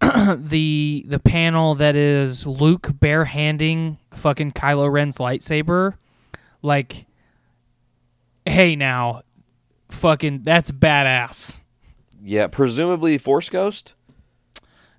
[0.38, 5.94] the the panel that is Luke barehanding fucking Kylo Ren's lightsaber.
[6.62, 7.06] Like,
[8.46, 9.22] hey now,
[9.90, 11.60] fucking that's badass.
[12.22, 13.94] Yeah, presumably Force Ghost.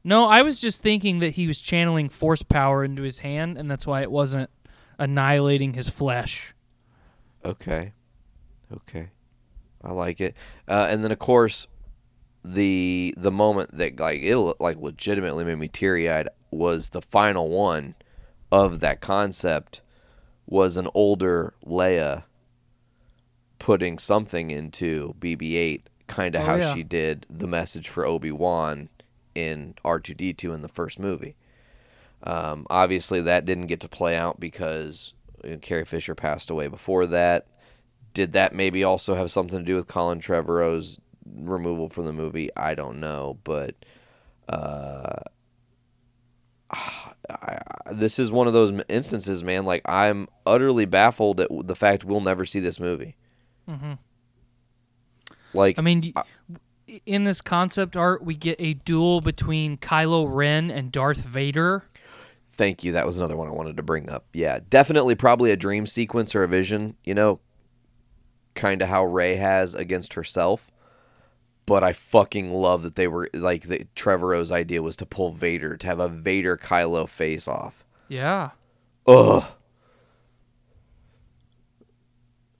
[0.03, 3.69] No, I was just thinking that he was channeling force power into his hand, and
[3.69, 4.49] that's why it wasn't
[4.97, 6.55] annihilating his flesh.
[7.45, 7.93] Okay.
[8.73, 9.09] Okay.
[9.83, 10.35] I like it.
[10.67, 11.67] Uh, and then of course
[12.43, 17.49] the the moment that like it like legitimately made me teary eyed was the final
[17.49, 17.95] one
[18.51, 19.81] of that concept
[20.47, 22.23] was an older Leia
[23.59, 26.73] putting something into BB-8, kind of Oh, how yeah.
[26.73, 28.89] she did the message for Obi-Wan
[29.35, 31.35] in R2D2 in the first movie.
[32.23, 35.13] Um, obviously, that didn't get to play out because
[35.61, 37.47] Carrie Fisher passed away before that.
[38.13, 42.49] Did that maybe also have something to do with Colin Trevorrow's removal from the movie?
[42.57, 43.75] I don't know, but
[44.49, 45.19] uh,
[46.71, 47.59] I,
[47.91, 49.65] this is one of those instances, man.
[49.65, 53.15] Like I'm utterly baffled at the fact we'll never see this movie.
[53.69, 53.97] Mhm.
[55.53, 56.13] Like I mean,
[57.05, 61.85] in this concept art, we get a duel between Kylo Ren and Darth Vader.
[62.49, 62.91] Thank you.
[62.91, 64.25] That was another one I wanted to bring up.
[64.33, 67.39] Yeah, definitely probably a dream sequence or a vision, you know,
[68.55, 70.69] kind of how Rey has against herself.
[71.65, 75.77] But I fucking love that they were like that Trevorrow's idea was to pull Vader,
[75.77, 77.85] to have a Vader Kylo face off.
[78.09, 78.49] Yeah.
[79.07, 79.43] Ugh.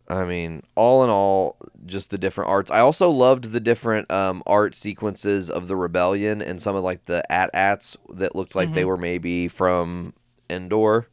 [0.08, 1.56] I mean, all in all,
[1.86, 2.70] just the different arts.
[2.70, 7.06] I also loved the different um, art sequences of the rebellion and some of like
[7.06, 8.88] the at-ats that looked like they Mhm.
[8.88, 10.14] were maybe from
[10.50, 11.08] Endor.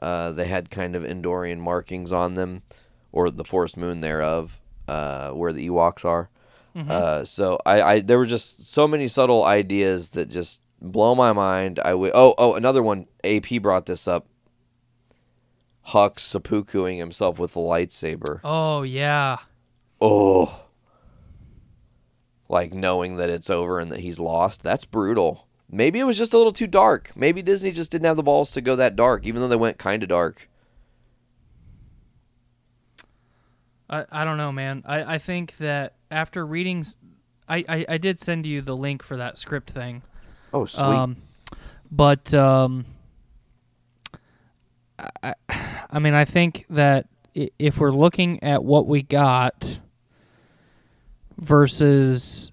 [0.00, 2.62] Uh, they had kind of Endorian markings on them,
[3.12, 6.28] or the forest moon thereof, uh, where the Ewoks are.
[6.76, 6.90] Mhm.
[6.90, 11.32] Uh, so I, I, there were just so many subtle ideas that just blow my
[11.32, 11.78] mind.
[11.78, 13.06] I w- oh oh another one.
[13.24, 14.26] AP brought this up.
[15.88, 18.40] Hux seppukuing himself with a lightsaber.
[18.44, 19.38] Oh yeah.
[20.00, 20.62] Oh.
[22.48, 24.62] Like knowing that it's over and that he's lost.
[24.62, 25.46] That's brutal.
[25.70, 27.10] Maybe it was just a little too dark.
[27.16, 29.78] Maybe Disney just didn't have the balls to go that dark, even though they went
[29.78, 30.48] kind of dark.
[33.88, 34.82] I, I don't know, man.
[34.86, 36.84] I, I think that after reading,
[37.48, 40.02] I I did send you the link for that script thing.
[40.52, 40.84] Oh, sweet.
[40.84, 41.16] Um,
[41.90, 42.86] but um,
[44.98, 49.78] I, I- I mean, I think that if we're looking at what we got
[51.38, 52.50] versus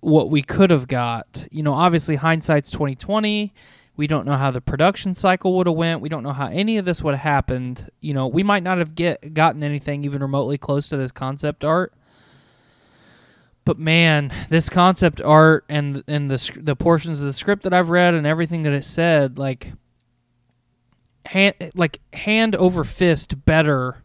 [0.00, 3.52] what we could have got, you know, obviously hindsight's twenty twenty.
[4.00, 6.00] We don't know how the production cycle would have went.
[6.00, 7.90] We don't know how any of this would have happened.
[8.00, 11.66] You know, we might not have get gotten anything even remotely close to this concept
[11.66, 11.92] art.
[13.66, 17.90] But man, this concept art and and the the portions of the script that I've
[17.90, 19.74] read and everything that it said, like
[21.26, 24.02] hand like hand over fist better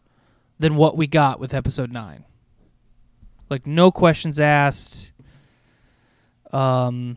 [0.58, 2.26] than what we got with episode nine.
[3.48, 5.10] Like no questions asked.
[6.52, 7.16] Um,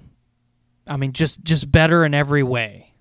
[0.90, 2.94] I mean, just just better in every way.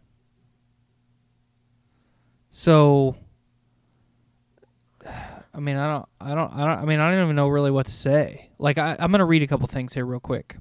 [2.50, 3.16] So,
[5.04, 6.78] I mean, I don't, I don't, I don't.
[6.82, 8.50] I mean, I don't even know really what to say.
[8.58, 10.56] Like, I, I'm gonna read a couple things here real quick.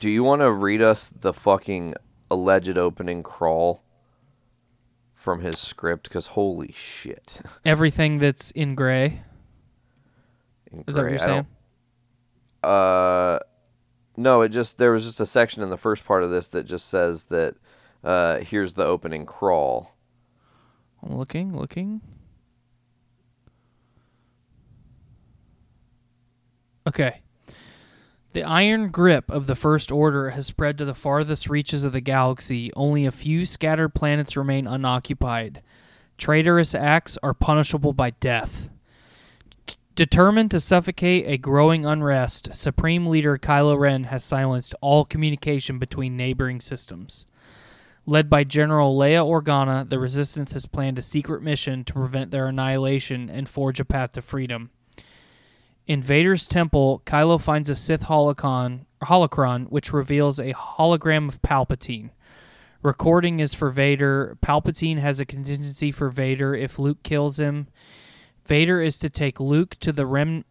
[0.00, 1.94] Do you want to read us the fucking
[2.30, 3.82] alleged opening crawl
[5.14, 6.08] from his script?
[6.08, 7.40] Because holy shit.
[7.64, 9.22] Everything that's in gray.
[10.86, 11.46] Is that what you're saying?
[12.62, 13.38] Uh,
[14.16, 14.42] no.
[14.42, 16.88] It just there was just a section in the first part of this that just
[16.88, 17.56] says that
[18.04, 19.94] uh, here's the opening crawl.
[21.02, 22.00] I'm looking, looking.
[26.86, 27.20] Okay.
[28.32, 32.00] The iron grip of the First Order has spread to the farthest reaches of the
[32.00, 32.70] galaxy.
[32.74, 35.62] Only a few scattered planets remain unoccupied.
[36.18, 38.68] Traitorous acts are punishable by death.
[39.96, 46.18] Determined to suffocate a growing unrest, Supreme Leader Kylo Ren has silenced all communication between
[46.18, 47.24] neighboring systems.
[48.04, 52.46] Led by General Leia Organa, the Resistance has planned a secret mission to prevent their
[52.46, 54.68] annihilation and forge a path to freedom.
[55.86, 62.10] In Vader's temple, Kylo finds a Sith holocron, holocron which reveals a hologram of Palpatine.
[62.82, 64.36] Recording is for Vader.
[64.42, 67.68] Palpatine has a contingency for Vader if Luke kills him.
[68.46, 70.44] Vader is to take Luke to the Rem-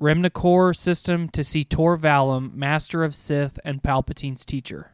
[0.00, 4.90] Remnicor system to see Tor Valum, Master of Sith and Palpatine's teacher.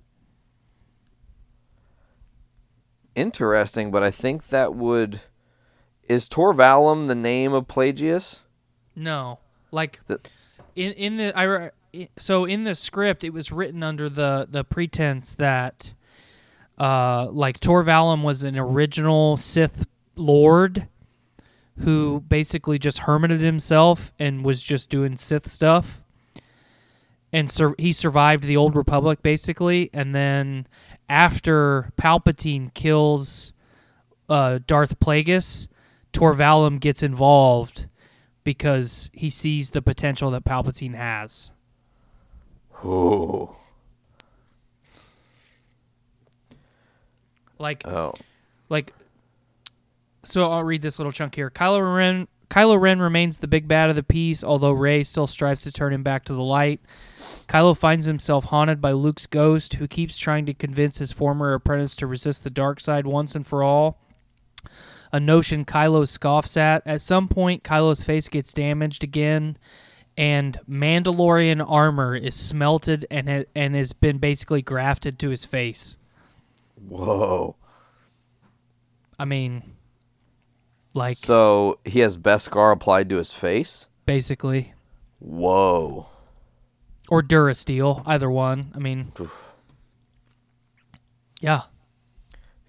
[3.14, 5.20] Interesting, but I think that would
[6.08, 8.40] is Tor Valum the name of Plagueis?
[8.94, 9.38] No,
[9.72, 10.20] like The-
[10.76, 14.62] in in the I i- so in the script it was written under the the
[14.64, 15.92] pretense that
[16.78, 20.86] uh like Tor Valum was an original Sith Lord
[21.82, 26.02] who basically just hermited himself and was just doing Sith stuff.
[27.32, 30.66] And sur- he survived the Old Republic basically, and then
[31.08, 33.52] after Palpatine kills
[34.28, 35.68] uh, Darth Plagueis,
[36.12, 37.86] Tor Valum gets involved
[38.42, 41.50] because he sees the potential that Palpatine has.
[42.84, 43.56] Oh.
[47.58, 48.14] Like, Oh.
[48.68, 48.92] like,
[50.24, 51.50] so I'll read this little chunk here.
[51.50, 55.62] Kylo Ren, Kylo Ren remains the big bad of the piece, although Rey still strives
[55.62, 56.80] to turn him back to the light.
[57.48, 61.96] Kylo finds himself haunted by Luke's ghost, who keeps trying to convince his former apprentice
[61.96, 63.98] to resist the dark side once and for all.
[65.12, 66.86] A notion Kylo scoffs at.
[66.86, 69.56] At some point, Kylo's face gets damaged again,
[70.16, 75.98] and Mandalorian armor is smelted and ha- and has been basically grafted to his face.
[76.76, 77.56] Whoa.
[79.18, 79.62] I mean,
[80.94, 83.88] like So he has Beskar applied to his face?
[84.06, 84.72] basically,
[85.20, 86.06] Whoa.
[87.08, 88.72] or Durasteel, either one.
[88.74, 89.12] I mean,
[91.40, 91.62] yeah,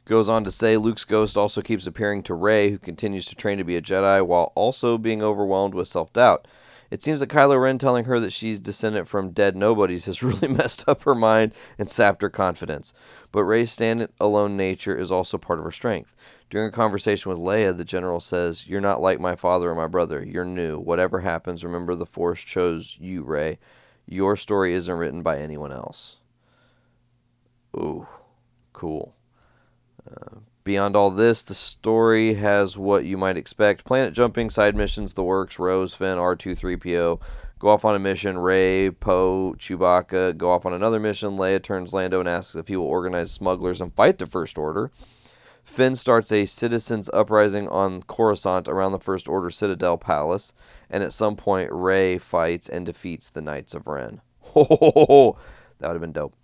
[0.06, 3.58] Goes on to say Luke's ghost also keeps appearing to Rey, who continues to train
[3.60, 6.48] to be a Jedi while also being overwhelmed with self doubt.
[6.90, 10.50] It seems that Kylo Ren telling her that she's descendant from dead nobodies has really
[10.50, 12.94] messed up her mind and sapped her confidence.
[13.32, 16.14] But Rey's stand-alone nature is also part of her strength.
[16.52, 19.88] During a conversation with Leia, the general says, You're not like my father or my
[19.88, 20.22] brother.
[20.22, 20.78] You're new.
[20.78, 23.58] Whatever happens, remember the Force chose you, Rey.
[24.06, 26.18] Your story isn't written by anyone else.
[27.74, 28.06] Ooh,
[28.74, 29.16] cool.
[30.06, 35.14] Uh, beyond all this, the story has what you might expect planet jumping, side missions,
[35.14, 37.22] the works, Rose, Finn, R2-3PO.
[37.60, 40.36] Go off on a mission, Rey, Poe, Chewbacca.
[40.36, 43.80] Go off on another mission, Leia turns Lando and asks if he will organize smugglers
[43.80, 44.92] and fight the First Order.
[45.64, 50.54] Finn starts a citizens' uprising on Coruscant around the First Order Citadel Palace,
[50.90, 54.22] and at some point, Rey fights and defeats the Knights of Ren.
[54.42, 55.38] Ho,
[55.80, 56.36] that would have been dope.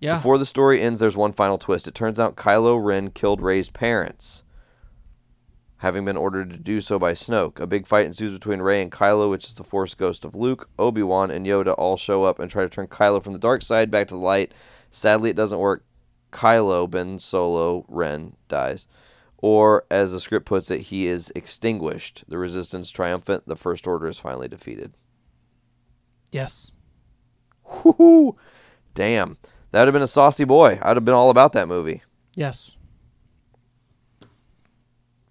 [0.00, 0.16] yeah.
[0.16, 1.88] Before the story ends, there's one final twist.
[1.88, 4.44] It turns out Kylo Ren killed Rey's parents,
[5.78, 7.58] having been ordered to do so by Snoke.
[7.58, 10.68] A big fight ensues between Rey and Kylo, which is the Force ghost of Luke.
[10.78, 13.62] Obi Wan and Yoda all show up and try to turn Kylo from the dark
[13.62, 14.52] side back to the light.
[14.90, 15.84] Sadly, it doesn't work.
[16.32, 18.86] Kylo, Ben Solo, Ren, dies.
[19.38, 22.24] Or, as the script puts it, he is extinguished.
[22.28, 23.44] The Resistance triumphant.
[23.46, 24.94] The First Order is finally defeated.
[26.32, 26.72] yes.
[27.84, 28.36] Whoo!
[28.94, 29.36] Damn.
[29.70, 30.78] That would have been a saucy boy.
[30.82, 32.02] I'd have been all about that movie.
[32.34, 32.76] Yes.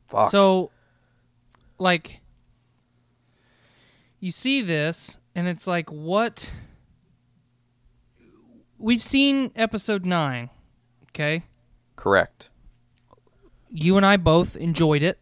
[0.08, 0.30] Fuck.
[0.30, 0.70] So,
[1.80, 2.22] like,
[4.20, 6.52] you see this, and it's like, what?
[8.78, 10.50] we've seen episode nine.
[11.18, 11.42] Okay,
[11.96, 12.52] Correct.
[13.72, 15.18] you and I both enjoyed it,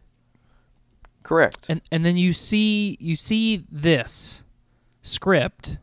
[1.22, 1.70] Correct.
[1.70, 4.44] and and then you see you see this
[5.00, 5.78] script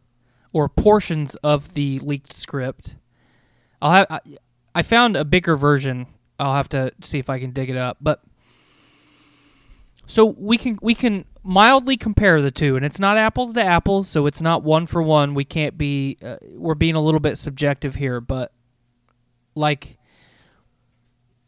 [0.52, 2.96] or portions of the leaked script.
[3.82, 4.20] I'll have I,
[4.76, 6.06] I found a bigger version.
[6.40, 8.22] I'll have to see if I can dig it up, but
[10.06, 14.08] so we can we can mildly compare the two, and it's not apples to apples,
[14.10, 15.34] so it's not one for one.
[15.34, 18.52] We can't be uh, we're being a little bit subjective here, but
[19.56, 19.98] like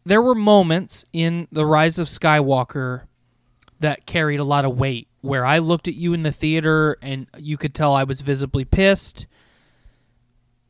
[0.05, 3.07] there were moments in the Rise of Skywalker
[3.79, 5.07] that carried a lot of weight.
[5.21, 8.63] Where I looked at you in the theater and you could tell I was visibly
[8.63, 9.25] pissed.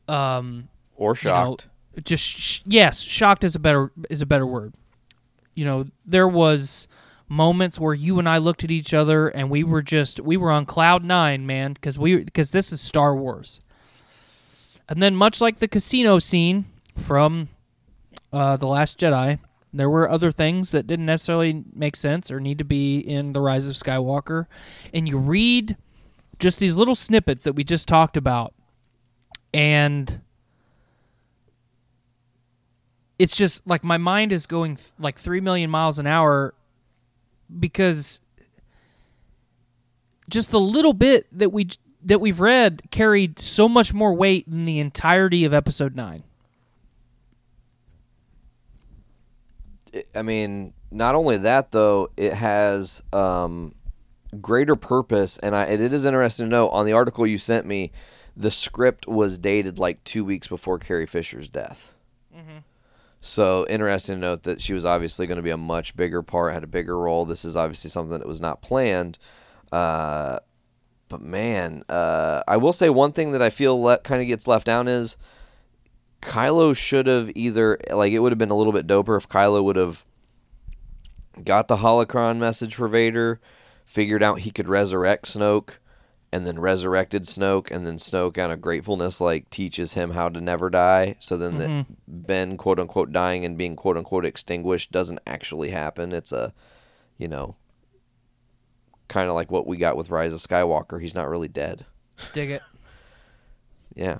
[0.08, 1.66] Um, or you know, shocked.
[2.02, 4.72] just sh- yes, shocked is a better is a better word.
[5.54, 6.88] You know, there was
[7.28, 10.50] moments where you and I looked at each other and we were just we were
[10.50, 13.60] on cloud nine, man, because we because this is Star Wars.
[14.88, 17.48] And then, much like the casino scene from
[18.36, 19.38] uh, the Last Jedi,
[19.72, 23.40] there were other things that didn't necessarily make sense or need to be in the
[23.40, 24.44] Rise of Skywalker.
[24.92, 25.78] And you read
[26.38, 28.52] just these little snippets that we just talked about,
[29.54, 30.20] and
[33.18, 36.52] it's just like my mind is going th- like 3 million miles an hour
[37.58, 38.20] because
[40.28, 41.68] just the little bit that we
[42.04, 46.22] that we've read carried so much more weight than the entirety of episode 9
[50.14, 53.74] I mean, not only that though, it has um,
[54.40, 57.92] greater purpose, and I, it is interesting to know on the article you sent me,
[58.36, 61.92] the script was dated like two weeks before Carrie Fisher's death.
[63.22, 66.54] So interesting to note that she was obviously going to be a much bigger part,
[66.54, 67.24] had a bigger role.
[67.24, 69.18] This is obviously something that was not planned.
[69.72, 70.38] Uh,
[71.08, 74.46] but man, uh, I will say one thing that I feel le- kind of gets
[74.46, 75.16] left down is
[76.22, 79.62] Kylo should have either like it would have been a little bit doper if Kylo
[79.62, 80.04] would have
[81.44, 83.40] got the holocron message for Vader,
[83.84, 85.74] figured out he could resurrect Snoke,
[86.32, 90.40] and then resurrected Snoke, and then Snoke out of gratefulness like teaches him how to
[90.40, 91.16] never die.
[91.20, 91.92] So then that mm-hmm.
[92.06, 96.12] Ben quote unquote dying and being quote unquote extinguished doesn't actually happen.
[96.12, 96.52] It's a
[97.18, 97.56] you know
[99.08, 101.00] kind of like what we got with Rise of Skywalker.
[101.00, 101.84] He's not really dead.
[102.32, 102.62] dig it
[103.94, 104.18] Yeah.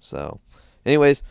[0.00, 0.40] So,
[0.84, 1.22] anyways,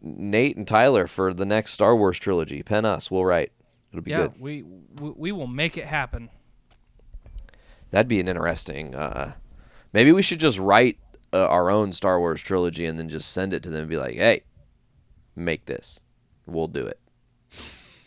[0.00, 2.62] Nate and Tyler for the next Star Wars trilogy.
[2.62, 3.10] Pen us.
[3.10, 3.52] We'll write.
[3.92, 4.40] It'll be yeah good.
[4.40, 6.30] we, we we will make it happen
[7.90, 8.94] That'd be an interesting.
[8.94, 9.32] Uh,
[9.92, 10.98] maybe we should just write
[11.32, 13.96] uh, our own Star Wars trilogy and then just send it to them and be
[13.96, 14.44] like, "Hey,
[15.34, 16.00] make this.
[16.46, 16.98] We'll do it."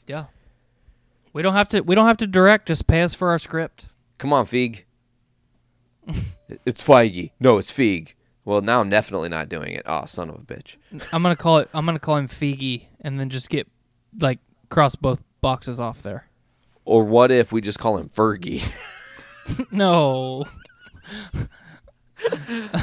[0.07, 0.25] yeah
[1.31, 3.85] we don't have to we don't have to direct just pay us for our script
[4.17, 4.83] Come on, Feig.
[6.65, 7.31] it's Feige.
[7.41, 8.13] No, it's Feig.
[8.45, 9.83] Well, now I'm definitely not doing it.
[9.85, 10.75] Oh, son of a bitch.
[11.13, 13.67] i'm gonna call it i'm gonna call him Feige and then just get
[14.19, 14.39] like
[14.69, 16.27] cross both boxes off there
[16.85, 18.63] Or what if we just call him Fergie?
[19.71, 20.45] no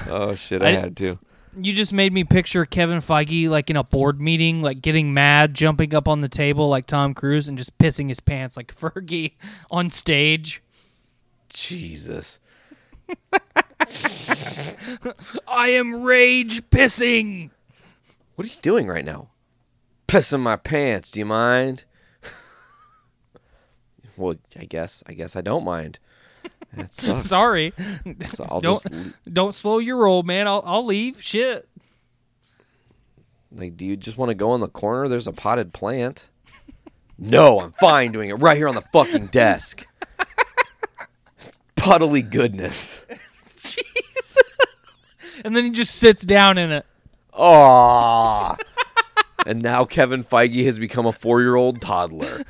[0.09, 1.19] oh shit, I, I- had to.
[1.61, 5.53] You just made me picture Kevin Feige like in a board meeting, like getting mad,
[5.53, 9.33] jumping up on the table like Tom Cruise, and just pissing his pants like Fergie
[9.71, 10.63] on stage.
[11.49, 12.39] Jesus.
[15.49, 17.51] I am rage pissing.
[18.37, 19.29] What are you doing right now?
[20.09, 21.11] Pissing my pants.
[21.11, 21.85] Do you mind?
[24.17, 25.03] well, I guess.
[25.07, 25.99] I guess I don't mind.
[26.91, 27.73] Sorry,
[28.33, 28.87] So don't just
[29.33, 30.47] don't slow your roll, man.
[30.47, 31.21] I'll I'll leave.
[31.21, 31.69] Shit.
[33.53, 33.77] like.
[33.77, 35.09] Do you just want to go in the corner?
[35.09, 36.29] There's a potted plant.
[37.19, 39.87] No, I'm fine doing it right here on the fucking desk.
[41.77, 43.03] Puddly goodness.
[45.45, 46.85] And then he just sits down in it.
[47.33, 48.59] Aww.
[49.47, 52.45] and now Kevin Feige has become a four-year-old toddler.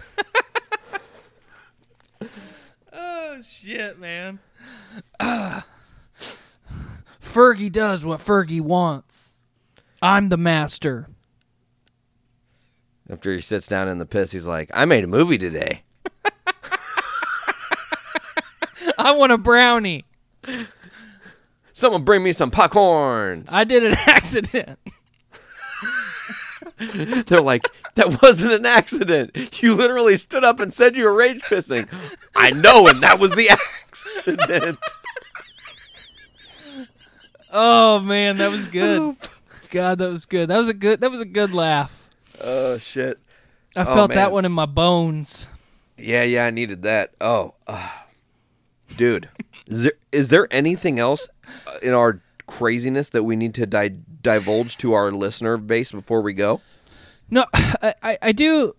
[2.92, 4.40] Oh shit, man.
[7.22, 9.34] Fergie does what Fergie wants.
[10.02, 11.08] I'm the master.
[13.08, 15.82] After he sits down in the piss, he's like, "I made a movie today."
[18.98, 20.04] I want a brownie.
[21.80, 23.50] Someone bring me some popcorns.
[23.50, 24.78] I did an accident.
[27.26, 29.62] They're like, that wasn't an accident.
[29.62, 31.88] You literally stood up and said you were rage pissing.
[32.36, 34.78] I know, and that was the accident.
[37.50, 39.16] Oh man, that was good.
[39.70, 40.50] God, that was good.
[40.50, 41.00] That was a good.
[41.00, 42.10] That was a good laugh.
[42.44, 43.18] oh shit.
[43.74, 45.48] I felt that one in my bones.
[45.96, 47.14] Yeah, yeah, I needed that.
[47.22, 47.88] Oh, uh,
[48.96, 49.30] dude,
[49.66, 51.28] is there is there anything else
[51.82, 56.32] in our craziness that we need to di- divulge to our listener base before we
[56.32, 56.60] go?
[57.30, 58.74] No, I, I, do.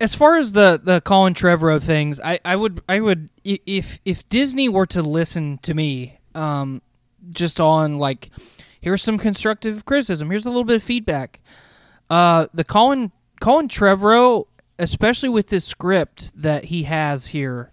[0.00, 4.28] As far as the the Colin Trevorrow things, I, I would I would if if
[4.28, 6.82] Disney were to listen to me, um,
[7.30, 8.30] just on like,
[8.80, 10.30] here's some constructive criticism.
[10.30, 11.40] Here's a little bit of feedback.
[12.08, 14.46] Uh, the Colin Colin Trevorrow,
[14.78, 17.72] especially with this script that he has here,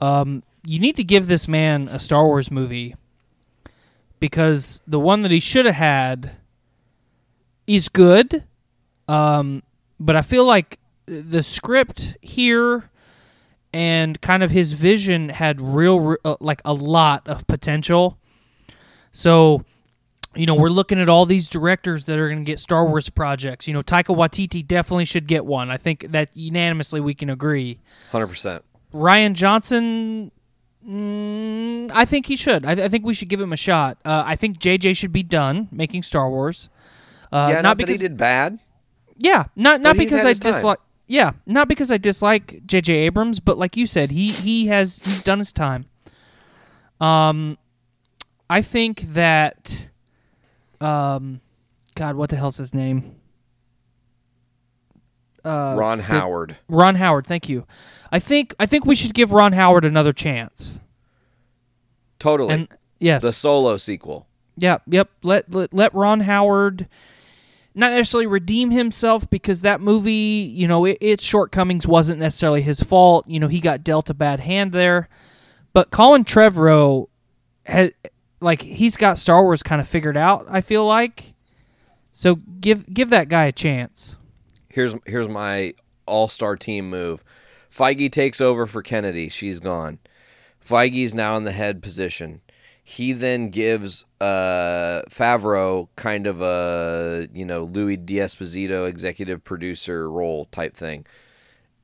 [0.00, 2.96] um, you need to give this man a Star Wars movie
[4.20, 6.32] because the one that he should have had
[7.66, 8.44] is good.
[9.08, 9.62] Um,
[9.98, 12.90] but I feel like the script here
[13.72, 18.18] and kind of his vision had real, uh, like a lot of potential.
[19.12, 19.64] So,
[20.34, 23.08] you know, we're looking at all these directors that are going to get Star Wars
[23.08, 23.66] projects.
[23.66, 25.70] You know, Taika Waititi definitely should get one.
[25.70, 27.78] I think that unanimously we can agree.
[28.12, 28.64] Hundred percent.
[28.92, 30.30] Rian Johnson,
[30.86, 32.64] mm, I think he should.
[32.64, 33.98] I, I think we should give him a shot.
[34.04, 36.68] Uh, I think JJ should be done making Star Wars.
[37.32, 38.58] Uh, yeah, not, not, because he did bad.
[39.18, 40.52] yeah, not not because I his time.
[40.52, 40.78] dislike.
[41.06, 42.92] Yeah, not because I dislike J.J.
[42.92, 45.86] Abrams, but like you said, he he has he's done his time.
[47.00, 47.58] Um,
[48.48, 49.88] I think that,
[50.80, 51.40] um,
[51.94, 53.19] God, what the hell's his name?
[55.44, 56.56] Uh, Ron the- Howard.
[56.68, 57.26] Ron Howard.
[57.26, 57.66] Thank you.
[58.12, 60.80] I think I think we should give Ron Howard another chance.
[62.18, 62.54] Totally.
[62.54, 62.68] And
[62.98, 64.26] yes, the solo sequel.
[64.56, 65.10] Yep, yep.
[65.22, 66.86] Let, let let Ron Howard
[67.74, 70.12] not necessarily redeem himself because that movie,
[70.52, 73.26] you know, it, its shortcomings wasn't necessarily his fault.
[73.28, 75.08] You know, he got dealt a bad hand there.
[75.72, 77.08] But Colin Trevorrow
[77.64, 77.92] has
[78.40, 81.34] like he's got Star Wars kind of figured out, I feel like.
[82.12, 84.16] So give give that guy a chance.
[84.70, 85.74] Here's here's my
[86.06, 87.22] all star team move.
[87.70, 89.28] Feige takes over for Kennedy.
[89.28, 89.98] She's gone.
[90.66, 92.40] Feige's now in the head position.
[92.82, 100.46] He then gives uh, Favreau kind of a you know Louis D'Esposito executive producer role
[100.46, 101.06] type thing,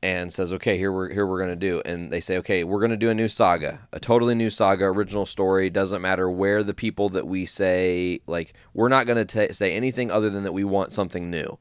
[0.03, 2.97] and says, "Okay, here we're here we're gonna do." And they say, "Okay, we're gonna
[2.97, 5.71] do a new saga, a totally new saga, original story.
[5.71, 10.11] Doesn't matter where the people that we say like we're not gonna ta say anything
[10.11, 11.59] other than that we want something new."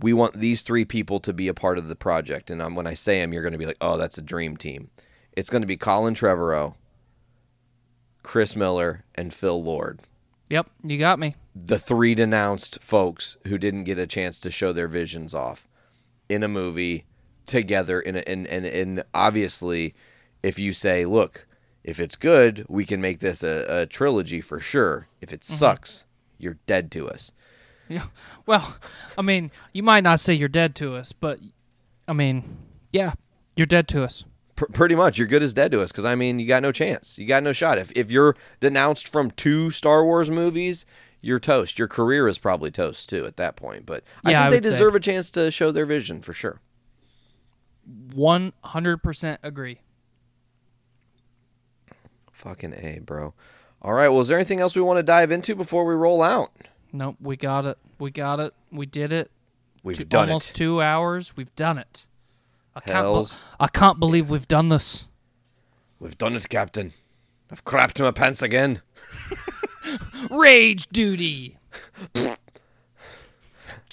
[0.00, 2.50] We want these three people to be a part of the project.
[2.50, 4.56] And um, when I say them, you're going to be like, oh, that's a dream
[4.56, 4.90] team.
[5.32, 6.74] It's going to be Colin Trevorrow,
[8.22, 10.00] Chris Miller, and Phil Lord.
[10.50, 11.34] Yep, you got me.
[11.54, 15.68] The three denounced folks who didn't get a chance to show their visions off
[16.28, 17.04] in a movie
[17.46, 18.00] together.
[18.00, 19.94] In and, and, and obviously,
[20.42, 21.46] if you say, look,
[21.84, 25.08] if it's good, we can make this a, a trilogy for sure.
[25.20, 26.04] If it sucks,
[26.38, 27.32] you're dead to us.
[27.88, 28.04] Yeah.
[28.46, 28.76] Well,
[29.18, 31.38] I mean, you might not say you're dead to us, but
[32.06, 32.56] I mean,
[32.90, 33.12] yeah,
[33.56, 34.24] you're dead to us.
[34.56, 36.72] Pr- pretty much, you're good as dead to us because I mean, you got no
[36.72, 37.18] chance.
[37.18, 37.76] You got no shot.
[37.78, 40.86] If if you're denounced from two Star Wars movies,
[41.20, 41.78] you're toast.
[41.78, 43.84] Your career is probably toast too at that point.
[43.84, 44.70] But I Yeah, think I they would say.
[44.70, 46.60] deserve a chance to show their vision for sure.
[48.14, 49.80] One hundred percent agree.
[52.32, 53.34] Fucking a, bro.
[53.82, 54.08] All right.
[54.08, 56.50] Well, is there anything else we want to dive into before we roll out?
[56.92, 57.78] Nope, we got it.
[57.98, 58.54] We got it.
[58.72, 59.30] We did it.
[59.82, 60.54] We've Two- done almost it.
[60.54, 61.36] two hours.
[61.36, 62.06] We've done it.
[62.74, 63.28] I can't.
[63.28, 65.06] be- I can't believe we've done this.
[66.00, 66.92] We've done it, Captain.
[67.50, 68.82] I've crapped my pants again.
[70.30, 71.58] Rage duty.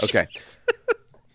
[0.03, 0.27] Okay.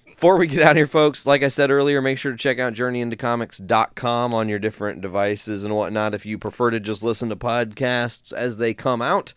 [0.05, 2.59] Before we get out of here, folks, like I said earlier, make sure to check
[2.59, 6.15] out journeyintocomics.com on your different devices and whatnot.
[6.15, 9.33] If you prefer to just listen to podcasts as they come out,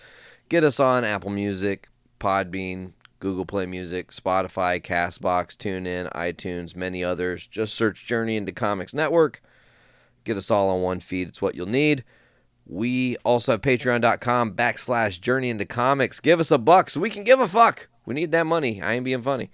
[0.49, 1.87] get us on Apple Music,
[2.23, 7.45] Podbean, Google Play Music, Spotify, Castbox, TuneIn, iTunes, many others.
[7.45, 9.41] Just search Journey into Comics Network.
[10.23, 11.27] Get us all on one feed.
[11.27, 12.05] It's what you'll need.
[12.65, 16.21] We also have patreon.com backslash journey into comics.
[16.21, 17.89] Give us a buck so we can give a fuck.
[18.05, 18.81] We need that money.
[18.81, 19.51] I ain't being funny.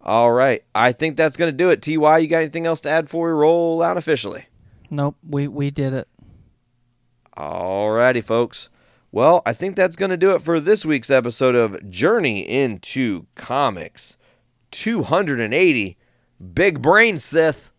[0.00, 0.64] All right.
[0.74, 1.82] I think that's going to do it.
[1.82, 4.46] TY, you got anything else to add before we roll out officially?
[4.90, 6.08] Nope, we we did it.
[7.36, 8.68] Alrighty, folks.
[9.14, 13.26] Well, I think that's going to do it for this week's episode of Journey into
[13.34, 14.16] Comics
[14.70, 15.98] 280
[16.54, 17.72] Big Brain Sith.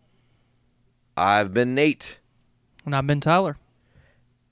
[1.16, 2.20] I've been Nate.
[2.86, 3.56] And I've been Tyler.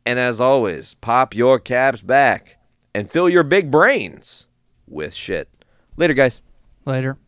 [0.04, 2.56] And as always, pop your caps back
[2.92, 4.48] and fill your big brains
[4.88, 5.48] with shit.
[5.96, 6.40] Later, guys.
[6.84, 7.16] Later.